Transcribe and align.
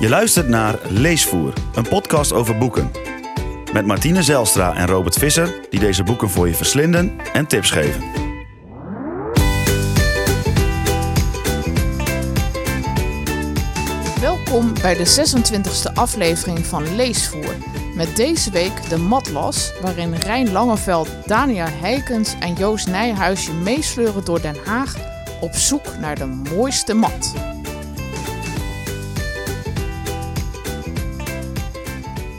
Je 0.00 0.08
luistert 0.08 0.48
naar 0.48 0.78
Leesvoer, 0.88 1.52
een 1.74 1.88
podcast 1.88 2.32
over 2.32 2.58
boeken. 2.58 2.90
Met 3.72 3.86
Martine 3.86 4.22
Zelstra 4.22 4.74
en 4.74 4.86
Robert 4.86 5.14
Visser, 5.14 5.54
die 5.70 5.80
deze 5.80 6.02
boeken 6.02 6.30
voor 6.30 6.48
je 6.48 6.54
verslinden 6.54 7.18
en 7.32 7.46
tips 7.46 7.70
geven. 7.70 8.02
Welkom 14.20 14.72
bij 14.82 14.94
de 14.94 15.06
26e 15.06 15.92
aflevering 15.94 16.66
van 16.66 16.96
Leesvoer. 16.96 17.54
Met 17.94 18.16
deze 18.16 18.50
week 18.50 18.88
de 18.88 18.98
Matlas, 18.98 19.72
waarin 19.80 20.14
Rijn 20.14 20.52
Langeveld, 20.52 21.08
Dania 21.26 21.68
Heikens 21.70 22.34
en 22.40 22.54
Joost 22.54 22.88
Nijhuis 22.88 23.46
je 23.46 23.52
meesleuren 23.52 24.24
door 24.24 24.40
Den 24.40 24.56
Haag 24.64 24.94
op 25.40 25.54
zoek 25.54 25.98
naar 26.00 26.14
de 26.14 26.26
mooiste 26.26 26.94
mat. 26.94 27.34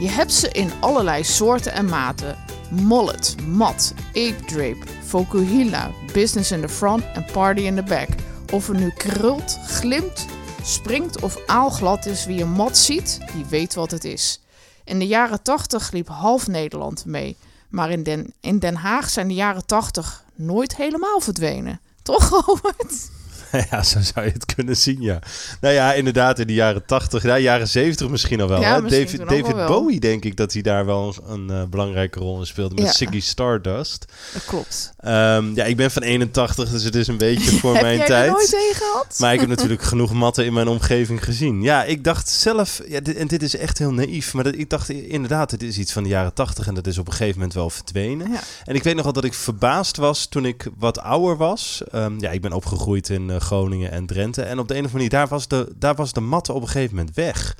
Je 0.00 0.08
hebt 0.08 0.32
ze 0.32 0.48
in 0.48 0.70
allerlei 0.80 1.24
soorten 1.24 1.72
en 1.72 1.84
maten. 1.84 2.36
Mollet, 2.70 3.36
mat, 3.46 3.94
ape 4.08 4.44
drape, 4.46 4.86
fokuhila, 5.04 5.90
business 6.12 6.50
in 6.50 6.60
the 6.60 6.68
front 6.68 7.04
en 7.14 7.24
party 7.32 7.60
in 7.60 7.74
the 7.74 7.82
back. 7.82 8.08
Of 8.52 8.68
er 8.68 8.74
nu 8.74 8.90
krult, 8.90 9.58
glimt, 9.66 10.26
springt 10.62 11.22
of 11.22 11.46
aalglad 11.46 12.06
is, 12.06 12.26
wie 12.26 12.42
een 12.42 12.52
mat 12.52 12.76
ziet, 12.76 13.18
die 13.34 13.44
weet 13.44 13.74
wat 13.74 13.90
het 13.90 14.04
is. 14.04 14.40
In 14.84 14.98
de 14.98 15.06
jaren 15.06 15.42
80 15.42 15.90
liep 15.90 16.08
half 16.08 16.46
Nederland 16.46 17.04
mee. 17.04 17.36
Maar 17.68 17.90
in 17.90 18.02
Den, 18.02 18.34
in 18.40 18.58
Den 18.58 18.76
Haag 18.76 19.10
zijn 19.10 19.28
de 19.28 19.34
jaren 19.34 19.66
80 19.66 20.24
nooit 20.34 20.76
helemaal 20.76 21.20
verdwenen. 21.20 21.80
Toch, 22.02 22.28
Robert? 22.46 23.10
Ja, 23.70 23.82
zo 23.82 23.98
zou 24.00 24.26
je 24.26 24.32
het 24.32 24.54
kunnen 24.54 24.76
zien, 24.76 25.00
ja. 25.00 25.18
Nou 25.60 25.74
ja, 25.74 25.92
inderdaad, 25.92 26.38
in 26.38 26.46
de 26.46 26.54
jaren 26.54 26.84
80, 26.86 27.22
ja, 27.22 27.38
jaren 27.38 27.68
70 27.68 28.08
misschien 28.08 28.40
al 28.40 28.48
wel. 28.48 28.60
Ja, 28.60 28.74
hè? 28.74 28.82
misschien 28.82 29.18
David, 29.18 29.28
David 29.28 29.56
wel. 29.56 29.66
Bowie, 29.68 30.00
denk 30.00 30.24
ik 30.24 30.36
dat 30.36 30.52
hij 30.52 30.62
daar 30.62 30.86
wel 30.86 31.14
een 31.28 31.50
eh, 31.50 31.62
belangrijke 31.64 32.18
rol 32.18 32.38
in 32.38 32.46
speelde 32.46 32.74
met 32.74 32.84
Ja. 32.84 32.92
Ziggy 32.92 33.20
Stardust. 33.20 34.04
Dat 34.32 34.44
klopt. 34.44 34.92
Ehm, 34.98 35.54
ja, 35.54 35.64
ik 35.64 35.76
ben 35.76 35.90
van 35.90 36.02
81, 36.02 36.70
dus 36.70 36.82
het 36.82 36.94
is 36.94 37.06
een 37.06 37.16
beetje 37.16 37.50
voor 37.60 37.72
Heb 37.72 37.82
mijn 37.82 37.96
jij 37.96 38.06
tijd. 38.06 38.26
er 38.26 38.32
nooit 38.32 38.50
tegen 38.50 38.74
gehad? 38.74 39.16
Maar 39.18 39.32
ik 39.32 39.40
heb 39.40 39.48
natuurlijk 39.56 39.82
genoeg 39.82 40.12
matten 40.12 40.44
in 40.44 40.52
mijn 40.52 40.68
omgeving 40.68 41.24
gezien. 41.24 41.62
Ja, 41.62 41.84
ik 41.84 42.04
dacht 42.04 42.28
zelf, 42.28 42.80
ja, 42.88 43.00
dit, 43.00 43.16
en 43.16 43.26
dit 43.26 43.42
is 43.42 43.56
echt 43.56 43.78
heel 43.78 43.92
naïef, 43.92 44.34
maar 44.34 44.44
dat, 44.44 44.54
ik 44.54 44.70
dacht 44.70 44.88
inderdaad, 44.88 45.50
het 45.50 45.62
is 45.62 45.78
iets 45.78 45.92
van 45.92 46.02
de 46.02 46.08
jaren 46.08 46.34
80 46.34 46.66
en 46.66 46.74
dat 46.74 46.86
is 46.86 46.98
op 46.98 47.06
een 47.06 47.12
gegeven 47.12 47.34
moment 47.34 47.54
wel 47.54 47.70
verdwenen. 47.70 48.30
Ja. 48.32 48.40
En 48.64 48.74
ik 48.74 48.82
weet 48.82 48.94
nog 48.94 49.04
wel 49.04 49.12
dat 49.12 49.24
ik 49.24 49.34
verbaasd 49.34 49.96
was 49.96 50.26
toen 50.26 50.44
ik 50.46 50.66
wat 50.78 50.98
ouder 51.00 51.36
was. 51.36 51.82
Ehm, 51.92 52.20
ja, 52.20 52.30
ik 52.30 52.40
ben 52.40 52.52
opgegroeid 52.52 53.08
in 53.08 53.30
eh, 53.30 53.39
Groningen 53.40 53.90
en 53.90 54.06
Drenthe. 54.06 54.42
En 54.42 54.58
op 54.58 54.68
de 54.68 54.74
een 54.74 54.84
of 54.84 54.92
andere 54.92 54.92
manier, 54.92 55.08
daar 55.08 55.28
was 55.28 55.48
de, 55.48 55.72
daar 55.76 55.94
was 55.94 56.12
de 56.12 56.20
mat 56.20 56.48
op 56.48 56.62
een 56.62 56.68
gegeven 56.68 56.96
moment 56.96 57.14
weg. 57.14 57.56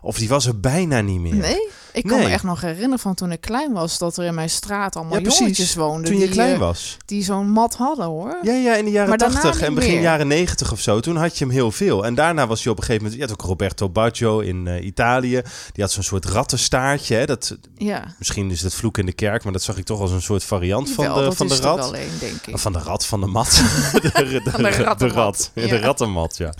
Of 0.00 0.18
die 0.18 0.28
was 0.28 0.46
er 0.46 0.60
bijna 0.60 1.00
niet 1.00 1.20
meer. 1.20 1.34
Nee? 1.34 1.68
Ik 1.92 2.06
kan 2.06 2.18
me 2.18 2.28
echt 2.28 2.42
nog 2.42 2.60
herinneren 2.60 2.98
van 2.98 3.14
toen 3.14 3.32
ik 3.32 3.40
klein 3.40 3.72
was... 3.72 3.98
dat 3.98 4.16
er 4.16 4.24
in 4.24 4.34
mijn 4.34 4.50
straat 4.50 4.96
allemaal 4.96 5.18
Ja, 5.20 5.30
jongetjes 5.38 5.74
woonden... 5.74 6.04
Toen 6.04 6.14
je 6.18 6.24
die, 6.24 6.30
klein 6.34 6.52
eh, 6.52 6.58
was. 6.58 6.96
die 7.06 7.24
zo'n 7.24 7.50
mat 7.50 7.74
hadden, 7.74 8.04
hoor. 8.06 8.38
Ja, 8.42 8.52
ja, 8.54 8.74
in 8.74 8.84
de 8.84 8.90
jaren 8.90 9.18
80 9.18 9.60
en 9.60 9.74
begin 9.74 9.92
meer. 9.92 10.00
jaren 10.02 10.26
90 10.26 10.72
of 10.72 10.80
zo. 10.80 11.00
Toen 11.00 11.16
had 11.16 11.38
je 11.38 11.44
hem 11.44 11.52
heel 11.52 11.70
veel. 11.70 12.04
En 12.04 12.14
daarna 12.14 12.46
was 12.46 12.62
hij 12.62 12.72
op 12.72 12.78
een 12.78 12.84
gegeven 12.84 13.04
moment... 13.06 13.22
Je 13.22 13.28
had 13.28 13.40
ook 13.40 13.46
Roberto 13.48 13.88
Baggio 13.90 14.38
in 14.40 14.66
eh, 14.66 14.84
Italië. 14.84 15.42
Die 15.72 15.82
had 15.84 15.92
zo'n 15.92 16.02
soort 16.02 16.24
rattenstaartje. 16.24 17.16
Hè? 17.16 17.26
Dat, 17.26 17.56
Ja. 17.76 18.14
misschien 18.18 18.50
is 18.50 18.62
het 18.62 18.74
vloek 18.74 18.98
in 18.98 19.06
de 19.06 19.12
kerk, 19.12 19.44
maar 19.44 19.52
dat 19.52 19.62
zag 19.62 19.76
ik 19.76 19.84
toch 19.84 20.00
als 20.00 20.10
een 20.10 20.22
soort 20.22 20.44
variant 20.44 20.90
van 20.90 21.04
Wel, 21.04 21.14
de, 21.14 21.20
dat 21.20 21.36
van 21.36 21.46
de 21.48 21.54
is 21.54 21.60
rat. 21.60 21.92
één, 21.92 22.08
denk 22.20 22.46
ik. 22.46 22.58
Van 22.58 22.72
de 22.72 22.78
rat, 22.78 23.06
van 23.06 23.20
de 23.20 23.26
mat. 23.26 23.50
de, 23.92 24.00
de, 24.00 24.40
de, 24.44 24.50
Van 24.50 24.62
de 24.62 24.94
de 24.98 25.08
rat. 25.08 25.50
Ja, 25.54 25.66
De 25.66 25.78
rattenmat, 25.78 26.36
ja. 26.36 26.52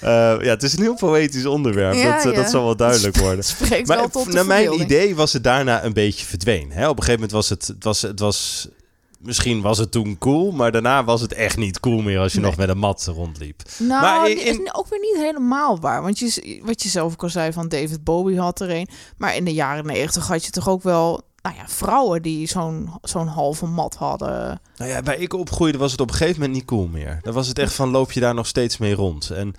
Eh, 0.00 0.08
ja, 0.44 0.50
het 0.50 0.62
is 0.62 0.72
een 0.72 0.82
heel 0.82 0.94
poëtisch 0.94 1.46
onderwerp. 1.46 1.94
Ja, 1.94 2.22
dat, 2.22 2.34
dat 2.34 2.50
zal 2.50 2.64
wel 2.64 2.76
duidelijk 2.76 3.16
worden. 3.26 3.44
Spreekt 3.44 3.88
Maar 3.88 3.96
wel 3.96 4.08
tot 4.08 4.24
de 4.26 4.32
naar 4.32 4.46
mijn 4.68 4.78
verbeelding. 4.78 5.00
idee 5.06 5.16
was 5.16 5.32
het 5.32 5.44
daarna 5.44 5.84
een 5.84 5.92
beetje 5.92 6.26
verdwenen. 6.26 6.76
Hè? 6.76 6.88
Op 6.88 6.96
een 6.98 7.04
gegeven 7.04 7.12
moment 7.14 7.32
was 7.32 7.48
het, 7.48 7.66
het, 7.66 7.84
was, 7.84 8.02
het 8.02 8.20
was... 8.20 8.68
Misschien 9.18 9.60
was 9.60 9.78
het 9.78 9.90
toen 9.90 10.18
cool, 10.18 10.52
maar 10.52 10.72
daarna 10.72 11.04
was 11.04 11.20
het 11.20 11.32
echt 11.32 11.56
niet 11.56 11.80
cool 11.80 12.02
meer 12.02 12.18
als 12.18 12.32
je 12.32 12.40
Nee. 12.40 12.48
nog 12.48 12.58
met 12.58 12.68
een 12.68 12.78
mat 12.78 13.04
rondliep. 13.14 13.62
Nou, 13.78 14.00
Maar 14.02 14.24
die 14.26 14.34
in- 14.40 14.64
is 14.64 14.74
ook 14.74 14.88
weer 14.88 15.00
niet 15.00 15.16
helemaal 15.16 15.80
waar. 15.80 16.02
Want 16.02 16.18
je, 16.18 16.60
wat 16.64 16.82
je 16.82 16.88
zelf 16.88 17.12
ook 17.12 17.22
al 17.22 17.28
zei 17.28 17.52
van 17.52 17.68
David 17.68 18.04
Bowie 18.04 18.40
had 18.40 18.60
er 18.60 18.70
een. 18.70 18.88
Maar 19.16 19.36
in 19.36 19.44
de 19.44 19.52
jaren 19.54 19.86
negentig 19.86 20.26
had 20.26 20.44
je 20.44 20.50
toch 20.50 20.68
ook 20.68 20.82
wel... 20.82 21.20
Nou 21.42 21.56
ja, 21.58 21.64
vrouwen 21.68 22.22
die 22.22 22.46
zo'n 22.48 22.90
zo'n 23.02 23.26
halve 23.26 23.66
mat 23.66 23.94
hadden. 23.94 24.60
Nou 24.76 24.90
ja, 24.90 25.02
waar 25.02 25.18
ik 25.18 25.32
opgroeide 25.34 25.78
was 25.78 25.92
het 25.92 26.00
op 26.00 26.08
een 26.10 26.14
gegeven 26.16 26.40
moment 26.40 26.58
niet 26.58 26.66
cool 26.68 26.86
meer. 26.86 27.18
Dan 27.22 27.34
was 27.34 27.48
het 27.48 27.58
echt 27.58 27.72
van, 27.72 27.90
loop 27.90 28.12
je 28.12 28.20
daar 28.20 28.34
nog 28.34 28.46
steeds 28.46 28.76
mee 28.78 28.94
rond? 28.94 29.30
En 29.30 29.54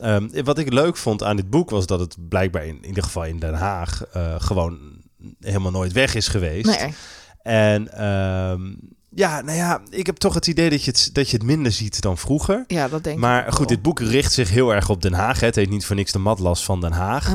ehm, 0.00 0.44
wat 0.44 0.58
ik 0.58 0.72
leuk 0.72 0.96
vond 0.96 1.22
aan 1.22 1.36
dit 1.36 1.50
boek 1.50 1.70
was 1.70 1.86
dat 1.86 2.00
het 2.00 2.16
blijkbaar 2.28 2.66
in, 2.66 2.76
in 2.76 2.88
ieder 2.88 3.02
geval 3.02 3.24
in 3.24 3.38
Den 3.38 3.54
Haag 3.54 4.06
eh, 4.06 4.34
gewoon 4.38 4.78
helemaal 5.40 5.70
nooit 5.70 5.92
weg 5.92 6.14
is 6.14 6.28
geweest. 6.28 6.80
Nee, 6.80 6.94
En 7.42 7.92
ehm, 7.92 8.72
ja, 9.14 9.40
nou 9.40 9.56
ja, 9.56 9.80
ik 9.90 10.06
heb 10.06 10.16
toch 10.16 10.34
het 10.34 10.46
idee 10.46 10.70
dat 10.70 10.84
je 10.84 10.90
het, 10.90 11.10
dat 11.12 11.30
je 11.30 11.36
het 11.36 11.46
minder 11.46 11.72
ziet 11.72 12.00
dan 12.00 12.18
vroeger. 12.18 12.64
ja, 12.66 12.88
dat 12.88 13.04
denk 13.04 13.16
ik 13.16 13.22
Maar 13.22 13.42
goed, 13.48 13.58
wel. 13.58 13.66
dit 13.66 13.82
boek 13.82 14.00
richt 14.00 14.32
zich 14.32 14.50
heel 14.50 14.74
erg 14.74 14.88
op 14.88 15.02
Den 15.02 15.12
Haag. 15.12 15.40
Hè. 15.40 15.46
Het 15.46 15.54
heet 15.56 15.70
niet 15.70 15.86
voor 15.86 15.96
niks 15.96 16.12
de 16.12 16.18
matlas 16.18 16.64
van 16.64 16.80
Den 16.80 16.92
Haag. 16.92 17.32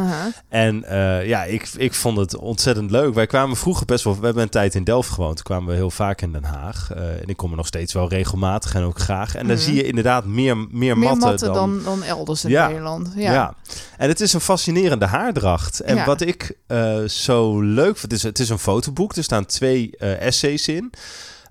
En 0.50 0.84
eh, 0.84 1.28
ja, 1.28 1.44
ik, 1.44 1.70
ik 1.78 1.94
vond 1.94 2.18
het 2.18 2.36
ontzettend 2.38 2.92
leuk. 2.92 3.14
Wij 3.14 3.28
kwamen 3.28 3.58
vroeger 3.58 3.86
best 3.86 4.04
wel... 4.04 4.20
We 4.20 4.26
hebben 4.26 4.44
een 4.44 4.50
tijd 4.50 4.76
in 4.76 4.84
Delft 4.84 5.10
gewoond. 5.10 5.36
Toen 5.36 5.46
kwamen 5.46 5.70
we 5.70 5.74
heel 5.76 5.92
vaak 5.92 6.22
in 6.22 6.32
Den 6.32 6.44
Haag. 6.44 6.92
Eh, 6.92 7.22
en 7.22 7.28
ik 7.28 7.38
kom 7.38 7.52
er 7.52 7.58
nog 7.58 7.68
steeds 7.68 7.94
wel 7.94 8.10
regelmatig 8.10 8.74
en 8.76 8.84
ook 8.84 9.00
graag. 9.00 9.36
En 9.36 9.48
dan 9.48 9.56
Mhm. 9.56 9.66
zie 9.66 9.74
je 9.76 9.84
inderdaad 9.84 10.26
meer, 10.26 10.58
meer, 10.58 10.70
Meer 10.78 10.98
matten, 10.98 11.30
matten 11.30 11.54
dan... 11.54 11.74
dan, 11.74 11.84
dan 11.84 12.04
elders 12.04 12.44
in 12.44 12.50
Ja. 12.50 12.68
Nederland. 12.68 13.12
Ja. 13.16 13.32
Ja. 13.34 13.54
en 13.98 14.08
het 14.10 14.22
is 14.22 14.34
een 14.34 14.42
fascinerende 14.42 15.06
haardracht. 15.06 15.80
En 15.80 15.96
Ja. 15.96 16.06
wat 16.06 16.22
ik 16.22 16.58
eh, 16.68 17.04
zo 17.04 17.62
leuk 17.62 17.98
vind, 17.98 18.02
het 18.02 18.14
is, 18.14 18.24
het 18.24 18.40
is 18.40 18.50
een 18.50 18.60
fotoboek. 18.60 19.16
Er 19.16 19.24
staan 19.24 19.46
twee 19.46 19.98
essays 19.98 20.68
in. 20.68 20.94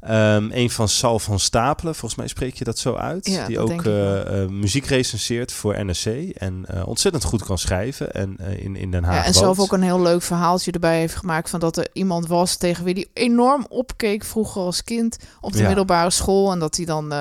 Ehm 0.04 0.48
een 0.52 0.70
van 0.70 0.88
Sal 0.88 1.18
van 1.18 1.38
Stapelen, 1.38 1.94
volgens 1.94 2.14
mij 2.20 2.28
spreek 2.28 2.54
je 2.54 2.64
dat 2.64 2.78
zo 2.78 2.94
uit. 2.94 3.26
Ja, 3.26 3.46
die 3.46 3.58
ook 3.58 3.84
eh, 3.84 4.42
eh, 4.42 4.48
muziek 4.48 4.86
recenseert 4.86 5.52
voor 5.52 5.84
NRC. 5.84 6.30
En 6.36 6.64
eh, 6.66 6.86
ontzettend 6.86 7.24
goed 7.24 7.44
kan 7.44 7.58
schrijven. 7.58 8.12
En 8.12 8.36
in, 8.58 8.76
in 8.76 8.90
Den 8.90 9.04
Haag 9.04 9.14
Ja, 9.14 9.18
en 9.18 9.24
woont. 9.32 9.36
zelf 9.36 9.60
ook 9.60 9.72
een 9.72 9.82
heel 9.82 10.02
leuk 10.02 10.22
verhaaltje 10.22 10.72
erbij 10.72 10.98
heeft 10.98 11.14
gemaakt 11.16 11.50
van 11.50 11.60
dat 11.60 11.76
er 11.76 11.88
iemand 11.92 12.26
was 12.26 12.56
tegen 12.56 12.84
wie 12.84 12.94
hij 12.94 13.24
enorm 13.24 13.66
opkeek 13.68 14.24
vroeger 14.24 14.62
als 14.62 14.84
kind 14.84 15.16
op 15.40 15.52
de 15.52 15.58
Ja. 15.58 15.66
middelbare 15.66 16.10
school 16.10 16.52
en 16.52 16.58
dat 16.58 16.76
hij 16.76 16.84
dan 16.84 17.12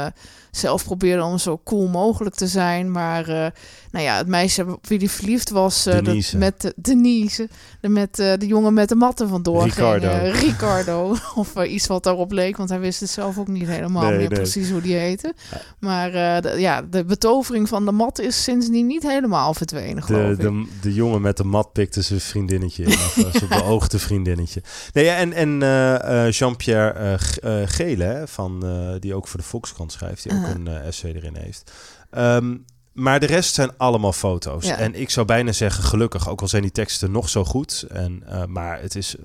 zelf 0.55 0.83
probeerde 0.83 1.23
om 1.23 1.37
zo 1.37 1.61
cool 1.63 1.87
mogelijk 1.87 2.35
te 2.35 2.47
zijn, 2.47 2.91
maar 2.91 3.27
eh, 3.27 3.51
nou 3.91 4.05
ja, 4.05 4.17
het 4.17 4.27
meisje 4.27 4.65
op 4.71 4.87
wie 4.87 4.97
hij 4.97 5.07
verliefd 5.07 5.49
was, 5.49 5.85
eh, 5.85 5.99
met 6.35 6.61
de, 6.61 6.73
Denise, 6.75 7.49
de, 7.81 7.89
met 7.89 8.19
eh, 8.19 8.33
de 8.37 8.47
jongen 8.47 8.73
met 8.73 8.89
de 8.89 8.95
matten 8.95 9.29
vandoor 9.29 9.63
Ricardo. 9.63 10.09
ging, 10.09 10.35
Ricardo 10.35 11.15
of 11.35 11.63
iets 11.63 11.87
wat 11.87 12.03
daarop 12.03 12.31
leek, 12.31 12.57
want 12.57 12.69
hij 12.69 12.79
wist 12.79 12.99
het 12.99 13.09
zelf 13.09 13.37
ook 13.37 13.47
niet 13.47 13.67
helemaal 13.67 14.01
Nee, 14.01 14.17
meer 14.17 14.29
nee. 14.29 14.37
precies 14.37 14.69
hoe 14.69 14.81
die 14.81 14.95
heette. 14.95 15.33
Maar 15.79 16.11
de, 16.41 16.55
ja, 16.57 16.81
de 16.81 17.05
betovering 17.05 17.67
van 17.67 17.85
de 17.85 17.91
mat 17.91 18.19
is 18.19 18.43
sindsdien 18.43 18.87
niet 18.87 19.03
helemaal 19.03 19.53
verdwenen, 19.53 20.03
geloof 20.03 20.21
De, 20.23 20.31
ik. 20.31 20.39
de, 20.39 20.65
de 20.81 20.93
jongen 20.93 21.21
met 21.21 21.37
de 21.37 21.43
mat 21.43 21.73
pikte 21.73 22.01
zijn 22.01 22.19
vriendinnetje 22.19 22.83
in. 22.83 22.91
Of 22.91 23.29
zijn 23.31 23.49
beoogde 23.61 23.99
vriendinnetje. 23.99 24.61
Nee, 24.93 25.05
ja, 25.05 25.15
en 25.15 25.33
en 25.33 26.29
Jean-Pierre 26.29 27.17
Gele, 27.65 28.03
hè, 28.03 28.27
van, 28.27 28.65
die 28.99 29.13
ook 29.13 29.27
voor 29.27 29.39
de 29.39 29.45
Volkskrant 29.45 29.91
schrijft. 29.91 30.23
Die 30.23 30.31
ook 30.31 30.42
Een 30.45 30.67
eh, 30.67 30.87
essay 30.87 31.11
erin 31.11 31.35
heeft. 31.35 31.71
Ehm, 32.09 32.57
maar 32.93 33.19
de 33.19 33.25
rest 33.25 33.53
zijn 33.53 33.77
allemaal 33.77 34.13
foto's. 34.13 34.65
Ja. 34.65 34.77
En 34.77 34.95
ik 34.95 35.09
zou 35.09 35.25
bijna 35.25 35.51
zeggen 35.51 35.83
gelukkig. 35.83 36.29
Ook 36.29 36.41
al 36.41 36.47
zijn 36.47 36.61
die 36.61 36.71
teksten 36.71 37.11
nog 37.11 37.29
zo 37.29 37.43
goed. 37.45 37.85
En, 37.89 38.23
eh, 38.27 38.45
maar 38.45 38.81
het 38.81 38.95
is 38.95 39.15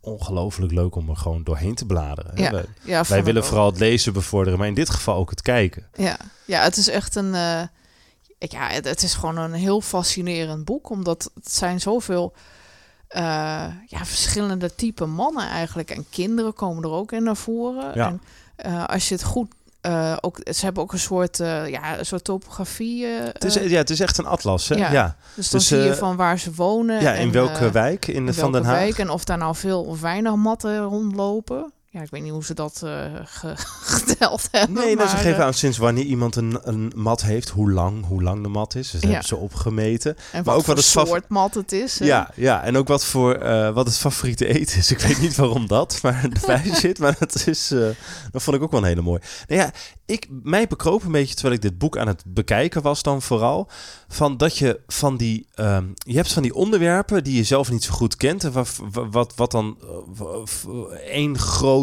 ongelooflijk 0.00 0.72
leuk 0.72 0.94
om 0.94 1.08
er 1.10 1.16
gewoon 1.16 1.42
doorheen 1.44 1.74
te 1.74 1.86
bladeren. 1.86 2.30
Ja, 2.34 2.50
Wij, 2.50 2.64
ja, 2.84 3.22
willen 3.22 3.42
ook. 3.42 3.48
vooral 3.48 3.66
het 3.66 3.78
lezen 3.78 4.12
bevorderen. 4.12 4.58
Maar 4.58 4.68
in 4.68 4.74
dit 4.74 4.90
geval 4.90 5.16
ook 5.16 5.30
het 5.30 5.42
kijken. 5.42 5.86
Ja, 5.94 6.16
ja 6.44 6.62
het 6.62 6.76
is 6.76 6.88
echt 6.88 7.14
een. 7.14 7.34
eh, 7.34 7.62
ja, 8.38 8.68
het, 8.68 8.84
het 8.84 9.02
is 9.02 9.14
gewoon 9.14 9.36
een 9.36 9.52
heel 9.52 9.80
fascinerend 9.80 10.64
boek, 10.64 10.90
omdat 10.90 11.30
het 11.34 11.52
zijn 11.52 11.80
zoveel 11.80 12.32
eh, 13.08 13.22
ja, 13.86 14.04
verschillende 14.04 14.74
type 14.74 15.04
mannen 15.06 15.48
eigenlijk. 15.48 15.90
En 15.90 16.06
kinderen 16.10 16.52
komen 16.54 16.82
er 16.82 16.90
ook 16.90 17.12
in 17.12 17.22
naar 17.22 17.36
voren. 17.36 17.90
Ja. 17.94 18.18
En 18.56 18.86
als 18.86 19.08
je 19.08 19.14
het 19.14 19.24
goed. 19.24 19.54
Eh, 19.86 20.16
ook, 20.20 20.38
ze 20.42 20.64
hebben 20.64 20.82
ook 20.82 20.92
een 20.92 20.98
soort, 20.98 21.40
eh, 21.40 21.68
ja, 21.68 21.98
een 21.98 22.06
soort 22.06 22.24
topografie. 22.24 23.06
eh, 23.06 23.24
Het 23.32 23.44
is, 23.44 23.54
ja, 23.54 23.76
het 23.76 23.90
is 23.90 24.00
echt 24.00 24.18
een 24.18 24.26
atlas. 24.26 24.68
Hè? 24.68 24.74
ja. 24.74 24.92
ja. 24.92 25.16
dus 25.34 25.50
dan 25.50 25.60
dus, 25.60 25.68
zie 25.68 25.78
je 25.78 25.94
van 25.94 26.16
waar 26.16 26.38
ze 26.38 26.54
wonen. 26.54 27.00
Ja, 27.00 27.14
en, 27.14 27.20
in 27.20 27.32
welke 27.32 27.70
wijk 27.70 28.06
in, 28.06 28.34
van 28.34 28.52
Den 28.52 28.52
welke 28.52 28.66
Haag? 28.66 28.78
wijk 28.78 28.98
en 28.98 29.10
of 29.10 29.24
daar 29.24 29.38
nou 29.38 29.54
veel 29.54 29.84
of 29.84 30.00
weinig 30.00 30.34
matten 30.34 30.78
rondlopen. 30.78 31.72
Ja, 31.96 32.02
ik 32.02 32.10
weet 32.10 32.22
niet 32.22 32.32
hoe 32.32 32.44
ze 32.44 32.54
dat 32.54 32.80
uh, 32.84 33.04
ge 33.24 33.52
geteld 33.96 34.48
hebben. 34.50 34.76
Nee, 34.76 34.96
maar, 34.96 35.08
ze 35.08 35.16
geven 35.16 35.38
uh, 35.38 35.44
aan 35.44 35.54
sinds 35.54 35.78
wanneer 35.78 36.04
iemand 36.04 36.36
een, 36.36 36.58
een 36.62 36.92
mat 36.94 37.22
heeft, 37.22 37.48
hoe 37.48 37.72
lang, 37.72 38.06
hoe 38.06 38.22
lang 38.22 38.42
de 38.42 38.48
mat 38.48 38.74
is. 38.74 38.90
Dus 38.90 39.00
Ja. 39.00 39.06
hebben 39.08 39.26
ze 39.26 39.36
opgemeten. 39.36 40.16
en 40.32 40.42
maar 40.44 40.54
ook 40.54 40.64
voor 40.64 40.74
wat 40.74 40.84
het 40.84 40.92
soort 40.92 41.28
mat 41.28 41.54
het 41.54 41.72
is. 41.72 41.98
hè? 41.98 42.04
Ja, 42.06 42.30
ja, 42.34 42.62
en 42.62 42.76
ook 42.76 42.88
wat 42.88 43.04
voor 43.04 43.34
eh, 43.34 43.70
wat 43.74 43.86
het 43.86 43.96
favoriete 43.96 44.46
eten 44.46 44.78
is. 44.78 44.90
Ik 44.90 44.98
weet 44.98 45.20
niet 45.20 45.36
waarom 45.36 45.66
dat, 45.66 45.98
maar 46.02 46.28
erbij 46.40 46.74
zit. 46.84 46.98
Maar 46.98 47.16
dat 47.18 47.46
is, 47.46 47.70
eh, 47.70 47.88
dat 48.32 48.42
vond 48.42 48.56
ik 48.56 48.62
ook 48.62 48.70
wel 48.70 48.80
een 48.80 48.86
hele 48.86 49.02
mooi. 49.02 49.20
Nou 49.46 49.60
ja, 49.60 49.70
ik, 50.06 50.26
mij 50.42 50.66
bekroop 50.66 51.04
een 51.04 51.12
beetje 51.12 51.34
terwijl 51.34 51.54
ik 51.54 51.62
dit 51.62 51.78
boek 51.78 51.96
aan 51.98 52.06
het 52.06 52.22
bekijken 52.26 52.82
was 52.82 53.02
dan 53.02 53.22
vooral. 53.22 53.68
Van 54.08 54.36
dat 54.36 54.58
je 54.58 54.80
van 54.86 55.16
die, 55.16 55.46
ehm, 55.54 55.84
je 55.96 56.16
hebt 56.16 56.32
van 56.32 56.42
die 56.42 56.54
onderwerpen 56.54 57.24
die 57.24 57.36
je 57.36 57.44
zelf 57.44 57.70
niet 57.70 57.84
zo 57.84 57.92
goed 57.92 58.16
kent. 58.16 58.44
En 58.44 58.52
wat, 58.52 58.80
wat, 59.10 59.32
wat 59.36 59.50
dan 59.50 59.78
eh, 60.18 60.98
één 61.10 61.38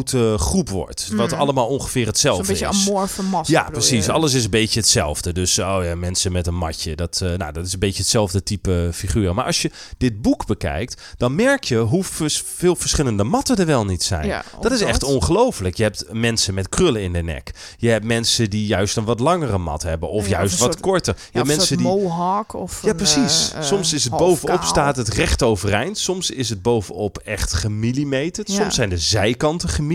grote 0.09 0.37
groep 0.43 0.69
wordt. 0.69 1.09
Wat 1.13 1.29
Mhm. 1.31 1.39
allemaal 1.39 1.67
ongeveer 1.67 2.05
hetzelfde 2.05 2.47
beetje 2.47 2.67
is. 2.69 2.87
amorfe 2.87 3.23
massa. 3.23 3.51
Ja, 3.53 3.69
precies. 3.71 4.05
je? 4.05 4.11
Alles 4.11 4.33
is 4.33 4.43
een 4.43 4.49
beetje 4.49 4.79
hetzelfde. 4.79 5.31
Dus 5.33 5.59
oh 5.59 5.79
ja, 5.83 5.95
mensen 5.95 6.31
met 6.31 6.47
een 6.47 6.55
matje. 6.55 6.95
Dat, 6.95 7.19
eh, 7.23 7.33
nou, 7.37 7.51
dat 7.53 7.65
is 7.65 7.73
een 7.73 7.79
beetje 7.79 8.01
hetzelfde 8.01 8.43
type 8.43 8.89
figuur. 8.93 9.33
Maar 9.33 9.45
als 9.45 9.61
je 9.61 9.71
dit 9.97 10.21
boek 10.21 10.45
bekijkt, 10.45 11.01
dan 11.17 11.35
merk 11.35 11.63
je 11.63 11.77
hoe 11.77 12.03
vers- 12.03 12.43
veel 12.55 12.75
verschillende 12.75 13.23
matten 13.23 13.57
er 13.57 13.65
wel 13.65 13.85
niet 13.85 14.03
zijn. 14.03 14.25
Ja, 14.27 14.43
dat 14.61 14.71
is 14.71 14.81
echt 14.81 15.03
ongelooflijk. 15.03 15.77
Je 15.77 15.83
hebt 15.83 16.05
mensen 16.11 16.53
met 16.53 16.69
krullen 16.69 17.01
in 17.01 17.13
de 17.13 17.21
nek. 17.21 17.51
Je 17.77 17.89
hebt 17.89 18.05
mensen 18.05 18.49
die 18.49 18.65
juist 18.65 18.97
een 18.97 19.03
wat 19.05 19.19
langere 19.19 19.57
mat 19.57 19.83
hebben. 19.83 20.09
Of 20.09 20.23
Ja, 20.27 20.29
juist 20.37 20.53
of 20.53 20.59
een 20.59 20.65
wat 20.65 20.73
soort- 20.75 20.85
korter. 20.85 21.15
Je 21.31 21.37
hebt 21.37 21.47
mensen 21.47 21.77
een 21.77 21.83
die. 21.83 21.91
mohawk 21.91 22.53
of 22.53 22.81
Ja, 22.83 22.89
een, 22.89 22.95
precies. 22.95 23.51
eh, 23.51 23.57
eh, 23.59 23.63
Soms 23.65 23.93
is 23.93 24.03
het 24.03 24.17
bovenop 24.17 24.63
staat 24.63 24.95
het 24.95 25.07
recht 25.07 25.43
overeind. 25.43 25.97
Soms 25.97 26.29
is 26.31 26.49
het 26.49 26.61
bovenop 26.61 27.17
echt 27.17 27.53
gemillimeterd. 27.53 28.49
Soms 28.51 28.75
zijn 28.75 28.89
de 28.89 28.97
zijkanten 28.97 29.69
gemillimeterd. 29.69 29.91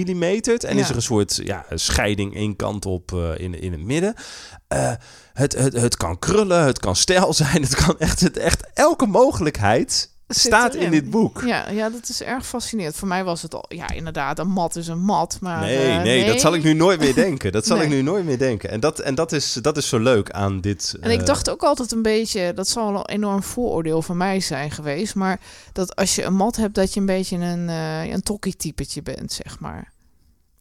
En 0.65 0.77
Ja. 0.77 0.83
is 0.83 0.89
er 0.89 0.97
een 0.97 1.03
soort 1.03 1.41
ja, 1.45 1.67
scheiding 1.75 2.35
één 2.35 2.57
kant 2.57 2.87
op 2.87 3.13
eh, 3.13 3.39
in, 3.39 3.61
in 3.61 3.73
het 3.73 3.83
midden. 3.85 4.15
Eh, 4.69 4.93
het, 5.33 5.53
het, 5.55 5.73
het 5.73 5.97
kan 5.97 6.19
krullen, 6.19 6.65
het 6.65 6.79
kan 6.79 6.97
stijl 6.97 7.33
zijn. 7.45 7.63
Het 7.63 7.75
kan 7.75 7.99
echt, 7.99 8.21
het, 8.21 8.37
echt 8.37 8.67
elke 8.75 9.07
mogelijkheid 9.07 10.17
staat 10.29 10.75
in 10.75 10.91
dit 10.91 11.11
boek. 11.11 11.43
Ja, 11.47 11.71
ja, 11.71 11.91
dat 11.91 12.09
is 12.09 12.23
erg 12.23 12.47
fascinerend. 12.47 12.97
Voor 12.97 13.09
mij 13.09 13.25
was 13.25 13.43
het 13.43 13.55
al, 13.55 13.65
ja, 13.69 13.91
inderdaad, 13.91 14.39
een 14.39 14.49
mat 14.49 14.77
is 14.77 14.89
een 14.89 15.01
mat. 15.01 15.39
Maar, 15.41 15.61
Nee, 15.61 15.89
eh, 15.91 16.03
nee, 16.03 16.27
dat 16.27 16.41
zal 16.41 16.55
ik 16.55 16.63
nu 16.63 16.73
nooit 16.73 17.01
meer 17.01 17.15
denken. 17.15 17.53
Dat 17.53 17.67
zal 17.67 17.81
ik 17.83 17.89
nu 17.97 18.03
nooit 18.03 18.25
meer 18.25 18.39
denken. 18.39 18.71
En 18.71 18.81
dat, 18.81 18.99
en 18.99 19.15
dat, 19.15 19.33
is, 19.33 19.53
dat 19.53 19.77
is 19.77 19.89
zo 19.89 19.99
leuk 19.99 20.31
aan 20.31 20.61
dit. 20.61 20.97
En 21.01 21.11
ik 21.11 21.21
eh, 21.21 21.27
dacht 21.27 21.51
ook 21.51 21.63
altijd 21.63 21.93
een 21.93 22.03
beetje, 22.03 22.53
dat 22.55 22.69
zal 22.69 22.95
een 22.95 23.07
enorm 23.07 23.43
vooroordeel 23.43 24.03
van 24.03 24.17
mij 24.17 24.41
zijn 24.41 24.71
geweest, 24.71 25.15
maar 25.15 25.41
dat 25.73 25.97
als 25.97 26.15
je 26.15 26.23
een 26.25 26.35
mat 26.37 26.57
hebt, 26.57 26.75
dat 26.75 26.95
je 26.95 27.01
een 27.01 27.07
beetje 27.07 27.37
een, 27.37 27.69
eh 27.69 28.07
een 28.13 28.23
tokkie-typetje 28.23 29.03
bent, 29.03 29.33
zeg 29.33 29.61
maar. 29.61 29.93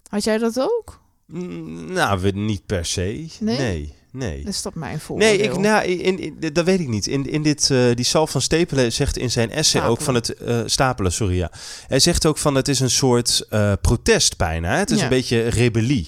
Had 0.10 0.24
jij 0.24 0.38
dat 0.38 0.60
ook? 0.60 1.00
mm, 1.26 1.92
Nou, 1.92 2.32
niet 2.32 2.66
per 2.66 2.86
se. 2.86 3.28
Nee? 3.40 3.58
Nee, 3.58 3.96
nee. 4.18 4.44
Is 4.46 4.62
dat 4.62 4.76
mijn 4.76 5.00
vooroordeel? 5.00 5.38
Nee, 5.38 5.48
ik, 5.48 5.58
nou, 5.58 5.86
in, 5.86 6.20
in, 6.20 6.54
dat 6.54 6.66
weet 6.66 6.80
ik 6.80 6.88
niet. 6.88 7.08
In, 7.08 7.30
in 7.30 7.44
dit, 7.44 7.70
eh, 7.70 7.78
die 7.94 8.06
Sal 8.06 8.28
van 8.28 8.42
Stepelen 8.42 8.94
zegt 8.94 9.18
in 9.18 9.32
zijn 9.32 9.52
essay 9.52 9.88
ook 9.88 10.02
van 10.02 10.16
het 10.16 10.34
eh, 10.34 10.60
stapelen, 10.66 11.12
sorry 11.12 11.36
ja. 11.36 11.52
Hij 11.88 12.00
zegt 12.00 12.26
ook 12.26 12.38
van 12.38 12.56
het 12.56 12.68
is 12.68 12.80
een 12.80 12.90
soort 12.90 13.46
eh, 13.50 13.74
protest 13.82 14.38
bijna. 14.38 14.78
Het 14.78 14.92
is 14.92 14.98
Ja. 14.98 15.04
een 15.04 15.10
beetje 15.10 15.48
rebellie. 15.48 16.08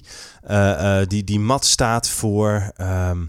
Die, 1.07 1.23
die 1.23 1.39
mat 1.39 1.65
staat 1.65 2.09
voor, 2.09 2.71
ehm, 2.75 3.25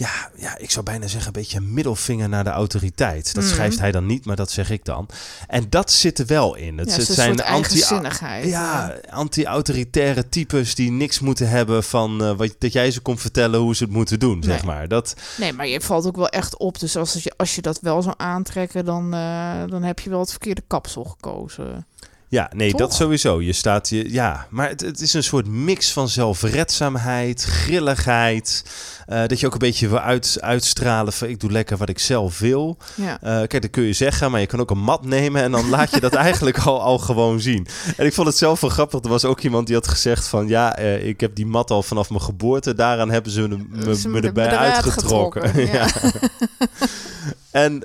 ja, 0.00 0.30
ja, 0.36 0.58
ik 0.58 0.70
zou 0.70 0.84
bijna 0.84 1.06
zeggen 1.06 1.26
een 1.26 1.40
beetje 1.40 1.56
een 1.56 1.72
middelvinger 1.74 2.28
naar 2.28 2.44
de 2.44 2.50
autoriteit. 2.50 3.34
Dat 3.34 3.44
Mhm. 3.44 3.52
schrijft 3.52 3.78
hij 3.78 3.92
dan 3.92 4.06
niet, 4.06 4.24
maar 4.24 4.36
dat 4.36 4.50
zeg 4.50 4.70
ik 4.70 4.84
dan. 4.84 5.08
En 5.48 5.66
dat 5.70 5.90
zit 5.92 6.18
er 6.18 6.26
wel 6.26 6.54
in. 6.54 6.78
Het, 6.78 6.90
ja, 6.90 6.96
het 6.96 7.06
zijn 7.06 7.30
anti 7.30 7.42
eigenzinnigheid. 7.42 8.44
ja, 8.48 8.94
anti-autoritaire 9.10 10.28
types 10.28 10.74
die 10.74 10.90
niks 10.90 11.18
moeten 11.20 11.48
hebben 11.48 11.84
van 11.84 12.22
eh, 12.24 12.36
wat, 12.36 12.54
dat 12.58 12.72
jij 12.72 12.90
ze 12.90 13.00
komt 13.00 13.20
vertellen 13.20 13.60
hoe 13.60 13.76
ze 13.76 13.84
het 13.84 13.92
moeten 13.92 14.18
doen, 14.18 14.42
zeg 14.42 14.56
Nee. 14.56 14.74
maar. 14.74 14.88
Dat, 14.88 15.14
Nee, 15.38 15.52
maar 15.52 15.66
je 15.66 15.80
valt 15.80 16.06
ook 16.06 16.16
wel 16.16 16.28
echt 16.28 16.56
op. 16.56 16.78
Dus 16.80 16.96
als 16.96 17.12
je, 17.12 17.32
als 17.36 17.54
je 17.54 17.62
dat 17.62 17.78
wel 17.80 18.02
zou 18.02 18.14
aantrekken, 18.18 18.84
dan, 18.84 19.14
eh, 19.14 19.62
dan 19.66 19.82
heb 19.82 19.98
je 20.00 20.10
wel 20.10 20.20
het 20.20 20.30
verkeerde 20.30 20.62
kapsel 20.66 21.04
gekozen. 21.04 21.86
ja, 22.28 22.50
nee, 22.54 22.74
dat 22.74 22.94
sowieso. 22.94 23.40
Je 23.42 23.52
staat 23.52 23.88
je, 23.88 24.12
ja, 24.12 24.46
maar 24.50 24.68
het, 24.68 24.80
het 24.80 25.00
is 25.00 25.12
een 25.12 25.22
soort 25.22 25.46
mix 25.46 25.92
van 25.92 26.08
zelfredzaamheid, 26.08 27.42
grilligheid. 27.42 28.64
Eh, 29.10 29.26
dat 29.26 29.40
je 29.40 29.46
ook 29.46 29.52
een 29.52 29.58
beetje 29.58 30.00
uit, 30.00 30.36
uitstralen 30.40 31.12
van 31.12 31.28
ik 31.28 31.40
doe 31.40 31.50
lekker 31.50 31.76
wat 31.76 31.88
ik 31.88 31.98
zelf 31.98 32.38
wil. 32.38 32.76
Ja. 32.94 33.18
Eh, 33.22 33.36
kijk, 33.46 33.62
dat 33.62 33.70
kun 33.70 33.82
je 33.82 33.92
zeggen, 33.92 34.30
maar 34.30 34.40
je 34.40 34.46
kan 34.46 34.60
ook 34.60 34.70
een 34.70 34.82
mat 34.82 35.04
nemen 35.04 35.42
en 35.42 35.50
dan 35.50 35.68
laat 35.68 35.90
je 35.90 36.00
dat 36.00 36.14
eigenlijk 36.26 36.58
al, 36.58 36.82
al 36.82 36.98
gewoon 36.98 37.40
zien. 37.40 37.66
En 37.96 38.06
ik 38.06 38.12
vond 38.12 38.26
het 38.26 38.36
zelf 38.36 38.60
wel 38.60 38.70
grappig. 38.70 39.02
Er 39.02 39.08
was 39.08 39.24
ook 39.24 39.40
iemand 39.40 39.66
die 39.66 39.76
had 39.76 39.88
gezegd 39.88 40.26
van 40.26 40.48
ja, 40.48 40.76
eh, 40.76 41.06
ik 41.06 41.20
heb 41.20 41.34
die 41.34 41.46
mat 41.46 41.70
al 41.70 41.82
vanaf 41.82 42.10
mijn 42.10 42.22
geboorte. 42.22 42.74
Daaraan 42.74 43.10
hebben 43.10 43.32
ze 43.32 43.48
me, 43.48 43.56
me, 43.68 44.08
me 44.08 44.20
erbij 44.20 44.56
uitgetrokken. 44.56 45.42
getrokken, 45.42 45.72
ja. 45.76 45.86
En 47.50 47.82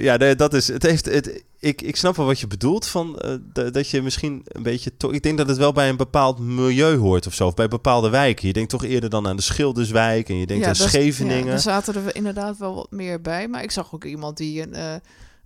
ja, 0.00 0.16
nee, 0.16 0.36
dat 0.36 0.54
is. 0.54 0.68
Het 0.68 0.82
heeft. 0.82 1.04
Het, 1.04 1.42
ik, 1.58 1.82
ik 1.82 1.96
snap 1.96 2.16
wel 2.16 2.26
wat 2.26 2.40
je 2.40 2.46
bedoelt 2.46 2.86
van 2.86 3.22
da- 3.52 3.70
dat 3.70 3.88
je 3.88 4.02
misschien 4.02 4.42
een 4.44 4.62
beetje. 4.62 4.96
To, 4.96 5.10
ik 5.10 5.22
denk 5.22 5.38
dat 5.38 5.48
het 5.48 5.56
wel 5.56 5.72
bij 5.72 5.88
een 5.88 5.96
bepaald 5.96 6.38
milieu 6.38 6.96
hoort 6.96 7.26
of 7.26 7.34
zo. 7.34 7.46
Of 7.46 7.54
bij 7.54 7.68
bepaalde 7.68 8.08
wijken. 8.08 8.46
Je 8.46 8.52
denkt 8.52 8.70
toch 8.70 8.84
eerder 8.84 9.10
dan 9.10 9.26
aan 9.26 9.36
de 9.36 9.42
Schilderswijk 9.42 10.28
en 10.28 10.36
je 10.36 10.43
denkt 10.46 10.66
aan 10.66 10.72
dat 10.72 10.80
is- 10.86 10.88
Scheveningen. 10.92 11.44
Ja, 11.44 11.50
daar 11.50 11.58
zaten 11.60 11.94
er 11.94 12.16
inderdaad 12.16 12.56
wel 12.58 12.74
wat 12.74 12.90
meer 12.90 13.20
bij. 13.20 13.48
Maar 13.48 13.62
ik 13.62 13.70
zag 13.70 13.94
ook 13.94 14.04
iemand 14.04 14.36
die 14.36 14.62
een, 14.62 14.74
eh, 14.74 14.94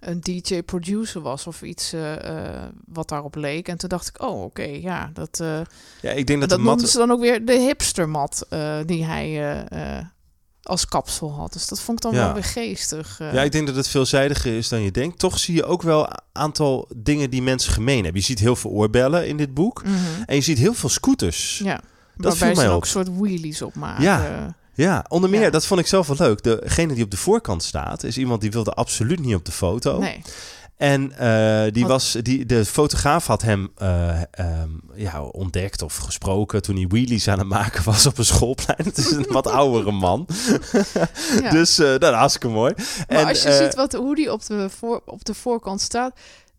een 0.00 0.20
DJ-producer 0.20 1.20
was 1.20 1.46
of 1.46 1.62
iets 1.62 1.92
eh, 1.92 2.14
eh, 2.56 2.62
wat 2.86 3.08
daarop 3.08 3.34
leek. 3.34 3.68
En 3.68 3.78
toen 3.78 3.88
dacht 3.88 4.08
ik, 4.08 4.22
oh, 4.22 4.42
oké, 4.42 4.62
ja, 4.62 5.10
dat, 5.14 5.42
ja, 6.02 6.10
ik 6.10 6.26
denk 6.26 6.40
dat, 6.40 6.48
dat, 6.48 6.58
de 6.58 6.64
mat. 6.64 6.88
ze 6.88 6.98
dan 6.98 7.10
ook 7.10 7.20
weer 7.20 7.44
de 7.44 7.52
hipstermat 7.58 8.46
eh 8.48 8.78
die 8.86 9.04
hij 9.04 9.64
als 10.62 10.86
kapsel 10.86 11.32
had. 11.32 11.52
Dus 11.52 11.66
dat 11.68 11.80
vond 11.80 11.98
ik 12.04 12.10
dan 12.10 12.20
Ja. 12.20 12.24
wel 12.24 12.34
weer 12.34 12.44
geestig. 12.44 13.18
Ja, 13.18 13.42
ik 13.42 13.52
denk 13.52 13.66
dat 13.66 13.76
het 13.76 13.88
veelzijdiger 13.88 14.56
is 14.56 14.68
dan 14.68 14.80
je 14.82 14.90
denkt. 14.90 15.18
Toch 15.18 15.38
zie 15.38 15.54
je 15.54 15.64
ook 15.64 15.82
wel 15.82 16.06
een 16.06 16.18
aantal 16.32 16.88
dingen 16.96 17.30
die 17.30 17.42
mensen 17.42 17.72
gemeen 17.72 18.02
hebben. 18.02 18.20
Je 18.20 18.26
ziet 18.26 18.38
heel 18.38 18.56
veel 18.56 18.70
oorbellen 18.70 19.28
in 19.28 19.36
dit 19.36 19.54
boek. 19.54 19.84
Mhm. 19.84 19.94
En 20.26 20.34
je 20.34 20.40
ziet 20.40 20.58
heel 20.58 20.74
veel 20.74 20.88
scooters. 20.88 21.58
Ja, 21.64 21.80
viel 21.80 22.30
waarbij 22.30 22.48
ze 22.48 22.54
mij 22.54 22.54
dan 22.54 22.66
op. 22.66 22.72
ook 22.76 22.82
een 22.82 22.88
soort 22.88 23.18
wheelies 23.18 23.62
op 23.62 23.74
maken. 23.74 24.02
Ja. 24.02 24.56
Ja, 24.84 25.04
onder 25.08 25.30
meer, 25.30 25.40
Ja. 25.40 25.50
dat 25.50 25.66
vond 25.66 25.80
ik 25.80 25.86
zelf 25.86 26.06
wel 26.06 26.16
leuk. 26.18 26.42
Degene 26.42 26.94
die 26.94 27.04
op 27.04 27.10
de 27.10 27.16
voorkant 27.16 27.62
staat, 27.62 28.02
is 28.02 28.18
iemand 28.18 28.40
die 28.40 28.50
wilde 28.50 28.72
absoluut 28.72 29.20
niet 29.20 29.34
op 29.34 29.44
de 29.44 29.52
foto. 29.52 29.98
Nee. 29.98 30.22
En 30.76 31.12
eh, 31.18 31.72
die 31.72 31.82
Wat- 31.82 31.90
was, 31.92 32.16
die, 32.22 32.46
de 32.46 32.64
fotograaf 32.64 33.26
had 33.26 33.42
hem 33.42 33.70
eh, 33.76 34.20
ehm, 34.30 34.68
ja, 34.94 35.22
ontdekt 35.22 35.82
of 35.82 35.96
gesproken 35.96 36.62
toen 36.62 36.76
hij 36.76 36.86
wheelies 36.86 37.28
aan 37.28 37.38
het 37.38 37.48
maken 37.48 37.84
was 37.84 38.06
op 38.06 38.18
een 38.18 38.24
schoolplein. 38.24 38.78
Het 38.88 38.98
is 38.98 39.10
een 39.10 39.26
wat 39.28 39.46
oudere 39.46 39.90
man. 39.92 40.26
Ja. 41.42 41.50
Dus 41.50 41.78
uh, 41.78 41.98
dat 41.98 42.14
hartstikke 42.14 42.48
mooi. 42.48 42.74
Maar 43.08 43.18
en, 43.18 43.26
als 43.26 43.42
je 43.42 43.48
eh, 43.48 43.56
ziet 43.56 43.74
wat, 43.74 43.92
hoe 43.92 44.14
die 44.14 44.32
op 44.32 44.46
de, 44.46 44.68
voor, 44.78 45.02
op 45.04 45.24
de 45.24 45.34
voorkant 45.34 45.80
staat, 45.80 46.12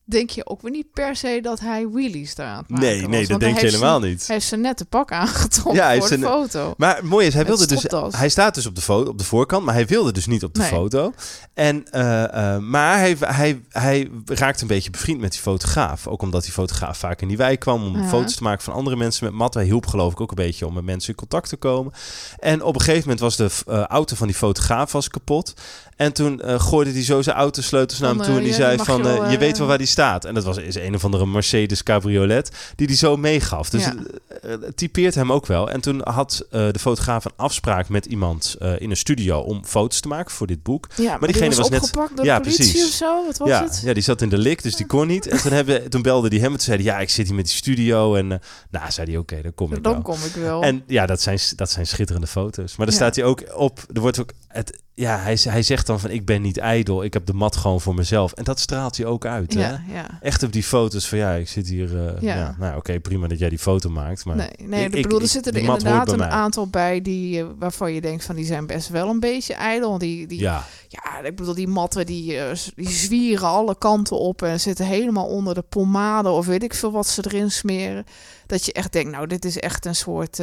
denk 0.09 0.29
je 0.29 0.45
ook 0.45 0.61
weer 0.61 0.71
niet 0.71 0.91
per 0.93 1.15
se 1.15 1.39
dat 1.41 1.59
hij 1.59 1.87
wheelies 1.89 2.35
daar 2.35 2.47
aan 2.47 2.57
het 2.57 2.69
maken 2.69 2.85
nee, 2.85 3.01
was. 3.01 3.09
nee, 3.09 3.27
dat 3.27 3.39
denk 3.39 3.59
je 3.59 3.65
helemaal 3.65 3.99
zijn- 3.99 4.11
niet. 4.11 4.25
Hij 4.27 4.35
heeft 4.35 4.47
zijn 4.47 4.61
nette 4.61 4.85
pak 4.85 5.11
aangetrokken 5.11 5.73
Ja, 5.83 5.91
voor 5.91 6.01
de 6.01 6.07
zijn- 6.07 6.21
foto. 6.21 6.73
Maar 6.77 6.95
het 6.95 7.05
mooie 7.05 7.27
is, 7.27 7.33
hij 7.33 7.45
wilde 7.45 7.65
dus. 7.67 7.85
Hij 8.11 8.29
staat 8.29 8.55
dus 8.55 8.65
op 8.65 8.75
de, 8.75 8.81
foto, 8.81 9.09
op 9.09 9.17
de 9.17 9.23
voorkant, 9.23 9.65
maar 9.65 9.73
hij 9.73 9.85
wilde 9.85 10.11
dus 10.11 10.25
niet 10.25 10.43
op 10.43 10.53
de 10.53 10.59
Nee. 10.59 10.69
foto. 10.69 11.13
En, 11.53 11.91
eh, 11.91 12.53
eh, 12.55 12.61
maar 12.61 12.97
hij, 12.97 13.17
hij, 13.19 13.61
hij 13.69 14.09
raakte 14.25 14.61
een 14.61 14.67
beetje 14.67 14.89
bevriend 14.89 15.19
met 15.21 15.31
die 15.31 15.41
fotograaf. 15.41 16.07
Ook 16.07 16.21
omdat 16.21 16.43
die 16.43 16.51
fotograaf 16.51 16.97
vaak 16.97 17.21
in 17.21 17.27
die 17.27 17.37
wijk 17.37 17.59
kwam 17.59 17.83
om 17.83 17.97
Ja. 18.01 18.07
foto's 18.07 18.35
te 18.35 18.43
maken 18.43 18.63
van 18.63 18.73
andere 18.73 18.95
mensen 18.95 19.25
met 19.25 19.33
mat. 19.33 19.53
Hij 19.53 19.63
hielp 19.63 19.85
geloof 19.87 20.11
ik 20.11 20.21
ook 20.21 20.29
een 20.29 20.35
beetje 20.35 20.67
om 20.67 20.73
met 20.73 20.83
mensen 20.83 21.09
in 21.09 21.15
contact 21.15 21.49
te 21.49 21.57
komen. 21.57 21.93
En 22.39 22.63
op 22.63 22.73
een 22.75 22.81
gegeven 22.81 23.01
moment 23.01 23.19
was 23.19 23.35
de 23.35 23.49
eh, 23.67 23.83
auto 23.83 24.15
van 24.15 24.27
die 24.27 24.35
fotograaf 24.35 24.91
was 24.91 25.07
kapot. 25.07 25.53
En 25.95 26.13
toen 26.13 26.41
gooide 26.45 26.91
hij 26.91 27.03
zo 27.03 27.21
zijn 27.21 27.35
autosleutels 27.35 27.99
naar 27.99 28.09
hem 28.09 28.21
toe. 28.21 28.37
En 28.37 28.43
die 28.43 28.53
zei 28.53 28.77
van, 28.77 28.97
je 28.97 29.03
wel, 29.03 29.29
je 29.29 29.37
weet 29.37 29.57
wel 29.57 29.67
waar 29.67 29.77
die 29.77 29.87
staat. 29.87 29.97
En 29.99 30.33
dat 30.33 30.43
was 30.43 30.57
is 30.57 30.75
een 30.75 30.95
of 30.95 31.03
andere 31.05 31.25
Mercedes 31.25 31.83
cabriolet 31.83 32.51
die 32.75 32.87
hij 32.87 32.95
zo 32.95 33.17
meegaf. 33.17 33.69
Dus 33.69 33.83
Ja. 33.83 33.95
eh, 34.41 34.49
het 34.61 34.77
typeert 34.77 35.15
hem 35.15 35.31
ook 35.31 35.45
wel. 35.45 35.69
En 35.69 35.81
toen 35.81 36.01
had 36.03 36.45
eh, 36.51 36.67
de 36.71 36.79
fotograaf 36.79 37.25
een 37.25 37.31
afspraak 37.35 37.89
met 37.89 38.05
iemand 38.05 38.55
eh, 38.59 38.79
in 38.79 38.89
een 38.89 38.97
studio 38.97 39.39
om 39.39 39.65
foto's 39.65 39.99
te 39.99 40.07
maken 40.07 40.31
voor 40.31 40.47
dit 40.47 40.63
boek. 40.63 40.87
Ja, 40.95 41.03
maar, 41.17 41.19
diegene 41.19 41.49
die 41.49 41.57
was, 41.57 41.69
was 41.69 41.79
net- 41.81 41.93
door 42.15 42.25
Ja, 42.25 42.39
politie 42.39 42.63
precies. 42.71 42.83
of 42.87 42.93
zo? 42.93 43.25
Wat 43.25 43.37
was 43.37 43.47
ja, 43.47 43.63
het? 43.63 43.81
ja, 43.85 43.93
die 43.93 44.03
zat 44.03 44.21
in 44.21 44.29
de 44.29 44.37
lik, 44.37 44.63
dus 44.63 44.75
die 44.75 44.85
kon 44.85 45.07
niet. 45.07 45.27
En 45.27 45.41
toen, 45.41 45.51
hebben, 45.51 45.89
toen 45.89 46.01
belde 46.01 46.27
hij 46.27 46.37
hem 46.37 46.45
en 46.51 46.57
toen 46.57 46.65
zei 46.65 46.77
hij, 46.83 46.85
ja, 46.85 46.99
ik 46.99 47.09
zit 47.09 47.25
hier 47.27 47.35
met 47.35 47.45
die 47.45 47.55
studio. 47.55 48.15
En 48.15 48.25
uh, 48.31 48.37
nou, 48.69 48.91
zei 48.91 49.07
hij, 49.11 49.17
oké, 49.19 49.31
okay, 49.33 49.43
dan 49.43 49.53
kom 49.53 49.73
ik 49.73 49.83
Dan 49.83 49.93
wel. 49.93 50.01
kom 50.01 50.17
ik 50.25 50.33
wel. 50.35 50.61
En 50.63 50.83
ja, 50.87 51.05
dat 51.05 51.21
zijn, 51.21 51.39
dat 51.55 51.71
zijn 51.71 51.87
schitterende 51.87 52.27
foto's. 52.27 52.75
Maar 52.75 52.85
dan 52.85 52.95
Ja. 52.95 53.01
staat 53.01 53.15
hij 53.15 53.25
ook 53.25 53.43
op, 53.55 53.79
er 53.93 54.01
wordt 54.01 54.19
ook 54.19 54.29
het, 54.49 54.79
ja, 54.93 55.17
hij, 55.19 55.37
hij 55.41 55.61
zegt 55.61 55.87
dan 55.87 55.99
van 55.99 56.09
ik 56.09 56.25
ben 56.25 56.41
niet 56.41 56.57
ijdel, 56.57 57.03
ik 57.03 57.13
heb 57.13 57.25
de 57.25 57.33
mat 57.33 57.55
gewoon 57.55 57.81
voor 57.81 57.93
mezelf. 57.95 58.31
En 58.33 58.43
dat 58.43 58.59
straalt 58.59 58.97
hij 58.97 59.05
ook 59.05 59.25
uit. 59.25 59.53
Hè? 59.53 59.59
Ja, 59.59 59.81
ja. 59.91 60.17
Echt 60.21 60.43
op 60.43 60.53
die 60.53 60.63
foto's 60.63 61.07
van 61.07 61.17
ja, 61.17 61.31
ik 61.33 61.47
zit 61.49 61.67
hier. 61.67 62.07
eh, 62.07 62.21
Ja. 62.21 62.35
ja. 62.35 62.55
nou, 62.59 62.77
oké, 62.77 62.99
prima 62.99 63.27
dat 63.27 63.39
jij 63.39 63.49
die 63.49 63.57
foto 63.59 63.89
maakt. 63.89 64.25
Maar 64.25 64.35
Nee, 64.35 64.49
nee 64.59 64.85
ik- 64.85 64.93
ik, 64.95 65.01
bedoel, 65.03 65.21
er 65.21 65.27
zitten 65.27 65.53
er 65.53 65.59
inderdaad 65.59 66.11
een 66.11 66.17
mij. 66.17 66.27
aantal 66.29 66.67
bij 66.67 67.01
die, 67.01 67.39
eh, 67.39 67.45
waarvan 67.59 67.93
je 67.93 68.01
denkt 68.01 68.23
van 68.25 68.35
die 68.35 68.45
zijn 68.45 68.65
best 68.67 68.89
wel 68.89 69.09
een 69.09 69.19
beetje 69.19 69.53
ijdel. 69.53 69.97
Die, 69.97 70.27
die, 70.27 70.39
ja. 70.39 70.65
ja, 70.87 71.19
ik 71.23 71.35
bedoel, 71.35 71.53
die 71.55 71.67
matten 71.67 72.05
die, 72.05 72.37
eh, 72.37 72.57
die 72.75 72.89
zwieren 72.89 73.47
alle 73.47 73.77
kanten 73.77 74.19
op 74.19 74.41
en 74.41 74.59
zitten 74.59 74.85
helemaal 74.85 75.27
onder 75.27 75.53
de 75.53 75.63
pommade 75.69 76.29
of 76.29 76.45
weet 76.45 76.63
ik 76.63 76.73
veel 76.73 76.91
wat 76.91 77.07
ze 77.07 77.23
erin 77.25 77.51
smeren. 77.51 78.05
Dat 78.45 78.65
je 78.65 78.73
echt 78.73 78.91
denkt, 78.91 79.11
nou, 79.11 79.27
dit 79.27 79.45
is 79.45 79.59
echt 79.59 79.85
een 79.85 79.95
soort, 79.95 80.39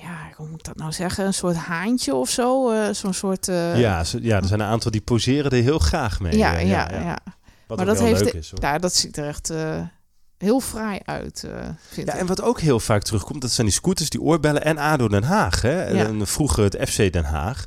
ja, 0.00 0.16
hoe 0.36 0.48
moet 0.48 0.58
ik 0.58 0.64
dat 0.64 0.76
nou 0.76 0.92
zeggen? 0.92 1.26
Een 1.26 1.34
soort 1.34 1.56
haantje 1.56 2.14
of 2.14 2.30
zo. 2.30 2.70
eh, 2.70 2.92
Zo'n 2.94 3.12
soort. 3.14 3.48
eh, 3.48 3.80
ja, 3.80 4.04
ja, 4.20 4.36
er 4.36 4.46
zijn 4.46 4.60
een 4.60 4.66
aantal 4.66 4.90
die 4.90 5.00
poseren 5.00 5.50
er 5.50 5.62
heel 5.62 5.78
graag 5.78 6.20
mee. 6.20 6.36
ja, 6.36 6.54
eh, 6.56 6.68
ja, 6.68 6.88
ja. 6.92 7.18
Wat 7.66 7.76
Maar 7.76 7.86
dat 7.86 8.00
heeft 8.00 8.20
leuk 8.22 8.32
de- 8.32 8.38
is. 8.38 8.50
Hoor. 8.50 8.60
Ja, 8.62 8.78
dat 8.78 8.94
ziet 8.94 9.16
er 9.16 9.26
echt 9.26 9.50
eh, 9.50 9.80
heel 10.38 10.60
fraai 10.60 10.98
uit, 11.04 11.44
eh 11.44 11.68
vind 11.88 12.06
Ja, 12.06 12.14
ik. 12.14 12.20
en 12.20 12.26
wat 12.26 12.42
ook 12.42 12.60
heel 12.60 12.80
vaak 12.80 13.02
terugkomt, 13.02 13.40
dat 13.40 13.50
zijn 13.50 13.66
die 13.66 13.76
scooters, 13.76 14.10
die 14.10 14.20
oorbellen 14.20 14.64
en 14.64 14.78
ADO 14.78 15.08
Den 15.08 15.22
Haag. 15.24 15.62
Hè? 15.62 15.88
Ja. 15.88 16.04
En 16.06 16.26
vroeger 16.26 16.64
het 16.64 16.76
FC 16.90 17.12
Den 17.12 17.24
Haag. 17.24 17.64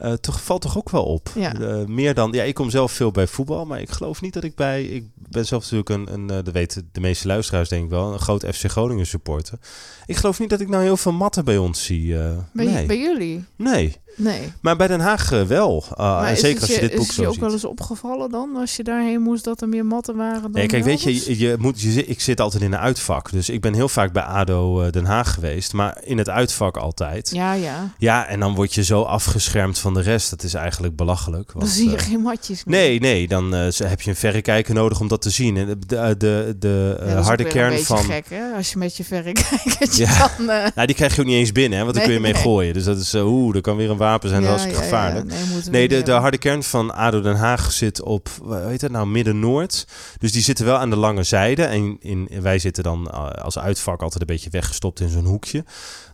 Eh, 0.00 0.12
toch 0.12 0.42
valt 0.42 0.60
toch 0.60 0.78
ook 0.78 0.90
wel 0.90 1.04
op. 1.04 1.30
Ja. 1.34 1.54
Eh, 1.54 1.84
meer 1.84 2.14
dan, 2.14 2.32
ja, 2.32 2.42
ik 2.42 2.54
kom 2.54 2.70
zelf 2.70 2.92
veel 2.92 3.10
bij 3.10 3.26
voetbal, 3.26 3.66
maar 3.66 3.80
ik 3.80 3.90
geloof 3.90 4.20
niet 4.20 4.32
dat 4.32 4.44
ik 4.44 4.54
bij, 4.54 4.84
ik 4.84 5.04
ben 5.14 5.46
zelf 5.46 5.62
natuurlijk 5.62 5.88
een, 5.88 6.12
een 6.12 6.30
eh, 6.30 6.44
dat 6.44 6.54
weten 6.54 6.88
de 6.92 7.00
meeste 7.00 7.26
luisteraars 7.26 7.68
denk 7.68 7.84
ik 7.84 7.90
wel, 7.90 8.12
een 8.12 8.18
groot 8.18 8.46
FC 8.54 8.70
Groningen 8.70 9.06
supporter. 9.06 9.58
Ik 10.06 10.16
geloof 10.16 10.38
niet 10.38 10.50
dat 10.50 10.60
ik 10.60 10.68
nou 10.68 10.82
heel 10.82 10.96
veel 10.96 11.12
matten 11.12 11.44
bij 11.44 11.58
ons 11.58 11.84
zie. 11.84 12.14
bij, 12.52 12.64
nee. 12.64 12.86
bij 12.86 12.98
jullie? 12.98 13.44
nee, 13.56 13.96
Nee. 14.16 14.52
maar 14.60 14.76
bij 14.76 14.86
Den 14.86 15.00
Haag 15.00 15.30
wel. 15.30 15.84
Ah, 15.94 16.26
en 16.26 16.32
is 16.32 16.40
zeker 16.40 16.60
als 16.60 16.74
je 16.74 16.80
dit 16.80 16.90
is 16.90 16.96
boek 16.96 17.06
het 17.06 17.16
je 17.16 17.22
zo 17.22 17.28
ook 17.28 17.32
ziet. 17.32 17.42
wel 17.42 17.52
eens 17.52 17.64
opgevallen 17.64 18.30
dan, 18.30 18.56
als 18.56 18.76
je 18.76 18.82
daarheen 18.82 19.20
moest, 19.20 19.44
dat 19.44 19.60
er 19.60 19.68
meer 19.68 19.86
matten 19.86 20.16
waren 20.16 20.42
dan 20.42 20.50
Nee, 20.50 20.66
kijk, 20.66 20.84
weet 20.84 21.02
je, 21.02 21.38
je 21.38 21.56
moet, 21.58 21.80
je, 21.80 22.06
ik 22.06 22.20
zit 22.20 22.40
altijd 22.40 22.62
in 22.62 22.72
een 22.72 22.78
uitvak. 22.78 23.30
Dus 23.30 23.48
ik 23.48 23.60
ben 23.60 23.74
heel 23.74 23.88
vaak 23.88 24.12
bij 24.12 24.22
ADO 24.22 24.90
Den 24.90 25.04
Haag 25.04 25.34
geweest. 25.34 25.72
Maar 25.72 25.98
in 26.04 26.18
het 26.18 26.28
uitvak 26.28 26.76
altijd. 26.76 27.30
Ja, 27.30 27.52
ja. 27.52 27.92
Ja, 27.98 28.26
en 28.26 28.40
dan 28.40 28.54
word 28.54 28.74
je 28.74 28.84
zo 28.84 29.02
afgeschermd 29.02 29.78
van 29.78 29.89
de 29.94 30.00
rest. 30.00 30.30
Dat 30.30 30.42
is 30.42 30.54
eigenlijk 30.54 30.96
belachelijk. 30.96 31.52
Dan 31.58 31.68
zie 31.68 31.90
je 31.90 31.96
eh, 31.96 32.02
geen 32.02 32.20
matjes 32.20 32.64
meer. 32.64 32.78
Nee, 32.78 33.00
nee, 33.00 33.28
dan 33.28 33.54
eh, 33.54 33.68
heb 33.76 34.00
je 34.00 34.10
een 34.10 34.16
verrekijker 34.16 34.74
nodig 34.74 35.00
om 35.00 35.08
dat 35.08 35.22
te 35.22 35.30
zien. 35.30 35.56
En 35.56 35.66
de, 35.66 35.78
de, 35.86 36.14
de, 36.18 36.56
de, 36.58 36.96
eh, 37.00 37.12
Ja, 37.12 37.20
harde 37.20 37.44
kern 37.44 37.78
van... 37.78 37.98
gek, 37.98 38.26
hè? 38.28 38.52
Als 38.56 38.70
je 38.70 38.78
met 38.78 38.96
je 38.96 39.04
verrekijkertje 39.04 40.06
Ja. 40.06 40.30
Nou, 40.74 40.86
die 40.86 40.94
krijg 40.94 41.14
je 41.14 41.20
ook 41.20 41.26
niet 41.26 41.36
eens 41.36 41.52
binnen, 41.52 41.78
hè, 41.78 41.84
want 41.84 41.96
dan 41.96 42.04
kun 42.04 42.14
je 42.14 42.20
mee 42.20 42.32
nee. 42.32 42.42
gooien. 42.42 42.74
Dus 42.74 42.84
dat 42.84 42.98
is, 42.98 43.14
eh, 43.14 43.26
oeh, 43.26 43.54
er 43.56 43.60
kan 43.60 43.76
weer 43.76 43.90
een 43.90 43.96
wapen 43.96 44.28
zijn, 44.28 44.42
dat 44.42 44.66
is 44.66 44.76
gevaarlijk. 44.76 45.32
nee, 45.70 45.88
de, 45.88 46.02
de 46.02 46.12
harde 46.12 46.38
kern 46.38 46.62
van 46.62 46.94
ADO 46.94 47.20
Den 47.20 47.36
Haag 47.36 47.72
zit 47.72 48.02
op, 48.02 48.28
hoe 48.42 48.56
heet 48.56 48.80
het 48.80 48.92
nou, 48.92 49.06
Midden-Noord. 49.06 49.86
Dus 50.18 50.32
die 50.32 50.42
zitten 50.42 50.64
wel 50.64 50.76
aan 50.76 50.90
de 50.90 50.96
lange 50.96 51.22
zijde. 51.22 51.64
En 51.64 51.96
in, 52.00 52.28
wij 52.40 52.58
zitten 52.58 52.82
dan 52.82 53.10
als 53.42 53.58
uitvak 53.58 54.02
altijd 54.02 54.20
een 54.20 54.34
beetje 54.34 54.50
weggestopt 54.50 55.00
in 55.00 55.08
zo'n 55.08 55.24
hoekje. 55.24 55.64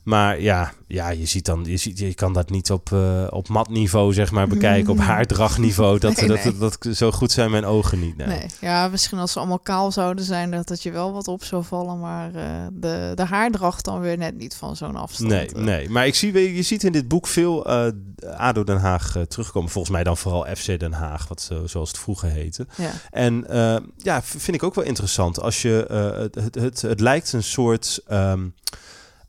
Maar 0.06 0.40
ja, 0.40 0.72
ja 0.86 1.08
je, 1.08 1.26
ziet 1.26 1.44
dan, 1.44 1.64
je, 1.64 1.76
ziet, 1.76 1.98
je 1.98 2.14
kan 2.14 2.32
dat 2.32 2.50
niet 2.50 2.70
op, 2.70 2.92
eh, 2.92 3.26
op 3.30 3.48
matniveau 3.48 4.12
zeg 4.12 4.30
maar, 4.30 4.48
bekijken. 4.48 4.92
Op 4.92 4.98
haardrachtniveau. 5.10 5.98
Dat, 5.98 6.16
Nee, 6.16 6.28
dat, 6.28 6.44
nee. 6.44 6.56
dat, 6.58 6.76
dat- 6.82 6.96
zo 6.96 7.10
goed 7.12 7.32
zijn 7.32 7.50
mijn 7.50 7.64
ogen 7.64 8.00
niet. 8.00 8.16
Nee. 8.16 8.26
Nee. 8.26 8.46
Ja, 8.60 8.88
misschien 8.88 9.18
als 9.18 9.32
ze 9.32 9.38
allemaal 9.38 9.58
kaal 9.58 9.92
zouden 9.92 10.24
zijn, 10.24 10.50
dat 10.50 10.68
het 10.68 10.82
je 10.82 10.90
wel 10.90 11.12
wat 11.12 11.28
op 11.28 11.44
zou 11.44 11.64
vallen. 11.64 12.00
Maar 12.00 12.34
eh, 12.34 12.66
de, 12.72 13.12
de 13.14 13.24
haardracht 13.24 13.84
dan 13.84 14.00
weer 14.00 14.18
net 14.18 14.36
niet 14.38 14.54
van 14.54 14.76
zo'n 14.76 14.96
afstand. 14.96 15.30
Nee, 15.30 15.46
eh. 15.48 15.62
nee, 15.62 15.88
maar 15.90 16.06
ik 16.06 16.14
zie, 16.14 16.54
je 16.54 16.62
ziet 16.62 16.84
in 16.84 16.92
dit 16.92 17.08
boek 17.08 17.26
veel 17.26 17.66
ADO 18.36 18.64
Den 18.64 18.78
Haag 18.78 19.16
terugkomen. 19.28 19.70
Volgens 19.70 19.94
mij 19.94 20.04
dan 20.04 20.16
vooral 20.16 20.46
FC 20.56 20.78
Den 20.78 20.92
Haag, 20.92 21.28
wat 21.28 21.40
zo, 21.40 21.66
zoals 21.66 21.88
het 21.88 21.98
vroeger 21.98 22.28
heette. 22.28 22.66
Ja. 22.76 22.90
En 23.10 23.44
ja, 23.96 24.22
vind 24.22 24.56
ik 24.56 24.62
ook 24.62 24.74
wel 24.74 24.84
interessant. 24.84 25.40
Als 25.40 25.62
je, 25.62 25.86
het, 26.20 26.34
het, 26.34 26.54
het, 26.54 26.82
het 26.82 27.00
lijkt 27.00 27.32
een 27.32 27.42
soort 27.42 28.00
ehm, 28.06 28.44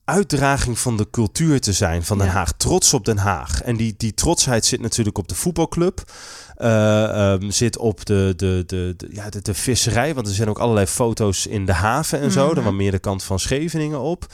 uitdraging 0.08 0.80
van 0.80 0.98
de 0.98 1.08
cultuur 1.12 1.62
te 1.62 1.74
zijn 1.74 2.04
van 2.04 2.18
Den 2.18 2.28
Ja. 2.28 2.34
Haag. 2.34 2.52
Trots 2.52 2.94
op 2.94 3.06
Den 3.06 3.18
Haag. 3.18 3.62
En 3.62 3.76
die, 3.78 3.94
die 3.98 4.14
trotsheid 4.14 4.66
zit 4.66 4.82
natuurlijk 4.82 5.18
op 5.18 5.28
de 5.28 5.36
voetbalclub. 5.36 6.12
Eh, 6.56 7.32
ehm, 7.34 7.50
zit 7.50 7.78
op 7.78 8.06
de, 8.06 8.34
de, 8.36 8.64
de, 8.66 8.94
de, 8.98 9.08
ja, 9.12 9.30
de, 9.30 9.42
de 9.42 9.54
visserij. 9.54 10.14
Want 10.14 10.28
er 10.28 10.34
zijn 10.34 10.50
ook 10.50 10.60
allerlei 10.60 10.86
foto's 10.86 11.46
in 11.46 11.66
de 11.66 11.74
haven 11.74 12.20
en 12.20 12.32
zo. 12.32 12.46
Mhm. 12.46 12.56
Dan 12.56 12.64
wat 12.64 12.74
meer 12.74 12.92
de 12.92 13.00
kant 13.00 13.24
van 13.24 13.40
Scheveningen 13.40 14.00
op. 14.00 14.26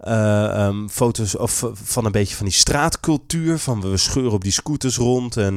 Eh, 0.00 0.44
ehm, 0.44 0.88
foto's 0.88 1.38
of, 1.38 1.62
eh, 1.62 1.70
van 1.74 2.04
een 2.04 2.12
beetje 2.12 2.36
van 2.36 2.46
die 2.46 2.54
straatcultuur. 2.54 3.58
Van 3.58 3.80
we 3.80 3.96
scheuren 3.96 4.32
op 4.32 4.42
die 4.42 4.52
scooters 4.52 4.96
rond. 4.96 5.36
En 5.36 5.54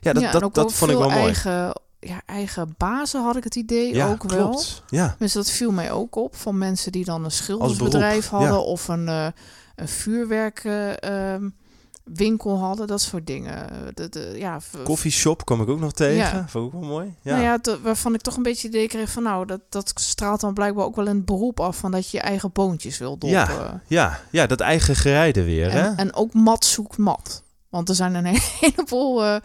ja, 0.00 0.12
dat, 0.12 0.22
Ja, 0.22 0.32
dat, 0.32 0.54
dat 0.54 0.72
vond 0.72 0.90
ik 0.90 0.98
wel 0.98 1.10
mooi. 1.10 1.22
eigen, 1.22 1.72
ja, 2.00 2.20
eigen 2.26 2.74
bazen 2.76 3.22
had 3.22 3.36
ik 3.36 3.44
het 3.44 3.54
idee 3.56 3.94
Ja, 3.94 4.10
ook 4.10 4.22
wel. 4.22 4.48
klopt. 4.48 4.82
Ja, 4.88 5.16
Dus 5.18 5.32
dat 5.32 5.50
viel 5.50 5.72
mij 5.72 5.92
ook 5.92 6.16
op 6.16 6.36
van 6.36 6.58
mensen 6.58 6.92
die 6.92 7.04
dan 7.04 7.24
een 7.24 7.30
schildersbedrijf 7.30 8.28
hadden 8.28 8.48
ja. 8.50 8.58
of 8.58 8.88
een, 8.88 9.08
eh 9.08 9.26
een 9.76 9.88
vuurwerkwinkel 9.88 12.58
hadden, 12.58 12.86
dat 12.86 13.00
soort 13.00 13.26
dingen. 13.26 13.66
De, 13.94 14.08
de, 14.08 14.32
ja, 14.36 14.60
Coffeeshop 14.84 15.44
kwam 15.44 15.62
ik 15.62 15.68
ook 15.68 15.80
nog 15.80 15.92
tegen. 15.92 16.14
Ja. 16.16 16.44
Vond 16.48 16.68
ik 16.68 16.74
ook 16.74 16.80
wel 16.80 16.90
mooi. 16.90 17.14
Ja. 17.22 17.32
Nou 17.32 17.42
ja, 17.44 17.58
te- 17.58 17.80
waarvan 17.80 18.14
ik 18.14 18.20
toch 18.20 18.36
een 18.36 18.42
beetje 18.42 18.66
het 18.66 18.76
idee 18.76 18.88
kreeg 18.88 19.10
van 19.10 19.22
nou, 19.22 19.46
dat, 19.46 19.60
dat 19.68 19.92
straalt 19.94 20.40
dan 20.40 20.54
blijkbaar 20.54 20.84
ook 20.84 20.96
wel 20.96 21.06
in 21.06 21.16
het 21.16 21.24
beroep 21.24 21.60
af 21.60 21.76
van 21.76 21.90
dat 21.90 22.10
je 22.10 22.16
je 22.16 22.22
eigen 22.22 22.52
boontjes 22.52 22.98
wil 22.98 23.10
doppen. 23.18 23.28
Ja, 23.30 23.80
ja, 23.86 24.20
ja, 24.30 24.46
dat 24.46 24.60
eigen 24.60 24.96
gerijden 24.96 25.44
weer. 25.44 25.72
hè? 25.72 25.80
En, 25.80 25.96
en 25.96 26.14
ook 26.14 26.34
mat 26.34 26.64
zoekt 26.64 26.96
mat. 26.98 27.42
Want 27.70 27.88
er 27.88 27.94
zijn 27.94 28.14
een 28.14 28.24
heleboel 28.60 29.24
eh, 29.24 29.40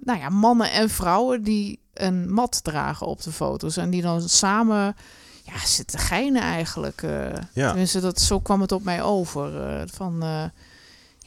nou 0.00 0.18
ja, 0.18 0.28
mannen 0.28 0.72
en 0.72 0.90
vrouwen 0.90 1.42
die 1.42 1.80
een 1.94 2.32
mat 2.32 2.64
dragen 2.64 3.06
op 3.06 3.22
de 3.22 3.32
foto's. 3.32 3.76
En 3.76 3.90
die 3.90 4.02
dan 4.02 4.28
samen 4.28 4.96
ja, 5.44 5.66
zitten 5.66 5.98
geinen 5.98 6.42
eigenlijk. 6.42 7.02
eh 7.02 7.32
Ja. 7.52 7.68
Tenminste, 7.68 8.00
dat, 8.00 8.20
zo 8.20 8.40
kwam 8.40 8.60
het 8.60 8.72
op 8.72 8.82
mij 8.84 9.02
over. 9.02 9.50
van, 9.92 10.22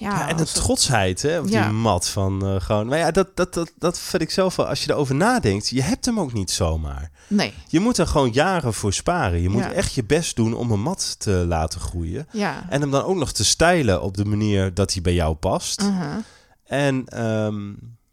ja, 0.03 0.19
Ja, 0.19 0.27
en 0.29 0.37
de 0.37 0.43
trotsheid 0.45 1.21
hè, 1.21 1.39
op 1.39 1.47
Ja. 1.47 1.63
die 1.63 1.73
mat 1.73 2.07
van 2.07 2.45
eh, 2.45 2.61
gewoon. 2.61 2.87
Maar 2.87 2.97
ja, 2.97 3.11
dat, 3.11 3.35
dat, 3.35 3.53
dat, 3.53 3.71
dat 3.77 3.99
vind 3.99 4.21
ik 4.21 4.31
zelf 4.31 4.55
wel. 4.55 4.67
Als 4.67 4.83
je 4.83 4.91
erover 4.91 5.15
nadenkt, 5.15 5.69
je 5.69 5.81
hebt 5.81 6.05
hem 6.05 6.19
ook 6.19 6.33
niet 6.33 6.51
zomaar. 6.51 7.11
Nee, 7.27 7.53
Je 7.67 7.79
moet 7.79 7.97
er 7.97 8.07
gewoon 8.07 8.29
jaren 8.31 8.73
voor 8.73 8.93
sparen. 8.93 9.41
Je 9.41 9.49
moet 9.49 9.63
Ja. 9.63 9.71
echt 9.71 9.93
je 9.93 10.03
best 10.03 10.35
doen 10.35 10.53
om 10.53 10.71
een 10.71 10.81
mat 10.81 11.15
te 11.19 11.31
laten 11.31 11.79
groeien. 11.81 12.27
ja. 12.31 12.65
En 12.69 12.81
hem 12.81 12.91
dan 12.91 13.03
ook 13.03 13.15
nog 13.15 13.31
te 13.31 13.43
stijlen 13.45 14.01
op 14.01 14.17
de 14.17 14.25
manier 14.25 14.73
dat 14.73 14.93
hij 14.93 15.01
bij 15.01 15.13
jou 15.13 15.35
past. 15.35 15.81
Mhm. 15.81 16.19
En 16.63 17.05
ehm, 17.07 17.71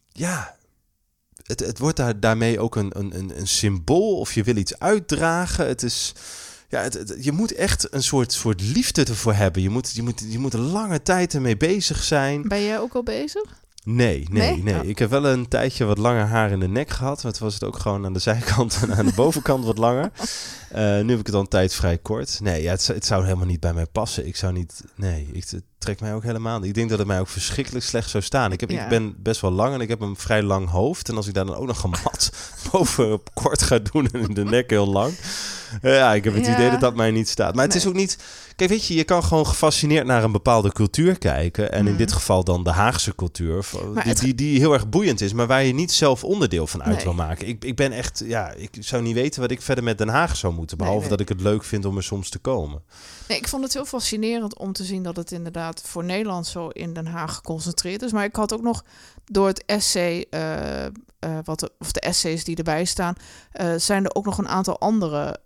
ja, 0.09 0.55
het, 1.43 1.61
het 1.61 1.79
wordt 1.79 1.97
daar, 1.97 2.21
daarmee 2.21 2.61
ook 2.61 2.77
een, 2.77 2.91
een, 2.99 3.19
een, 3.19 3.39
een 3.39 3.47
symbool 3.49 4.19
of 4.19 4.33
je 4.35 4.43
wil 4.43 4.57
iets 4.57 4.79
uitdragen. 4.79 5.67
Het 5.67 5.83
is, 5.83 6.13
ja, 6.71 6.81
het, 6.83 6.95
het- 6.95 7.17
je 7.21 7.33
moet 7.33 7.53
echt 7.55 7.93
een 7.95 8.03
soort, 8.03 8.33
soort 8.33 8.61
liefde 8.61 9.05
ervoor 9.05 9.35
hebben. 9.35 9.63
Je 9.63 9.71
moet, 9.71 9.93
je, 9.95 10.03
moet, 10.03 10.23
je 10.29 10.39
moet 10.39 10.55
een 10.55 10.71
lange 10.71 11.03
tijd 11.03 11.35
ermee 11.35 11.57
bezig 11.57 12.03
zijn. 12.03 12.49
Ben 12.49 12.63
jij 12.63 12.81
ook 12.81 12.95
al 12.95 13.03
bezig? 13.03 13.59
Nee, 13.85 14.27
nee, 14.31 14.51
Nee? 14.53 14.63
nee. 14.63 14.81
Oh. 14.81 14.89
Ik 14.89 14.99
heb 14.99 15.11
wel 15.11 15.27
een 15.27 15.49
tijdje 15.49 15.85
wat 15.85 15.99
langer 15.99 16.25
haar 16.27 16.51
in 16.51 16.61
de 16.61 16.69
nek 16.69 16.91
gehad. 16.91 17.23
Maar 17.23 17.33
toen 17.33 17.43
was 17.45 17.55
het 17.55 17.65
ook 17.65 17.79
gewoon 17.79 18.05
aan 18.05 18.13
de 18.13 18.19
zijkant 18.19 18.79
en 18.83 18.95
aan 18.95 19.07
de 19.07 19.13
bovenkant 19.15 19.65
wat 19.65 19.79
langer. 19.79 20.11
Eh, 20.71 21.01
nu 21.01 21.11
heb 21.11 21.19
ik 21.19 21.27
het 21.27 21.35
al 21.35 21.41
een 21.41 21.49
tijd 21.49 21.75
vrij 21.75 21.99
kort. 21.99 22.39
Nee, 22.43 22.63
ja, 22.63 22.71
het, 22.71 22.83
zou- 22.83 22.99
het 22.99 23.07
zou 23.07 23.25
helemaal 23.25 23.47
niet 23.47 23.61
bij 23.61 23.73
mij 23.73 23.87
passen. 23.87 24.27
Ik 24.27 24.37
zou 24.37 24.53
niet... 24.53 24.85
Nee, 24.95 25.29
ik, 25.33 25.45
het 25.51 25.63
trekt 25.79 26.01
mij 26.01 26.15
ook 26.15 26.23
helemaal 26.23 26.59
niet. 26.59 26.69
Ik 26.69 26.75
denk 26.75 26.89
dat 26.89 26.99
het 26.99 27.07
mij 27.07 27.21
ook 27.21 27.29
verschrikkelijk 27.29 27.85
slecht 27.85 28.11
zou 28.11 28.23
staan. 28.23 28.53
Ik, 28.53 28.61
heb, 28.61 28.71
Ja. 28.71 28.83
ik 28.83 28.89
ben 28.89 29.15
best 29.23 29.41
wel 29.41 29.51
lang 29.51 29.75
en 29.75 29.81
ik 29.81 29.89
heb 29.89 30.01
een 30.01 30.17
vrij 30.17 30.43
lang 30.43 30.69
hoofd. 30.69 31.09
En 31.09 31.17
als 31.17 31.27
ik 31.27 31.35
daar 31.35 31.47
dan 31.47 31.55
ook 31.57 31.67
nog 31.67 31.83
een 31.85 31.91
mat 31.91 32.31
bovenop 32.73 33.31
kort 33.35 33.63
ga 33.63 33.79
doen 33.79 34.09
en 34.13 34.21
in 34.21 34.35
de 34.35 34.45
nek 34.45 34.71
heel 34.71 34.87
lang... 34.87 35.13
ja, 35.83 36.15
ik 36.15 36.25
heb 36.25 36.35
het 36.35 36.47
Ja. 36.47 36.55
idee 36.55 36.71
dat 36.71 36.81
dat 36.81 36.95
mij 36.97 37.11
niet 37.11 37.29
staat. 37.29 37.55
Maar 37.55 37.65
het 37.65 37.73
Nee. 37.75 37.83
is 37.83 37.89
ook 37.89 37.95
niet... 37.95 38.19
Kijk, 38.57 38.71
weet 38.71 38.87
je, 38.87 38.95
je 38.95 39.05
kan 39.05 39.25
gewoon 39.25 39.47
gefascineerd 39.47 40.07
naar 40.07 40.25
een 40.25 40.33
bepaalde 40.33 40.73
cultuur 40.73 41.19
kijken. 41.19 41.73
En 41.73 41.79
in 41.79 41.85
Mhm. 41.85 41.97
dit 41.97 42.13
geval 42.13 42.45
dan 42.45 42.65
de 42.65 42.71
Haagse 42.71 43.15
cultuur. 43.15 43.65
Die, 43.71 44.03
het- 44.03 44.19
die, 44.21 44.35
die 44.35 44.59
heel 44.59 44.73
erg 44.73 44.89
boeiend 44.89 45.21
is, 45.21 45.33
maar 45.33 45.47
waar 45.47 45.63
je 45.65 45.73
niet 45.75 45.93
zelf 45.93 46.25
onderdeel 46.25 46.67
van 46.67 46.83
uit 46.83 46.95
Nee. 46.95 47.05
wil 47.05 47.15
maken. 47.15 47.49
Ik, 47.49 47.65
ik 47.65 47.77
ben 47.77 47.93
echt, 47.93 48.23
ja, 48.27 48.53
ik 48.53 48.71
zou 48.81 49.03
niet 49.03 49.15
weten 49.15 49.41
wat 49.41 49.51
ik 49.51 49.63
verder 49.63 49.85
met 49.85 49.99
Den 49.99 50.09
Haag 50.09 50.37
zou 50.37 50.55
moeten. 50.55 50.77
Behalve 50.77 51.01
nee. 51.01 51.09
dat 51.09 51.21
ik 51.21 51.29
het 51.29 51.41
leuk 51.41 51.65
vind 51.65 51.85
om 51.85 51.97
er 51.97 52.03
soms 52.03 52.29
te 52.29 52.39
komen. 52.39 52.83
Nee, 53.29 53.39
ik 53.39 53.49
vond 53.49 53.63
het 53.65 53.73
heel 53.73 53.85
fascinerend 53.87 54.59
om 54.59 54.73
te 54.73 54.85
zien 54.85 55.03
dat 55.03 55.17
het 55.17 55.33
inderdaad 55.33 55.83
voor 55.87 56.05
Nederland 56.05 56.47
zo 56.47 56.69
in 56.69 56.93
Den 56.93 57.07
Haag 57.07 57.35
geconcentreerd 57.35 58.03
is. 58.03 58.13
Maar 58.13 58.25
ik 58.25 58.37
had 58.37 58.53
ook 58.55 58.63
nog 58.63 58.85
door 59.25 59.47
het 59.47 59.65
essay, 59.67 60.27
eh, 60.31 60.87
wat 61.45 61.61
de, 61.61 61.71
of 61.79 61.93
de 61.93 62.01
essays 62.01 62.45
die 62.45 62.57
erbij 62.57 62.85
staan, 62.85 63.15
eh, 63.53 63.73
zijn 63.77 64.05
er 64.05 64.15
ook 64.15 64.25
nog 64.25 64.39
een 64.39 64.49
aantal 64.49 64.79
andere 64.79 65.39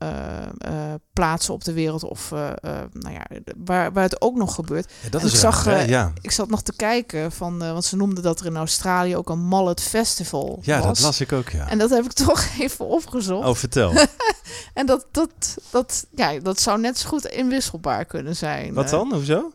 plaatsen 1.12 1.54
op 1.54 1.64
de 1.64 1.72
wereld 1.72 2.02
of 2.04 2.32
eh, 2.32 2.50
eh, 2.50 2.56
nou 2.92 3.14
ja, 3.14 3.22
waar, 3.64 3.92
waar 3.92 4.02
het 4.02 4.20
ook 4.20 4.36
nog 4.36 4.54
gebeurt. 4.54 4.92
Ja, 5.02 5.08
dat 5.08 5.20
En 5.20 5.26
is 5.26 5.34
ik 5.34 5.40
raar, 5.40 5.52
zag, 5.52 5.66
eh, 5.66 5.88
Ja, 5.88 6.12
Ik 6.20 6.30
zat 6.30 6.48
nog 6.50 6.62
te 6.62 6.76
kijken 6.76 7.32
van, 7.32 7.62
eh, 7.62 7.72
want 7.72 7.84
ze 7.84 7.96
noemden 7.96 8.22
dat 8.22 8.40
er 8.40 8.46
in 8.46 8.56
Australië 8.56 9.16
ook 9.16 9.28
een 9.30 9.44
Mallet 9.44 9.80
Festival 9.82 10.58
ja 10.62 10.76
was. 10.78 10.86
dat 10.86 11.00
las 11.00 11.20
ik 11.20 11.32
ook, 11.32 11.48
ja. 11.48 11.68
En 11.68 11.78
dat 11.78 11.90
heb 11.90 12.04
ik 12.04 12.12
toch 12.26 12.44
even 12.58 12.86
opgezocht. 12.86 13.48
Oh, 13.48 13.54
vertel. 13.54 13.92
En 14.74 14.86
dat, 14.86 15.06
dat, 15.10 15.30
dat, 15.70 16.06
ja, 16.14 16.38
dat 16.38 16.60
zou 16.60 16.80
net 16.80 16.98
zo 16.98 17.08
goed 17.08 17.24
inwisselbaar 17.26 18.04
kunnen 18.04 18.36
zijn. 18.36 18.74
Wat 18.74 18.84
Eh, 18.84 18.90
dan? 18.90 19.12
Hoezo? 19.12 19.52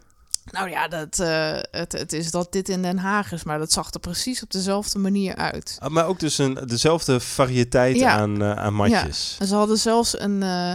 Nou 0.52 0.70
ja, 0.70 0.88
dat, 0.88 1.20
eh, 1.20 1.58
het, 1.72 1.92
het 1.92 2.14
is 2.14 2.32
dat 2.32 2.52
dit 2.52 2.70
in 2.70 2.82
Den 2.82 2.98
Haag 2.98 3.32
is, 3.32 3.44
maar 3.44 3.60
dat 3.60 3.72
zag 3.72 3.94
er 3.94 4.00
precies 4.00 4.44
op 4.44 4.52
dezelfde 4.52 5.00
manier 5.00 5.36
uit. 5.36 5.78
Ah, 5.80 5.90
maar 5.90 6.06
ook 6.06 6.20
dus 6.20 6.38
een, 6.38 6.54
dezelfde 6.66 7.20
variëteit 7.20 7.96
Ja. 7.98 8.18
aan, 8.18 8.42
eh, 8.42 8.52
aan 8.52 8.74
matjes. 8.74 9.36
En 9.40 9.48
ze 9.48 9.56
hadden 9.56 9.78
zelfs 9.78 10.20
een, 10.20 10.44
eh, 10.44 10.74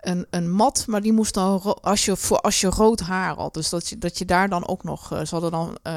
een, 0.00 0.26
een 0.30 0.50
mat, 0.50 0.84
maar 0.86 1.00
die 1.02 1.12
moest 1.12 1.34
dan 1.34 1.76
als 1.80 2.04
je, 2.04 2.16
voor 2.16 2.40
als 2.40 2.60
je 2.60 2.66
rood 2.66 3.00
haar 3.00 3.36
had. 3.36 3.54
Dus 3.54 3.68
dat 3.68 3.88
je, 3.88 3.98
dat 3.98 4.18
je 4.18 4.24
daar 4.24 4.48
dan 4.48 4.68
ook 4.68 4.84
nog. 4.84 5.12
eh, 5.12 5.18
ze 5.18 5.28
hadden 5.30 5.50
dan, 5.50 5.78
eh, 5.82 5.92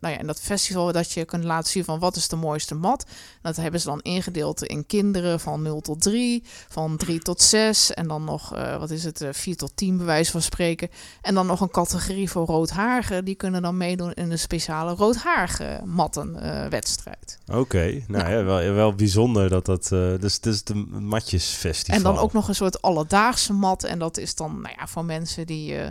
nou 0.00 0.14
ja, 0.14 0.18
in 0.18 0.26
dat 0.26 0.40
festival 0.40 0.92
dat 0.92 1.12
je 1.12 1.24
kunt 1.24 1.44
laten 1.44 1.70
zien 1.70 1.84
van 1.84 1.98
wat 1.98 2.16
is 2.16 2.28
de 2.28 2.36
mooiste 2.36 2.74
mat. 2.74 3.04
Dat 3.42 3.56
hebben 3.56 3.80
ze 3.80 3.86
dan 3.86 4.00
ingedeeld 4.00 4.62
in 4.62 4.86
kinderen 4.86 5.40
van 5.40 5.62
0 5.62 5.80
tot 5.80 6.00
3, 6.00 6.42
van 6.68 6.96
3 6.96 7.18
tot 7.18 7.42
6 7.42 7.92
en 7.92 8.08
dan 8.08 8.24
nog, 8.24 8.54
eh, 8.54 8.78
wat 8.78 8.90
is 8.90 9.04
het, 9.04 9.20
eh, 9.20 9.28
4 9.32 9.56
tot 9.56 9.72
10 9.74 9.96
bij 9.96 10.06
wijze 10.06 10.30
van 10.30 10.42
spreken. 10.42 10.88
En 11.22 11.34
dan 11.34 11.46
nog 11.46 11.60
een 11.60 11.70
categorie 11.70 12.30
voor 12.30 12.46
roodhaarigen. 12.46 13.24
Die 13.24 13.34
kunnen 13.34 13.62
dan 13.62 13.76
meedoen 13.76 14.12
in 14.12 14.28
de 14.28 14.36
speciale 14.36 14.94
roodhaarige 14.94 15.80
mattenwedstrijd. 15.84 17.38
Oké, 17.52 18.02
nou 18.08 18.30
ja, 18.30 18.44
wel, 18.44 18.72
wel 18.72 18.94
bijzonder 18.94 19.48
dat 19.48 19.66
dat... 19.66 19.88
dus, 20.20 20.40
dus 20.40 20.64
de 20.64 20.74
matjesfestival. 20.90 21.96
En 21.96 22.02
dan 22.02 22.18
ook 22.18 22.32
nog 22.32 22.48
een 22.48 22.54
soort 22.54 22.82
alledaagse 22.82 23.49
mat. 23.52 23.84
En 23.84 23.98
dat 23.98 24.18
is 24.18 24.34
dan 24.34 24.60
nou 24.60 24.74
ja, 24.78 24.86
voor 24.86 25.04
mensen 25.04 25.46
die 25.46 25.76
eh, 25.76 25.86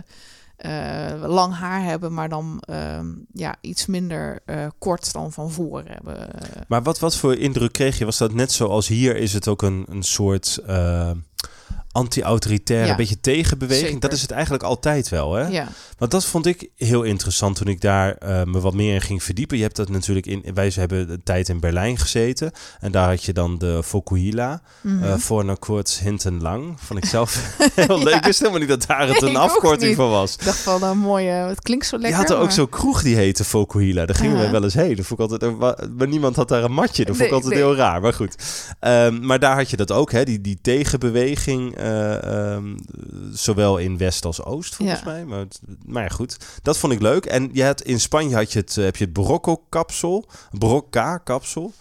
eh, 0.56 1.22
lang 1.28 1.54
haar 1.54 1.82
hebben, 1.82 2.14
maar 2.14 2.28
dan 2.28 2.62
ehm, 2.66 3.06
ja, 3.32 3.56
iets 3.60 3.86
minder 3.86 4.40
eh, 4.44 4.66
kort 4.78 5.12
dan 5.12 5.32
van 5.32 5.50
voor 5.50 5.82
hebben. 5.86 6.28
Maar 6.68 6.82
wat, 6.82 6.98
wat 6.98 7.16
voor 7.16 7.34
indruk 7.34 7.72
kreeg 7.72 7.98
je? 7.98 8.04
Was 8.04 8.18
dat 8.18 8.32
net 8.32 8.52
zoals 8.52 8.88
hier 8.88 9.16
is 9.16 9.32
het 9.32 9.48
ook 9.48 9.62
een, 9.62 9.86
een 9.88 10.02
soort 10.02 10.58
anti-autoritaire, 11.92 12.84
Ja, 12.86 12.90
een 12.90 12.96
beetje 12.96 13.20
tegenbeweging? 13.20 13.84
zeker. 13.86 14.00
Dat 14.00 14.12
is 14.12 14.22
het 14.22 14.30
eigenlijk 14.30 14.62
altijd 14.62 15.08
wel, 15.08 15.34
hè? 15.34 15.46
Ja, 15.46 15.68
Want 15.98 16.10
dat 16.10 16.24
vond 16.24 16.46
ik 16.46 16.68
heel 16.76 17.02
interessant 17.02 17.56
toen 17.56 17.66
ik 17.68 17.80
daar 17.80 18.14
eh, 18.14 18.42
me 18.44 18.60
wat 18.60 18.74
meer 18.74 18.94
in 18.94 19.00
ging 19.00 19.22
verdiepen. 19.22 19.56
Je 19.56 19.62
hebt 19.62 19.76
dat 19.76 19.88
natuurlijk 19.88 20.26
in... 20.26 20.44
Wij 20.54 20.72
hebben 20.74 21.10
een 21.10 21.22
tijd 21.24 21.48
in 21.48 21.60
Berlijn 21.60 21.98
gezeten. 21.98 22.52
En 22.80 22.92
daar 22.92 23.08
had 23.08 23.24
je 23.24 23.32
dan 23.32 23.58
de 23.58 23.82
Fokuhila. 23.84 24.62
Eh 25.02 25.14
voor 25.16 25.48
een 25.48 25.58
kort 25.58 26.00
hinten 26.02 26.42
lang. 26.42 26.74
Vond 26.80 26.98
ik 27.04 27.08
zelf 27.10 27.56
heel 27.74 28.02
leuk. 28.02 28.14
Ik 28.14 28.24
wist 28.24 28.38
helemaal 28.38 28.60
niet 28.60 28.68
dat 28.68 28.86
daar 28.86 29.08
het 29.08 29.20
Nee, 29.20 29.30
een 29.30 29.36
afkorting 29.36 29.96
voor 29.96 30.08
was. 30.08 30.34
ik 30.34 30.44
dacht 30.44 30.58
van 30.58 30.82
een 30.82 30.98
mooie, 30.98 31.30
het 31.30 31.60
klinkt 31.60 31.86
zo 31.86 31.96
lekker. 31.98 32.20
je 32.20 32.26
had 32.26 32.36
er 32.36 32.42
ook 32.42 32.50
zo'n 32.50 32.68
kroeg 32.68 33.02
die 33.02 33.16
heette 33.16 33.44
Fokuhila. 33.44 34.06
Daar 34.06 34.16
gingen 34.16 34.38
we 34.40 34.50
wel 34.50 34.62
eens 34.64 34.74
heen. 34.74 34.96
Dat 34.96 35.06
vond 35.06 35.20
ik 35.20 35.30
altijd, 35.30 35.58
maar 35.98 36.08
niemand 36.08 36.36
had 36.36 36.48
daar 36.48 36.64
een 36.64 36.72
matje. 36.72 37.04
Dat 37.04 37.16
vond 37.16 37.28
ik 37.28 37.34
Nee, 37.34 37.42
altijd 37.42 37.54
nee. 37.54 37.62
heel 37.62 37.76
raar. 37.76 38.00
Maar 38.00 38.12
goed. 38.14 38.34
Ehm, 38.80 39.26
maar 39.26 39.38
daar 39.38 39.56
had 39.56 39.70
je 39.70 39.76
dat 39.76 39.90
ook, 39.92 40.12
hè? 40.12 40.24
Die, 40.24 40.40
die 40.40 40.58
tegenbeweging. 40.62 41.78
Eh, 41.80 42.52
ehm, 42.54 42.76
zowel 43.32 43.76
in 43.78 43.98
West 43.98 44.24
als 44.24 44.44
Oost, 44.44 44.74
volgens 44.74 44.98
Ja. 44.98 45.04
mij. 45.04 45.24
Maar, 45.24 45.38
het- 45.38 45.60
maar 45.86 46.02
ja, 46.02 46.08
goed. 46.08 46.36
Dat 46.62 46.78
vond 46.78 46.92
ik 46.92 47.00
leuk. 47.00 47.26
En 47.26 47.50
je 47.52 47.64
had, 47.64 47.80
in 47.82 48.00
Spanje 48.00 48.34
had 48.36 48.52
je 48.52 48.58
het, 48.58 48.76
eh, 48.76 48.84
heb 48.84 48.96
je 48.96 49.04
het 49.04 49.12
Barocco-kapsel. 49.12 50.24
Barocca-kapsel. 50.50 51.72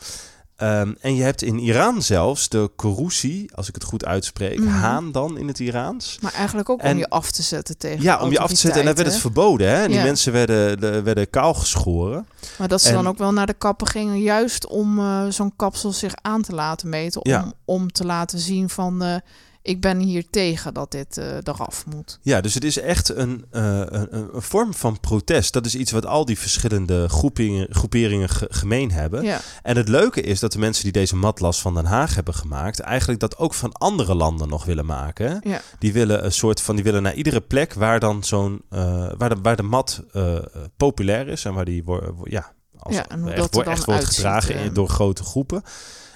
Ehm, 0.55 0.93
en 1.01 1.15
je 1.15 1.23
hebt 1.23 1.41
in 1.41 1.59
Iran 1.59 2.01
zelfs 2.01 2.49
de 2.49 2.71
Korusi, 2.75 3.47
als 3.53 3.67
ik 3.67 3.73
het 3.75 3.83
goed 3.83 4.05
uitspreek. 4.05 4.59
Mhm. 4.59 4.67
Haan 4.69 5.11
dan 5.11 5.37
in 5.37 5.47
het 5.47 5.59
Iraans. 5.59 6.17
Maar 6.21 6.33
eigenlijk 6.33 6.69
ook 6.69 6.79
En- 6.81 6.91
om 6.91 6.97
je 6.97 7.09
af 7.09 7.31
te 7.31 7.41
zetten 7.41 7.77
tegen 7.77 8.01
Ja, 8.03 8.21
om 8.21 8.31
je 8.31 8.39
af 8.39 8.49
te 8.49 8.55
zetten. 8.55 8.79
En 8.79 8.85
dan 8.85 8.95
werd 8.95 9.07
het 9.07 9.17
verboden. 9.21 9.69
Hè? 9.69 9.81
En 9.81 9.87
die 9.87 9.97
Ja. 9.97 10.03
mensen 10.03 10.31
werden, 10.31 10.79
de- 10.79 11.01
werden 11.01 11.29
kaal 11.29 11.53
geschoren. 11.53 12.27
Maar 12.57 12.67
dat 12.67 12.81
ze 12.81 12.87
En- 12.89 12.93
dan 12.93 13.07
ook 13.07 13.17
wel 13.17 13.33
naar 13.33 13.45
de 13.47 13.53
kapper 13.53 13.87
gingen, 13.87 14.21
juist 14.21 14.67
om 14.67 14.99
eh, 14.99 15.25
zo'n 15.29 15.53
kapsel 15.55 15.91
zich 15.91 16.13
aan 16.21 16.41
te 16.41 16.53
laten 16.55 16.89
meten. 16.89 17.25
Om, 17.25 17.31
Ja. 17.31 17.51
om 17.65 17.91
te 17.91 18.05
laten 18.05 18.39
zien 18.39 18.69
van, 18.69 19.21
ik 19.69 19.81
ben 19.81 19.99
hier 19.99 20.29
tegen 20.29 20.73
dat 20.73 20.91
dit 20.91 21.17
eh, 21.17 21.35
eraf 21.43 21.85
moet. 21.85 22.19
Ja, 22.21 22.41
dus 22.41 22.53
het 22.53 22.63
is 22.63 22.79
echt 22.79 23.09
een, 23.09 23.45
eh, 23.51 23.63
een, 23.79 24.07
een 24.15 24.29
een 24.33 24.41
vorm 24.41 24.73
van 24.73 24.99
protest. 24.99 25.53
Dat 25.53 25.65
is 25.65 25.75
iets 25.75 25.91
wat 25.91 26.05
al 26.05 26.25
die 26.25 26.39
verschillende 26.39 27.09
groeperingen, 27.09 27.67
groeperingen 27.69 28.29
ge- 28.29 28.47
gemeen 28.49 28.91
hebben. 28.91 29.23
Ja, 29.23 29.39
En 29.63 29.77
het 29.77 29.87
leuke 29.89 30.21
is 30.21 30.39
dat 30.39 30.51
de 30.51 30.59
mensen 30.59 30.83
die 30.83 30.91
deze 30.91 31.15
matlas 31.15 31.61
van 31.61 31.73
Den 31.73 31.85
Haag 31.85 32.15
hebben 32.15 32.33
gemaakt, 32.33 32.79
eigenlijk 32.79 33.19
dat 33.19 33.37
ook 33.37 33.53
van 33.53 33.71
andere 33.73 34.15
landen 34.15 34.47
nog 34.49 34.65
willen 34.65 34.85
maken. 34.85 35.41
ja. 35.43 35.61
Die 35.79 35.93
willen 35.93 36.25
een 36.25 36.31
soort 36.31 36.61
van, 36.61 36.75
die 36.75 36.83
willen 36.83 37.01
naar 37.03 37.13
iedere 37.15 37.41
plek 37.41 37.73
waar 37.73 37.99
dan 37.99 38.23
zo'n, 38.23 38.61
eh, 38.69 39.11
waar, 39.17 39.29
de, 39.29 39.35
waar 39.41 39.55
de 39.55 39.63
mat 39.63 40.03
populair 40.77 41.27
is 41.27 41.45
en 41.45 41.53
waar 41.53 41.65
die 41.65 41.83
wordt, 41.83 42.05
ja, 42.23 42.53
als, 42.77 42.95
Ja, 42.95 43.07
en 43.07 43.19
hoe 43.19 43.29
echt, 43.29 43.37
dat 43.39 43.53
wordt- 43.53 43.67
dan 43.67 43.77
echt 43.77 43.85
wordt 43.85 43.99
uitziet, 44.01 44.15
gedragen 44.25 44.55
in- 44.55 44.73
door 44.73 44.89
grote 44.89 45.23
groepen. 45.23 45.63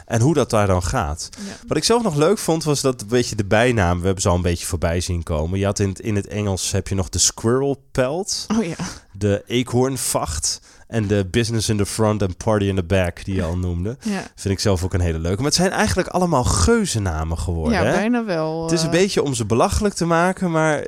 En 0.06 0.22
hoe 0.22 0.34
dat 0.34 0.50
daar 0.50 0.68
dan 0.68 0.84
gaat. 0.84 1.30
ja. 1.38 1.54
Wat 1.68 1.78
ik 1.78 1.84
zelf 1.84 2.04
nog 2.04 2.16
leuk 2.16 2.38
vond, 2.38 2.64
was 2.64 2.82
dat 2.82 3.02
een 3.02 3.08
beetje 3.08 3.36
de 3.36 3.46
bijnaam. 3.46 4.00
We 4.00 4.06
hebben 4.06 4.22
ze 4.22 4.30
al 4.30 4.36
een 4.36 4.42
beetje 4.42 4.66
voorbij 4.66 5.00
zien 5.02 5.24
komen. 5.24 5.60
Je 5.60 5.66
had 5.66 5.80
in 5.80 5.90
het, 5.90 6.00
in 6.00 6.16
het 6.16 6.28
Engels 6.28 6.72
heb 6.72 6.88
je 6.88 6.96
nog 6.96 7.10
de 7.10 7.18
squirrel 7.20 7.84
pelt, 7.92 8.46
Oh 8.58 8.66
ja. 8.66 8.76
de 9.12 9.44
eekhoornvacht 9.48 10.62
en 10.88 11.08
de 11.08 11.28
business 11.32 11.70
in 11.70 11.78
the 11.78 11.86
front 11.86 12.22
en 12.22 12.36
party 12.38 12.66
in 12.66 12.76
the 12.76 12.84
back, 12.84 13.26
die 13.26 13.36
je 13.36 13.44
al 13.44 13.58
noemde. 13.58 13.98
Ja, 14.02 14.22
Vind 14.36 14.54
ik 14.54 14.60
zelf 14.60 14.84
ook 14.84 14.94
een 14.94 15.00
hele 15.00 15.20
leuke. 15.20 15.36
Maar 15.38 15.46
het 15.46 15.56
zijn 15.56 15.72
eigenlijk 15.72 16.08
allemaal 16.08 16.44
geuzennamen 16.44 17.38
geworden. 17.40 17.74
ja 17.80 17.84
hè? 17.86 17.92
bijna 17.92 18.26
wel. 18.26 18.64
Het 18.64 18.72
is 18.72 18.82
een 18.82 18.86
eh, 18.92 18.94
beetje 19.00 19.24
om 19.24 19.34
ze 19.34 19.46
belachelijk 19.46 19.94
te 19.96 20.06
maken, 20.06 20.52
maar 20.52 20.88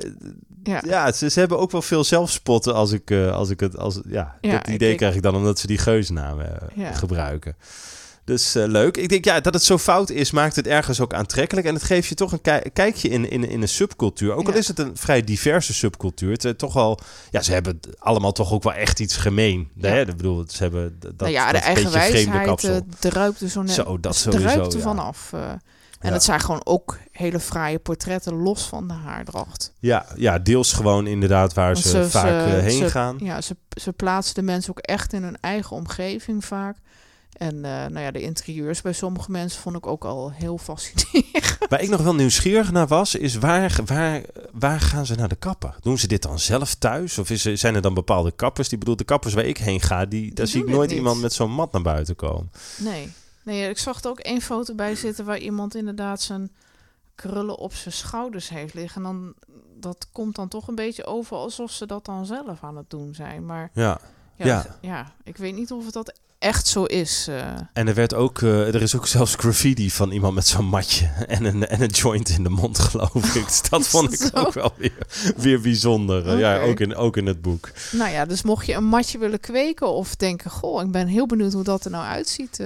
Ja. 0.62 0.82
ja, 0.86 1.12
ze, 1.12 1.30
ze 1.30 1.38
hebben 1.38 1.58
ook 1.58 1.70
wel 1.70 1.82
veel 1.82 2.04
zelfspotten 2.04 2.74
als 2.74 2.92
ik, 2.92 3.10
eh, 3.10 3.32
als 3.32 3.50
ik 3.50 3.60
het, 3.60 3.78
als, 3.78 4.00
ja, 4.08 4.36
Ja, 4.40 4.50
dat 4.52 4.68
idee 4.68 4.94
krijg 4.94 5.14
ik 5.14 5.22
dan 5.22 5.34
omdat 5.36 5.58
ze 5.58 5.66
die 5.66 5.78
geuzennamen 5.78 6.60
eh, 6.60 6.68
Ja. 6.76 6.92
gebruiken. 6.92 7.56
Dus 8.26 8.54
eh, 8.54 8.64
leuk. 8.66 8.96
Ik 8.96 9.08
denk 9.08 9.24
ja, 9.24 9.40
dat 9.40 9.54
het 9.54 9.62
zo 9.62 9.78
fout 9.78 10.10
is, 10.10 10.30
maakt 10.30 10.56
het 10.56 10.66
ergens 10.66 11.00
ook 11.00 11.14
aantrekkelijk. 11.14 11.66
En 11.66 11.74
het 11.74 11.82
geeft 11.82 12.08
je 12.08 12.14
toch 12.14 12.32
een 12.32 12.40
ki- 12.40 12.70
kijkje 12.72 13.08
in, 13.08 13.30
in, 13.30 13.48
in 13.48 13.62
een 13.62 13.68
subcultuur. 13.68 14.32
Ook 14.34 14.46
al 14.48 14.54
is 14.54 14.68
het 14.68 14.78
een 14.78 14.96
vrij 14.96 15.22
diverse 15.24 15.74
subcultuur. 15.74 16.36
Het, 16.40 16.58
toch 16.58 16.72
wel, 16.72 16.98
ja, 17.30 17.42
ze 17.42 17.52
hebben 17.52 17.80
allemaal 17.98 18.32
toch 18.32 18.52
ook 18.52 18.62
wel 18.62 18.72
echt 18.72 19.00
iets 19.00 19.16
gemeen. 19.16 19.70
Ja. 19.74 19.88
Hè? 19.88 20.00
Ik 20.00 20.16
bedoel, 20.16 20.44
ze 20.48 20.62
hebben 20.62 20.96
dat, 21.00 21.16
nou 21.16 21.30
ja, 21.32 21.46
de 21.46 21.52
dat 21.52 21.62
eigen 21.62 21.92
beetje 21.92 22.10
vreemde 22.10 22.40
kapsel. 22.44 22.74
eh, 22.74 22.80
druipt 22.98 23.40
er 23.40 23.48
zo 23.48 23.62
net. 23.62 23.70
Zo, 23.74 24.00
dat 24.00 24.16
sowieso, 24.16 24.46
druipt 24.48 24.74
er 24.74 24.80
vanaf. 24.80 25.30
eh. 25.32 25.40
en 26.00 26.12
het 26.12 26.22
zijn 26.24 26.40
gewoon 26.40 26.60
ook 26.64 26.98
hele 27.12 27.40
fraaie 27.40 27.78
portretten 27.78 28.34
los 28.34 28.62
van 28.62 28.88
de 28.88 28.94
haardracht. 28.94 29.72
Ja, 29.78 30.06
ja, 30.16 30.38
deels 30.38 30.72
gewoon 30.72 31.06
inderdaad 31.06 31.54
waar 31.54 31.76
ze, 31.76 32.10
vaak 32.10 32.46
heen 32.60 32.78
ze- 32.78 32.90
gaan. 32.90 33.16
Ja, 33.20 33.40
ze, 33.40 33.56
ze 33.80 33.92
plaatsen 33.92 34.34
de 34.34 34.42
mensen 34.42 34.70
ook 34.70 34.78
echt 34.78 35.12
in 35.12 35.22
hun 35.22 35.36
eigen 35.40 35.76
omgeving 35.76 36.44
vaak. 36.44 36.76
En 37.38 37.54
eh, 37.64 37.70
nou 37.70 37.98
ja, 37.98 38.10
de 38.10 38.20
interieurs 38.20 38.82
bij 38.82 38.92
sommige 38.92 39.30
mensen 39.30 39.62
vond 39.62 39.76
ik 39.76 39.86
ook 39.86 40.04
al 40.04 40.32
heel 40.32 40.58
fascinerend. 40.58 41.58
Waar 41.68 41.82
ik 41.82 41.88
nog 41.88 42.02
wel 42.02 42.14
nieuwsgierig 42.14 42.72
naar 42.72 42.86
was, 42.86 43.14
is 43.14 43.34
waar, 43.34 43.80
waar, 43.84 44.22
waar 44.52 44.80
gaan 44.80 45.06
ze 45.06 45.14
naar 45.14 45.28
de 45.28 45.36
kapper? 45.36 45.76
Doen 45.80 45.98
ze 45.98 46.06
dit 46.06 46.22
dan 46.22 46.38
zelf 46.38 46.74
thuis? 46.74 47.18
Of 47.18 47.30
is, 47.30 47.42
zijn 47.42 47.74
er 47.74 47.82
dan 47.82 47.94
bepaalde 47.94 48.30
kappers? 48.30 48.68
Die 48.68 48.78
bedoel, 48.78 48.96
de 48.96 49.04
kappers 49.04 49.34
waar 49.34 49.44
ik 49.44 49.58
heen 49.58 49.80
ga, 49.80 50.04
die, 50.04 50.34
daar 50.34 50.46
zie 50.46 50.62
ik 50.62 50.68
nooit 50.68 50.88
niet. 50.88 50.98
iemand 50.98 51.20
met 51.20 51.32
zo'n 51.32 51.50
mat 51.50 51.72
naar 51.72 51.82
buiten 51.82 52.16
komen. 52.16 52.50
Nee. 52.76 53.12
nee, 53.42 53.68
ik 53.70 53.78
zag 53.78 54.02
er 54.02 54.10
ook 54.10 54.20
één 54.20 54.40
foto 54.40 54.74
bij 54.74 54.94
zitten 54.94 55.24
waar 55.24 55.38
iemand 55.38 55.74
inderdaad 55.74 56.22
zijn 56.22 56.50
krullen 57.14 57.58
op 57.58 57.74
zijn 57.74 57.94
schouders 57.94 58.48
heeft 58.48 58.74
liggen. 58.74 59.04
En 59.04 59.12
dan, 59.12 59.34
dat 59.80 60.08
komt 60.12 60.34
dan 60.36 60.48
toch 60.48 60.68
een 60.68 60.74
beetje 60.74 61.06
over 61.06 61.36
alsof 61.36 61.70
ze 61.70 61.86
dat 61.86 62.04
dan 62.04 62.26
zelf 62.26 62.62
aan 62.62 62.76
het 62.76 62.90
doen 62.90 63.14
zijn. 63.14 63.46
Maar 63.46 63.70
ja, 63.74 64.00
Ja. 64.36 64.46
ja. 64.46 64.76
ja 64.80 65.12
ik 65.24 65.36
weet 65.36 65.54
niet 65.54 65.72
of 65.72 65.84
het 65.84 65.94
dat 65.94 66.18
echt 66.38 66.66
zo 66.66 66.84
is. 66.84 67.26
eh. 67.28 67.44
En 67.72 67.88
er, 67.88 67.94
werd 67.94 68.14
ook, 68.14 68.42
eh, 68.42 68.74
er 68.74 68.82
is 68.82 68.96
ook 68.96 69.06
zelfs 69.06 69.34
graffiti 69.34 69.90
van 69.90 70.10
iemand 70.10 70.34
met 70.34 70.46
zo'n 70.46 70.64
matje 70.64 71.06
en 71.26 71.44
een, 71.44 71.66
en 71.68 71.80
een 71.82 71.88
joint 71.90 72.28
in 72.28 72.42
de 72.42 72.48
mond, 72.48 72.78
geloof 72.78 73.34
ik. 73.34 73.44
Dus 73.46 73.62
dat 73.70 73.86
vond 73.86 74.12
ik 74.20 74.30
ook 74.38 74.52
wel 74.52 74.72
weer, 74.76 75.06
weer 75.36 75.60
bijzonder. 75.60 76.28
Eh, 76.28 76.38
Ja, 76.38 76.60
ook 76.60 76.80
in, 76.80 76.94
ook 76.96 77.16
in 77.16 77.26
het 77.26 77.42
boek. 77.42 77.70
Nou 77.92 78.10
ja, 78.10 78.24
dus 78.24 78.42
mocht 78.42 78.66
je 78.66 78.74
een 78.74 78.84
matje 78.84 79.18
willen 79.18 79.40
kweken 79.40 79.88
of 79.88 80.16
denken... 80.16 80.50
goh, 80.50 80.82
ik 80.82 80.90
ben 80.90 81.06
heel 81.06 81.26
benieuwd 81.26 81.52
hoe 81.52 81.64
dat 81.64 81.84
er 81.84 81.90
nou 81.90 82.04
uitziet... 82.04 82.60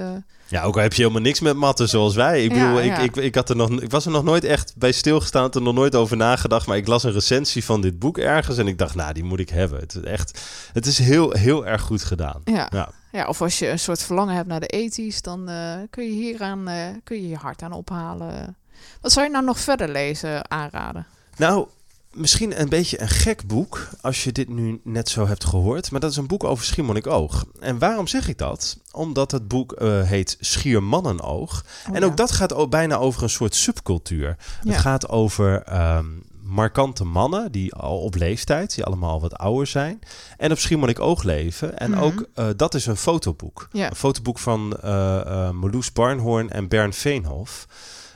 Ja, 0.51 0.63
ook 0.63 0.75
al 0.75 0.81
heb 0.81 0.93
je 0.93 1.01
helemaal 1.01 1.21
niks 1.21 1.39
met 1.39 1.55
matten 1.55 1.89
zoals 1.89 2.15
wij. 2.15 2.43
Ik 2.43 2.53
bedoel, 2.53 2.79
ik, 2.79 2.85
ja. 2.85 2.97
ik, 2.97 3.15
ik, 3.15 3.35
had 3.35 3.49
er 3.49 3.55
nog, 3.55 3.69
ik 3.69 3.91
was 3.91 4.05
er 4.05 4.11
nog 4.11 4.23
nooit 4.23 4.43
echt 4.43 4.73
bij 4.77 4.91
stilgestaan, 4.91 5.41
had 5.41 5.55
er 5.55 5.61
nog 5.61 5.73
nooit 5.73 5.95
over 5.95 6.17
nagedacht. 6.17 6.67
Maar 6.67 6.77
ik 6.77 6.87
las 6.87 7.03
een 7.03 7.11
recensie 7.11 7.65
van 7.65 7.81
dit 7.81 7.99
boek 7.99 8.17
ergens 8.17 8.57
en 8.57 8.67
ik 8.67 8.77
dacht, 8.77 8.95
nou, 8.95 9.13
die 9.13 9.23
moet 9.23 9.39
ik 9.39 9.49
hebben. 9.49 9.79
Het 9.79 9.95
is 9.95 10.03
echt, 10.03 10.41
het 10.73 10.85
is 10.85 10.97
heel, 10.97 11.31
heel 11.31 11.65
erg 11.65 11.81
goed 11.81 12.03
gedaan. 12.03 12.41
ja. 12.45 12.67
Ja. 12.71 12.89
Ja, 13.11 13.27
of 13.27 13.41
als 13.41 13.59
je 13.59 13.69
een 13.69 13.79
soort 13.79 14.03
verlangen 14.03 14.35
hebt 14.35 14.47
naar 14.47 14.59
de 14.59 14.67
ethisch... 14.67 15.21
dan 15.21 15.49
eh, 15.49 15.73
kun 15.89 16.03
je 16.03 16.11
hieraan 16.11 16.67
eh, 16.67 16.85
kun 17.03 17.21
je, 17.21 17.27
je 17.27 17.35
hart 17.35 17.61
aan 17.61 17.71
ophalen. 17.71 18.55
Wat 19.01 19.11
zou 19.11 19.25
je 19.25 19.31
nou 19.31 19.45
nog 19.45 19.59
verder 19.59 19.89
lezen 19.89 20.51
aanraden? 20.51 21.05
Nou, 21.37 21.67
misschien 22.13 22.61
een 22.61 22.69
beetje 22.69 23.01
een 23.01 23.07
gek 23.09 23.47
boek, 23.47 23.87
als 24.01 24.23
je 24.23 24.31
dit 24.31 24.49
nu 24.49 24.81
net 24.83 25.09
zo 25.09 25.27
hebt 25.27 25.43
gehoord. 25.45 25.91
Maar 25.91 25.99
dat 25.99 26.11
is 26.11 26.17
een 26.17 26.27
boek 26.27 26.43
over 26.43 26.65
Schiermonnikoog. 26.65 27.45
En 27.59 27.79
waarom 27.79 28.07
zeg 28.07 28.27
ik 28.27 28.37
dat? 28.37 28.77
Omdat 28.91 29.31
het 29.31 29.47
boek 29.47 29.71
eh, 29.71 30.01
heet 30.01 30.37
Schiermannenoog. 30.39 31.65
Oh, 31.89 31.95
en 31.95 32.01
ja. 32.01 32.07
ook 32.07 32.17
dat 32.17 32.31
gaat 32.31 32.53
ook 32.53 32.69
bijna 32.69 32.95
over 32.95 33.23
een 33.23 33.29
soort 33.29 33.55
subcultuur. 33.55 34.37
Ja. 34.63 34.71
Het 34.71 34.81
gaat 34.81 35.09
over 35.09 35.61
ehm, 35.63 36.05
markante 36.41 37.03
mannen 37.03 37.51
die 37.51 37.73
al 37.73 37.99
op 37.99 38.15
leeftijd, 38.15 38.75
die 38.75 38.83
allemaal 38.83 39.21
wat 39.21 39.37
ouder 39.37 39.67
zijn. 39.67 39.99
En 40.37 40.51
op 40.51 40.57
Schiermonnikoog 40.59 41.23
leven. 41.23 41.77
En 41.77 41.91
Mhm. 41.91 41.99
ook 42.01 42.25
dat 42.33 42.59
dat 42.59 42.73
is 42.73 42.85
een 42.85 42.97
fotoboek. 42.97 43.67
Ja. 43.71 43.89
Een 43.89 43.95
fotoboek 43.95 44.39
van 44.39 44.77
eh 44.81 45.19
eh 45.19 45.49
Marloes 45.51 45.91
Barnhoorn 45.93 46.49
en 46.49 46.67
Bern 46.67 46.93
Veenhof. 46.93 47.67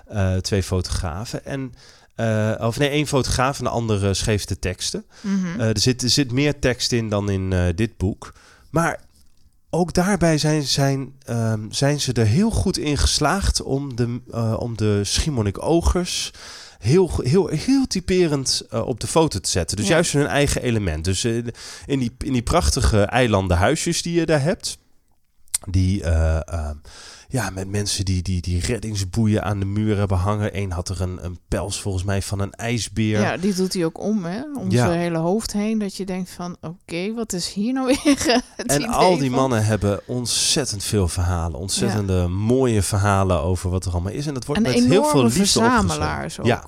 Eh, 0.06 0.36
twee 0.36 0.64
fotografen. 0.64 1.46
En 1.46 1.74
Eh, 2.16 2.54
of 2.60 2.78
nee, 2.78 2.90
één 2.90 3.08
fotograaf 3.08 3.58
en 3.58 3.64
de 3.64 3.70
andere 3.70 4.14
schreef 4.14 4.46
de 4.46 4.60
teksten. 4.60 5.06
Mhm. 5.22 5.60
Eh, 5.60 5.68
er, 5.70 5.80
zit, 5.80 6.02
er 6.04 6.10
zit 6.10 6.32
meer 6.32 6.60
tekst 6.60 6.92
in 6.92 7.10
dan 7.10 7.30
in 7.30 7.54
eh, 7.54 7.66
dit 7.76 7.98
boek. 7.98 8.34
Maar 8.70 9.00
ook 9.70 9.94
daarbij 9.94 10.38
zijn, 10.38 10.64
zijn, 10.64 11.14
ehm, 11.26 11.60
zijn 11.70 12.02
ze 12.02 12.14
er 12.14 12.26
heel 12.26 12.50
goed 12.52 12.78
in 12.78 12.98
geslaagd 12.98 13.62
om 13.62 13.96
de, 13.96 14.20
eh, 14.32 14.56
om 14.60 14.78
de 14.78 15.00
Schiermonnik-ogers 15.04 16.32
heel, 16.80 17.12
heel, 17.24 17.48
heel 17.48 17.88
typerend 17.88 18.64
eh, 18.70 18.88
op 18.88 19.00
de 19.00 19.08
foto 19.08 19.40
te 19.40 19.50
zetten. 19.50 19.78
Dus 19.78 19.88
Ja. 19.88 19.94
juist 19.94 20.14
hun 20.14 20.28
eigen 20.28 20.62
element. 20.62 21.04
Dus 21.06 21.24
eh, 21.24 21.36
in, 21.86 22.00
die, 22.00 22.12
in 22.18 22.34
die 22.34 22.42
prachtige 22.44 23.02
eilanden 23.02 23.58
huisjes 23.58 24.02
die 24.02 24.14
je 24.20 24.26
daar 24.26 24.42
hebt... 24.42 24.78
Die, 25.70 26.04
eh, 26.04 26.36
ehm, 26.54 26.76
ja, 27.28 27.50
met 27.50 27.68
mensen 27.70 28.06
die, 28.06 28.22
die, 28.22 28.42
die 28.42 28.60
reddingsboeien 28.62 29.44
aan 29.44 29.60
de 29.60 29.66
muur 29.66 29.98
hebben 29.98 30.18
hangen. 30.18 30.58
Eén 30.58 30.72
had 30.72 30.90
er 30.90 31.02
een, 31.02 31.26
een 31.26 31.40
pels 31.48 31.82
volgens 31.82 32.04
mij 32.04 32.22
van 32.22 32.40
een 32.40 32.52
ijsbeer. 32.54 33.20
Ja, 33.20 33.38
die 33.38 33.54
doet 33.54 33.74
hij 33.74 33.86
ook 33.86 34.00
om, 34.00 34.26
hè? 34.26 34.42
Om 34.58 34.72
Ja. 34.72 34.86
zijn 34.86 35.00
hele 35.00 35.18
hoofd 35.18 35.54
heen. 35.54 35.80
Dat 35.80 35.96
je 35.96 36.06
denkt 36.06 36.30
van, 36.30 36.58
oké, 36.62 37.14
wat 37.14 37.34
is 37.34 37.54
hier 37.54 37.74
nou 37.74 37.86
weer 38.04 38.44
En 38.66 38.86
al 38.88 39.18
die 39.18 39.30
van? 39.30 39.40
mannen 39.40 39.66
hebben 39.66 40.00
ontzettend 40.06 40.84
veel 40.84 41.08
verhalen. 41.08 41.60
Ontzettende 41.60 42.28
mooie 42.28 42.82
verhalen 42.82 43.42
over 43.42 43.70
wat 43.70 43.86
er 43.86 43.92
allemaal 43.92 44.12
is. 44.14 44.28
En 44.28 44.34
dat 44.34 44.46
wordt 44.46 44.62
En 44.64 44.72
met 44.72 44.86
heel 44.86 45.04
veel 45.04 45.24
liefde 45.24 45.38
verzamelaars 45.40 46.40
ook. 46.40 46.46
Ja. 46.46 46.64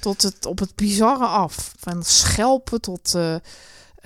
Tot 0.00 0.22
het, 0.22 0.46
op 0.46 0.58
het 0.58 0.74
bizarre 0.74 1.26
af. 1.26 1.72
Van 1.78 2.02
schelpen 2.02 2.80
tot 2.80 3.14
eh, 3.14 3.34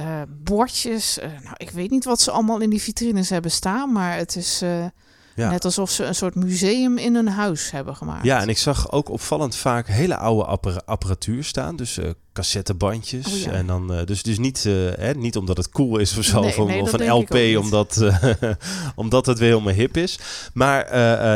eh, 0.00 0.22
bordjes. 0.28 1.18
Eh, 1.18 1.28
nou, 1.42 1.54
ik 1.56 1.70
weet 1.70 1.90
niet 1.90 2.04
wat 2.04 2.20
ze 2.20 2.30
allemaal 2.30 2.60
in 2.60 2.70
die 2.70 2.82
vitrines 2.82 3.30
hebben 3.30 3.50
staan. 3.50 3.92
Maar 3.92 4.16
het 4.16 4.36
is 4.36 4.62
eh, 4.62 4.84
Ja. 5.34 5.50
net 5.50 5.64
alsof 5.64 5.90
ze 5.90 6.04
een 6.04 6.14
soort 6.14 6.34
museum 6.34 6.98
in 6.98 7.14
hun 7.14 7.28
huis 7.28 7.70
hebben 7.70 7.96
gemaakt. 7.96 8.24
Ja, 8.24 8.40
en 8.40 8.48
ik 8.48 8.58
zag 8.58 8.92
ook 8.92 9.08
opvallend 9.08 9.56
vaak 9.56 9.86
hele 9.86 10.16
oude 10.16 10.44
appara- 10.44 10.82
apparatuur 10.84 11.44
staan. 11.44 11.76
Dus 11.76 11.98
cassettebandjes. 12.32 13.26
Oh 13.26 13.38
ja. 13.38 13.50
En 13.50 13.66
dan, 13.66 13.92
eh, 13.94 14.04
dus, 14.06 14.22
dus 14.22 14.38
niet, 14.38 14.64
eh, 14.66 14.72
hè, 14.96 15.12
niet 15.12 15.36
omdat 15.36 15.56
het 15.56 15.68
cool 15.68 15.98
is 15.98 16.16
of 16.18 16.24
zo. 16.24 16.40
Nee, 16.40 16.58
of, 16.82 16.96
nee, 16.98 17.08
een 17.08 17.12
LP 17.12 17.62
omdat, 17.64 17.96
eh, 17.96 18.32
omdat 18.94 19.26
het 19.26 19.38
weer 19.38 19.48
helemaal 19.48 19.74
hip 19.74 19.96
is. 19.96 20.18
Maar 20.54 20.88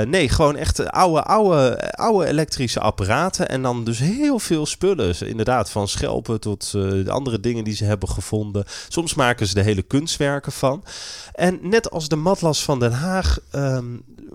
nee, 0.09 0.28
gewoon 0.28 0.57
echt 0.57 0.90
oude, 0.90 1.22
oude, 1.22 1.92
oude 1.92 2.26
elektrische 2.26 2.80
apparaten. 2.80 3.48
En 3.48 3.62
dan 3.62 3.85
dus 3.85 3.98
heel 3.98 4.38
veel 4.38 4.66
spullen. 4.66 5.14
Inderdaad, 5.28 5.70
van 5.70 5.88
schelpen 5.88 6.40
tot 6.40 6.70
de 6.72 7.11
andere 7.11 7.40
dingen 7.40 7.64
die 7.64 7.74
ze 7.74 7.85
hebben 7.85 8.09
gevonden. 8.09 8.64
Soms 8.88 9.14
maken 9.14 9.46
ze 9.46 9.59
er 9.59 9.64
hele 9.64 9.83
kunstwerken 9.83 10.52
van. 10.52 10.85
En 11.33 11.59
net 11.62 11.90
als 11.90 12.09
de 12.09 12.16
Matlas 12.16 12.62
van 12.62 12.80
Den 12.80 12.92
Haag 12.92 13.38
ehm, 13.50 13.85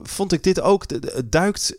vond 0.04 0.32
ik 0.32 0.44
dit 0.44 0.62
ook. 0.62 0.88
de- 0.88 1.00
de- 1.00 1.12
Het 1.16 1.32
duikt. 1.32 1.78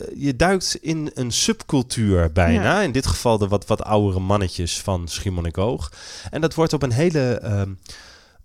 Eh, 0.00 0.06
je 0.16 0.36
duikt 0.36 0.78
in 0.80 1.10
een 1.14 1.30
subcultuur 1.32 2.32
bijna. 2.32 2.80
In 2.80 2.92
dit 2.92 3.06
geval 3.06 3.38
de 3.38 3.48
wat, 3.48 3.66
wat 3.66 3.82
oudere 3.84 4.20
mannetjes 4.20 4.80
van 4.80 5.08
Schiermonnikoog. 5.08 5.92
En 6.30 6.40
dat 6.40 6.54
wordt 6.54 6.72
op 6.72 6.82
een 6.82 6.92
hele 6.92 7.38
ehm, 7.38 7.72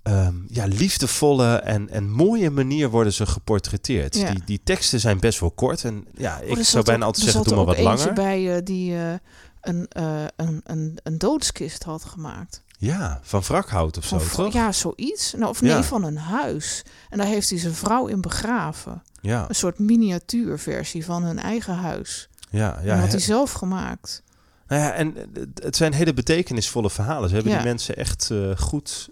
ehm, 0.03 0.33
ja, 0.47 0.65
liefdevolle 0.65 1.55
en, 1.55 1.89
en 1.89 2.09
mooie 2.11 2.49
manier 2.49 2.89
worden 2.89 3.13
ze 3.13 3.25
geportretteerd. 3.25 4.15
Ja. 4.15 4.31
Die, 4.31 4.41
die 4.45 4.61
teksten 4.63 4.99
zijn 4.99 5.19
best 5.19 5.39
wel 5.39 5.51
kort. 5.51 5.83
En 5.83 6.05
ja, 6.17 6.39
Oh, 6.43 6.57
ik 6.57 6.65
zou 6.65 6.83
bijna 6.83 7.05
altijd 7.05 7.23
zeggen, 7.25 7.43
doe 7.43 7.55
maar 7.55 7.65
wat 7.65 7.79
langer. 7.79 8.13
bij 8.13 8.55
eh, 8.55 8.61
die 8.63 8.95
eh, 8.95 9.13
een, 9.61 9.87
eh, 9.89 10.23
een, 10.35 10.61
een, 10.63 10.97
een 11.03 11.17
doodskist 11.17 11.83
had 11.83 12.03
gemaakt. 12.05 12.61
Ja, 12.77 13.19
van 13.21 13.41
wrakhout 13.41 13.97
of 13.97 14.05
zo, 14.05 14.17
toch? 14.35 14.53
ja, 14.53 14.71
zoiets. 14.71 15.33
Nou, 15.37 15.49
of 15.49 15.61
nee, 15.61 15.71
Ja. 15.71 15.83
van 15.83 16.03
een 16.03 16.17
huis. 16.17 16.83
En 17.09 17.17
daar 17.17 17.27
heeft 17.27 17.49
hij 17.49 17.59
zijn 17.59 17.73
vrouw 17.73 18.07
in 18.07 18.21
begraven. 18.21 19.03
Ja, 19.23 19.45
Een 19.49 19.55
soort 19.55 19.79
miniatuurversie 19.79 21.05
van 21.05 21.23
hun 21.23 21.39
eigen 21.39 21.75
huis. 21.75 22.29
ja, 22.49 22.59
Ja, 22.59 22.79
ja. 22.83 22.93
en 22.93 22.99
had 22.99 23.11
hij 23.11 23.19
zelf 23.19 23.51
gemaakt. 23.51 24.23
Nou 24.67 24.81
ja, 24.81 24.93
en 24.93 25.15
het- 25.61 25.75
zijn 25.75 25.93
hele 25.93 26.13
betekenisvolle 26.13 26.89
verhalen. 26.89 27.29
Ze 27.29 27.35
hebben 27.35 27.51
Ja. 27.53 27.57
die 27.59 27.67
mensen 27.67 27.95
echt 27.95 28.29
eh, 28.31 28.57
goed, 28.57 29.09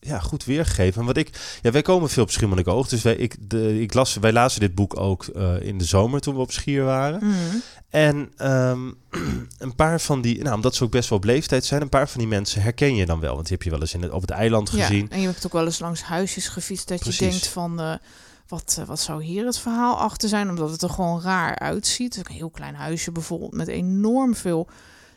ja, 0.00 0.18
goed 0.18 0.44
weergegeven. 0.44 1.00
En 1.00 1.06
wat 1.06 1.16
ik, 1.16 1.58
ja, 1.62 1.70
wij 1.70 1.82
komen 1.82 2.08
veel 2.10 2.22
op 2.22 2.30
Schiermonnikoog, 2.30 2.74
Oog. 2.74 2.88
Dus 2.88 3.02
wij, 3.02 3.14
ik, 3.16 3.36
de, 3.50 3.80
ik 3.80 3.94
las, 3.94 4.14
wij 4.16 4.32
lazen 4.32 4.60
dit 4.60 4.74
boek 4.74 5.00
ook 5.00 5.24
eh, 5.26 5.60
in 5.62 5.78
de 5.78 5.84
zomer 5.84 6.20
toen 6.20 6.34
we 6.34 6.40
op 6.40 6.52
Schier 6.52 6.84
waren. 6.84 7.26
Mhm. 7.26 7.56
En 7.88 8.32
ehm, 8.36 8.80
een 9.58 9.74
paar 9.74 10.00
van 10.00 10.20
die, 10.20 10.42
nou, 10.42 10.54
omdat 10.54 10.74
ze 10.74 10.84
ook 10.84 10.90
best 10.90 11.08
wel 11.08 11.18
op 11.18 11.24
leeftijd 11.24 11.64
zijn, 11.64 11.82
een 11.82 11.88
paar 11.88 12.08
van 12.08 12.18
die 12.20 12.28
mensen 12.28 12.62
herken 12.62 12.94
je 12.94 13.06
dan 13.06 13.20
wel. 13.20 13.34
Want 13.34 13.46
die 13.46 13.56
heb 13.56 13.62
je 13.64 13.70
wel 13.70 13.80
eens 13.80 13.94
in 13.94 14.02
het, 14.02 14.12
op 14.12 14.20
het 14.20 14.30
eiland 14.30 14.70
Ja, 14.72 14.86
gezien. 14.86 15.10
en 15.10 15.20
je 15.20 15.26
hebt 15.26 15.46
ook 15.46 15.52
wel 15.52 15.64
eens 15.64 15.78
langs 15.78 16.02
huisjes 16.02 16.48
gefietst 16.48 16.88
dat 16.88 16.98
Precies. 16.98 17.18
je 17.18 17.28
denkt 17.30 17.46
van... 17.46 17.80
eh, 17.80 17.94
wat, 18.48 18.76
eh, 18.80 18.84
wat 18.84 19.00
zou 19.00 19.22
hier 19.22 19.46
het 19.46 19.58
verhaal 19.58 19.96
achter 19.96 20.28
zijn? 20.28 20.48
Omdat 20.48 20.70
het 20.70 20.82
er 20.82 20.90
gewoon 20.90 21.22
raar 21.22 21.58
uitziet. 21.58 22.16
Een 22.16 22.34
heel 22.34 22.50
klein 22.50 22.74
huisje 22.74 23.12
bijvoorbeeld 23.12 23.52
met 23.52 23.68
enorm 23.68 24.34
veel 24.34 24.68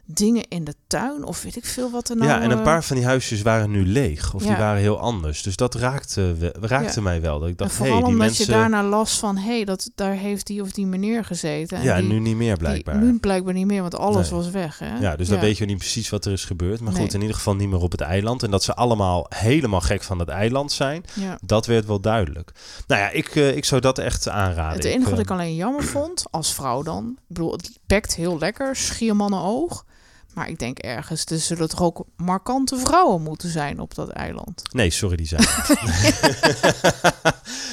dingen 0.05 0.43
in 0.47 0.63
de 0.63 0.73
tuin. 0.87 1.23
Of 1.23 1.41
weet 1.43 1.55
ik 1.55 1.65
veel 1.65 1.91
wat 1.91 2.09
er 2.09 2.15
nou... 2.15 2.29
ja, 2.29 2.41
en 2.41 2.51
een 2.51 2.57
eh, 2.57 2.63
paar 2.63 2.83
van 2.83 2.95
die 2.95 3.05
huisjes 3.05 3.41
waren 3.41 3.71
nu 3.71 3.85
leeg. 3.85 4.33
Of 4.33 4.41
die 4.41 4.55
waren 4.55 4.81
heel 4.81 4.99
anders. 4.99 5.43
Dus 5.43 5.55
dat 5.55 5.75
raakte, 5.75 6.51
raakte 6.61 6.95
Ja. 6.95 7.01
mij 7.01 7.21
wel. 7.21 7.39
Dat 7.39 7.49
ik 7.49 7.59
en 7.59 7.65
dacht, 7.65 7.75
vooral 7.77 7.95
die 7.97 8.05
omdat 8.05 8.19
mensen... 8.25 8.45
je 8.45 8.51
daarna 8.51 8.83
las 8.83 9.19
van... 9.19 9.37
hé, 9.37 9.55
hey, 9.55 9.65
dat 9.65 9.91
daar 9.95 10.13
heeft 10.13 10.47
die 10.47 10.61
of 10.61 10.71
die 10.71 10.85
meneer 10.85 11.25
gezeten. 11.25 11.77
En 11.77 11.83
ja, 11.83 11.95
en 11.95 12.01
die, 12.01 12.11
nu 12.11 12.19
niet 12.19 12.35
meer 12.35 12.49
die- 12.57 12.57
blijkbaar. 12.57 12.97
nu 12.97 13.19
blijkbaar 13.19 13.53
niet 13.53 13.65
meer, 13.65 13.81
want 13.81 13.95
alles 13.95 14.29
Nee. 14.29 14.39
was 14.39 14.49
weg. 14.49 14.79
Hè? 14.79 14.97
Ja, 14.99 15.15
dus 15.15 15.27
dan 15.27 15.39
weet 15.39 15.57
je 15.57 15.65
niet 15.65 15.77
precies 15.77 16.09
wat 16.09 16.25
er 16.25 16.31
is 16.31 16.45
gebeurd. 16.45 16.79
Maar 16.81 16.93
goed, 16.93 17.13
in 17.13 17.21
ieder 17.21 17.35
geval 17.35 17.55
niet 17.55 17.69
meer 17.69 17.79
op 17.81 17.91
het 17.91 18.01
eiland. 18.01 18.43
En 18.43 18.51
dat 18.51 18.63
ze 18.63 18.73
allemaal 18.75 19.25
helemaal 19.29 19.81
gek 19.81 20.03
van 20.03 20.19
het 20.19 20.29
eiland 20.29 20.71
zijn, 20.71 21.03
Ja. 21.13 21.37
dat 21.41 21.65
werd 21.65 21.85
wel 21.85 21.99
duidelijk. 21.99 22.51
Nou 22.87 23.01
ja, 23.01 23.09
ik, 23.09 23.35
eh, 23.35 23.55
ik 23.55 23.65
zou 23.65 23.81
dat 23.81 23.97
echt 23.97 24.29
aanraden. 24.29 24.75
Het 24.75 24.85
enige 24.85 25.09
wat 25.09 25.13
eh, 25.19 25.23
ik 25.25 25.31
alleen 25.31 25.55
jammer 25.55 25.83
vond, 25.83 26.23
als 26.31 26.53
vrouw 26.53 26.83
dan... 26.83 27.09
Ik 27.17 27.23
bedoel, 27.27 27.51
het 27.51 27.79
heel 28.15 28.37
lekker, 28.39 28.75
schiermannenoog. 28.75 29.85
Maar 30.33 30.49
ik 30.49 30.59
denk 30.59 30.77
ergens, 30.79 31.25
er 31.25 31.39
zullen 31.39 31.69
toch 31.69 31.81
ook 31.81 32.05
markante 32.15 32.77
vrouwen 32.77 33.21
moeten 33.21 33.49
zijn 33.49 33.79
op 33.79 33.95
dat 33.95 34.09
eiland. 34.09 34.61
Nee, 34.73 34.89
sorry, 34.89 35.15
die 35.15 35.27
zijn. 35.27 35.41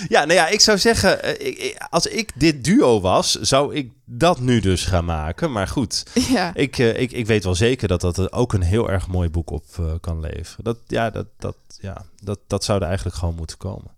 ja, 0.08 0.20
nou 0.24 0.32
ja, 0.32 0.46
ik 0.48 0.60
zou 0.60 0.78
zeggen, 0.78 1.22
eh, 1.22 1.46
ik- 1.46 1.86
als 1.90 2.06
ik 2.06 2.30
dit 2.34 2.64
duo 2.64 3.00
was, 3.00 3.32
zou 3.40 3.74
ik 3.74 3.92
dat 4.04 4.40
nu 4.40 4.60
dus 4.60 4.84
gaan 4.84 5.04
maken. 5.04 5.52
Maar 5.52 5.68
goed, 5.68 6.02
Ja, 6.28 6.54
ik, 6.54 6.78
eh, 6.78 7.00
ik, 7.00 7.12
ik 7.12 7.26
weet 7.26 7.44
wel 7.44 7.54
zeker 7.54 7.88
dat 7.88 8.00
dat 8.00 8.32
ook 8.32 8.52
een 8.52 8.62
heel 8.62 8.90
erg 8.90 9.08
mooi 9.08 9.28
boek 9.30 9.50
op 9.50 9.64
eh, 9.78 9.84
kan 10.00 10.20
leveren. 10.20 10.64
Dat, 10.64 10.76
ja, 10.86 11.10
dat, 11.10 11.26
dat, 11.38 11.56
ja 11.80 12.04
dat, 12.22 12.38
dat 12.46 12.64
zou 12.64 12.80
er 12.80 12.86
eigenlijk 12.86 13.16
gewoon 13.16 13.34
moeten 13.34 13.56
komen. 13.56 13.90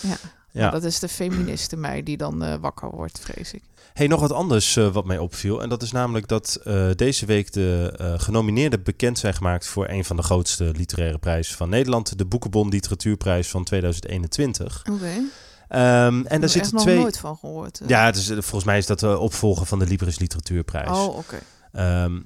ja. 0.00 0.16
Ja. 0.58 0.70
dat 0.70 0.84
is 0.84 0.98
de 0.98 1.08
feministe 1.08 1.76
mij 1.76 2.02
die 2.02 2.16
dan 2.16 2.42
eh, 2.42 2.54
wakker 2.60 2.90
wordt, 2.90 3.20
vrees 3.20 3.52
ik. 3.52 3.62
Hey, 3.92 4.06
nog 4.06 4.20
wat 4.20 4.32
anders 4.32 4.76
eh, 4.76 4.88
wat 4.92 5.04
mij 5.04 5.18
opviel. 5.18 5.62
En 5.62 5.68
dat 5.68 5.82
is 5.82 5.92
namelijk 5.92 6.28
dat 6.28 6.60
eh, 6.64 6.90
deze 6.94 7.26
week 7.26 7.52
de 7.52 7.92
genomineerden 8.18 8.82
bekend 8.82 9.18
zijn 9.18 9.34
gemaakt 9.34 9.66
voor 9.66 9.88
een 9.88 10.04
van 10.04 10.16
de 10.16 10.22
grootste 10.22 10.64
literaire 10.76 11.18
prijzen 11.18 11.56
van 11.56 11.68
Nederland. 11.68 12.18
De 12.18 12.24
Boekenbon 12.26 12.68
Literatuurprijs 12.68 13.48
van 13.48 13.64
2021. 13.64 14.82
Oké. 14.92 15.10
Ehm, 15.68 16.22
en 16.26 16.40
daar 16.40 16.48
zitten 16.48 16.74
nog 16.74 16.82
twee. 16.82 16.98
nooit 16.98 17.18
van 17.18 17.36
gehoord. 17.36 17.80
eh. 17.80 17.88
Ja, 17.88 18.04
het 18.04 18.16
is, 18.16 18.28
eh, 18.28 18.34
volgens 18.36 18.64
mij 18.64 18.78
is 18.78 18.86
dat 18.86 19.00
de 19.00 19.18
opvolger 19.18 19.66
van 19.66 19.78
de 19.78 19.86
Libris 19.86 20.18
Literatuurprijs. 20.18 20.88
Oh, 20.98 21.16
oké. 21.16 21.38
Ehm, 21.72 22.20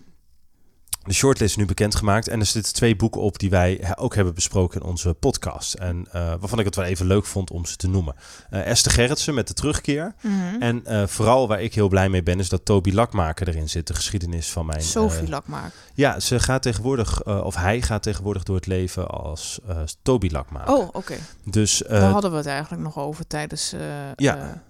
de 1.05 1.13
shortlist 1.13 1.51
is 1.51 1.57
nu 1.57 1.67
bekendgemaakt 1.67 2.29
en 2.29 2.41
er 2.41 2.47
zitten 2.47 2.75
twee 2.75 2.97
boeken 2.97 3.21
op 3.21 3.39
die 3.39 3.51
wij 3.51 3.95
ook 3.97 4.15
hebben 4.15 4.35
besproken 4.35 4.81
in 4.81 4.87
onze 4.87 5.15
podcast. 5.15 5.75
En 5.75 6.07
eh, 6.13 6.35
waarvan 6.41 6.59
ik 6.59 6.65
het 6.65 6.77
wel 6.77 6.85
even 6.85 7.07
leuk 7.07 7.27
vond 7.27 7.51
om 7.51 7.67
ze 7.67 7.77
te 7.77 7.89
noemen. 7.89 8.15
Eh, 8.51 8.67
Esther 8.67 8.93
Gerritsen 8.93 9.35
met 9.35 9.49
de 9.49 9.55
terugkeer. 9.55 10.15
Mhm. 10.21 10.63
En 10.63 10.87
eh, 10.87 11.07
vooral 11.07 11.49
waar 11.49 11.63
ik 11.63 11.75
heel 11.75 11.89
blij 11.89 12.09
mee 12.09 12.23
ben, 12.23 12.39
is 12.39 12.49
dat 12.49 12.65
Toby 12.65 12.93
Lakmaker 12.93 13.49
erin 13.49 13.69
zit. 13.69 13.87
De 13.87 13.95
geschiedenis 13.95 14.51
van 14.51 14.67
mijn... 14.67 14.83
Sophie 14.83 15.29
Lakmaak. 15.29 15.73
ja, 15.95 16.21
ze 16.21 16.41
gaat 16.41 16.63
tegenwoordig, 16.63 17.25
of 17.25 17.55
hij 17.55 17.83
gaat 17.83 18.03
tegenwoordig 18.03 18.43
door 18.43 18.57
het 18.57 18.67
leven 18.67 19.09
als 19.09 19.61
Toby 20.03 20.29
Lakmaker. 20.31 20.75
Oh, 20.75 20.89
oké. 20.93 21.15
Dus 21.45 21.83
Daar 21.89 22.11
hadden 22.11 22.31
we 22.31 22.37
het 22.37 22.47
eigenlijk 22.47 22.83
nog 22.83 22.99
over 22.99 23.27
tijdens... 23.27 23.75
Ja. 24.17 24.63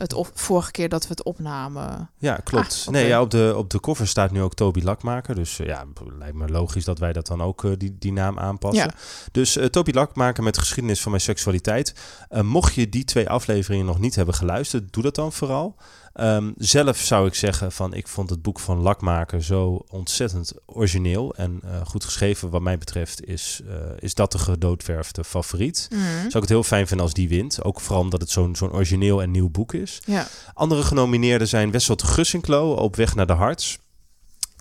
Het 0.00 0.12
op, 0.12 0.30
vorige 0.34 0.70
keer 0.70 0.88
dat 0.88 1.02
we 1.02 1.08
het 1.08 1.22
opnamen. 1.22 2.10
ja, 2.18 2.36
klopt. 2.44 2.84
Ah. 2.86 2.92
Nee, 2.92 3.06
ja, 3.06 3.20
op, 3.20 3.30
de, 3.30 3.54
op 3.56 3.70
de 3.70 3.80
cover 3.80 4.08
staat 4.08 4.30
nu 4.30 4.42
ook 4.42 4.54
Toby 4.54 4.82
Lakmaker. 4.82 5.34
Dus 5.34 5.58
eh, 5.58 5.66
ja, 5.66 5.84
lijkt 6.18 6.36
me 6.36 6.48
logisch 6.48 6.84
dat 6.84 6.98
wij 6.98 7.12
dat 7.12 7.26
dan 7.26 7.42
ook 7.42 7.64
eh, 7.64 7.70
die, 7.76 7.96
die 7.98 8.12
naam 8.12 8.38
aanpassen. 8.38 8.84
Ja. 8.84 8.94
Dus 9.32 9.56
eh 9.56 9.64
Toby 9.66 9.92
Lakmaker 9.92 10.42
met 10.42 10.58
geschiedenis 10.58 11.00
van 11.00 11.10
mijn 11.10 11.22
seksualiteit. 11.22 11.94
Mocht 12.30 12.74
je 12.74 12.88
die 12.88 13.04
twee 13.04 13.28
afleveringen 13.28 13.86
nog 13.86 13.98
niet 13.98 14.14
hebben 14.14 14.34
geluisterd, 14.34 14.92
doe 14.92 15.02
dat 15.02 15.14
dan 15.14 15.32
vooral. 15.32 15.76
Ehm, 16.20 16.50
zelf 16.56 16.96
zou 16.96 17.26
ik 17.26 17.34
zeggen 17.34 17.72
van 17.72 17.94
ik 17.94 18.08
vond 18.08 18.30
het 18.30 18.42
boek 18.42 18.60
van 18.60 18.78
Lakmaker 18.78 19.42
zo 19.42 19.84
ontzettend 19.88 20.52
origineel 20.66 21.34
en 21.34 21.60
eh, 21.64 21.70
goed 21.84 22.04
geschreven. 22.04 22.50
Wat 22.50 22.60
mij 22.62 22.78
betreft 22.78 23.24
is, 23.24 23.60
eh, 23.68 23.74
is 23.98 24.14
dat 24.14 24.32
de 24.32 24.38
gedoodverfde 24.38 25.24
favoriet. 25.24 25.88
Mhm. 25.90 26.00
Zou 26.02 26.26
ik 26.26 26.32
het 26.32 26.48
heel 26.48 26.62
fijn 26.62 26.86
vinden 26.86 27.06
als 27.06 27.14
die 27.14 27.28
wint. 27.28 27.64
Ook 27.64 27.80
vooral 27.80 28.02
omdat 28.02 28.20
het 28.20 28.30
zo'n 28.30 28.56
zo'n 28.56 28.72
origineel 28.72 29.22
en 29.22 29.30
nieuw 29.30 29.48
boek 29.48 29.74
is. 29.74 30.00
Ja. 30.04 30.26
Andere 30.54 30.82
genomineerden 30.82 31.48
zijn 31.48 31.70
Wessel 31.70 31.96
Gussinklo, 32.04 32.72
Op 32.72 32.96
weg 32.96 33.14
naar 33.14 33.26
de 33.26 33.32
Harts. 33.32 33.78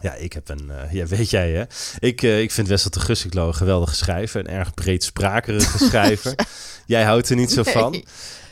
Ja, 0.01 0.13
ik 0.13 0.33
heb 0.33 0.49
een, 0.49 0.71
uh, 0.85 0.91
ja, 0.93 1.05
weet 1.05 1.29
jij 1.29 1.51
hè. 1.51 1.63
Ik, 1.99 2.21
uh, 2.21 2.41
ik 2.41 2.51
vind 2.51 2.67
Wessel 2.67 2.91
de 2.91 2.99
Gussiklo 2.99 3.47
een 3.47 3.55
geweldige 3.55 3.95
schrijver. 3.95 4.39
Een 4.39 4.47
erg 4.47 4.73
breedsprakerige 4.73 5.77
schrijver. 5.87 6.35
Jij 6.85 7.03
houdt 7.03 7.29
er 7.29 7.35
niet 7.35 7.51
zo 7.51 7.61
Nee. 7.63 7.73
van. 7.73 7.91
Nee. 7.91 8.05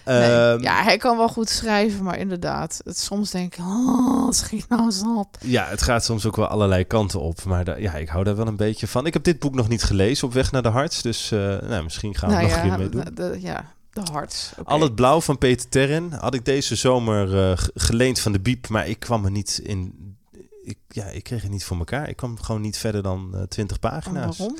Ehm, 0.04 0.62
ja, 0.62 0.84
hij 0.84 0.98
kan 0.98 1.18
wel 1.18 1.28
goed 1.28 1.50
schrijven, 1.50 2.04
maar 2.04 2.18
inderdaad, 2.20 2.82
het, 2.84 2.98
soms 3.00 3.32
denk 3.32 3.56
ik, 3.56 3.60
oh, 3.66 4.32
schiet 4.32 4.70
nou 4.70 4.84
eens 4.84 5.02
op. 5.18 5.38
Ja, 5.42 5.66
het 5.68 5.82
gaat 5.82 6.06
soms 6.06 6.26
ook 6.26 6.36
wel 6.36 6.48
allerlei 6.48 6.84
kanten 6.84 7.20
op. 7.20 7.44
Maar 7.44 7.64
da- 7.64 7.76
ja, 7.76 7.94
ik 7.94 8.08
hou 8.10 8.24
daar 8.24 8.36
wel 8.36 8.48
een 8.48 8.56
beetje 8.56 8.88
van. 8.88 9.06
Ik 9.06 9.14
heb 9.14 9.24
dit 9.24 9.40
boek 9.40 9.56
nog 9.56 9.68
niet 9.68 9.84
gelezen, 9.84 10.28
Op 10.28 10.34
weg 10.34 10.52
naar 10.52 10.62
de 10.64 10.70
harts. 10.70 11.02
Dus 11.02 11.32
eh, 11.32 11.40
nou, 11.40 11.84
misschien 11.84 12.16
gaan 12.16 12.30
we 12.30 12.36
nou 12.36 12.48
nog 12.48 12.56
ja, 12.56 12.64
een 12.64 12.70
keer 12.70 12.78
mee 12.80 12.90
doen. 12.90 13.04
de, 13.04 13.14
de- 13.14 13.38
ja, 13.42 13.72
de 13.94 14.02
hart. 14.12 14.54
Oké. 14.60 14.70
Al 14.70 14.82
het 14.82 14.96
blauw 14.96 15.22
van 15.22 15.38
Peter 15.38 15.70
Terren 15.70 16.12
had 16.14 16.34
ik 16.34 16.46
deze 16.46 16.76
zomer 16.76 17.50
eh, 17.52 17.58
ge- 17.58 17.72
geleend 17.76 18.20
van 18.20 18.32
de 18.32 18.40
Biep. 18.40 18.68
Maar 18.68 18.88
ik 18.88 19.00
kwam 19.00 19.26
er 19.26 19.32
niet 19.32 19.60
in... 19.64 20.06
Ik, 20.68 20.78
ja, 20.88 21.06
ik 21.06 21.24
kreeg 21.24 21.42
het 21.42 21.52
niet 21.52 21.64
voor 21.64 21.78
elkaar. 21.78 22.10
Ik 22.10 22.16
kwam 22.16 22.40
gewoon 22.42 22.62
niet 22.62 22.78
verder 22.78 23.04
dan 23.04 23.32
eh 23.36 23.42
20 23.42 23.78
En 23.78 23.90
pagina's. 23.90 24.38
waarom? 24.38 24.58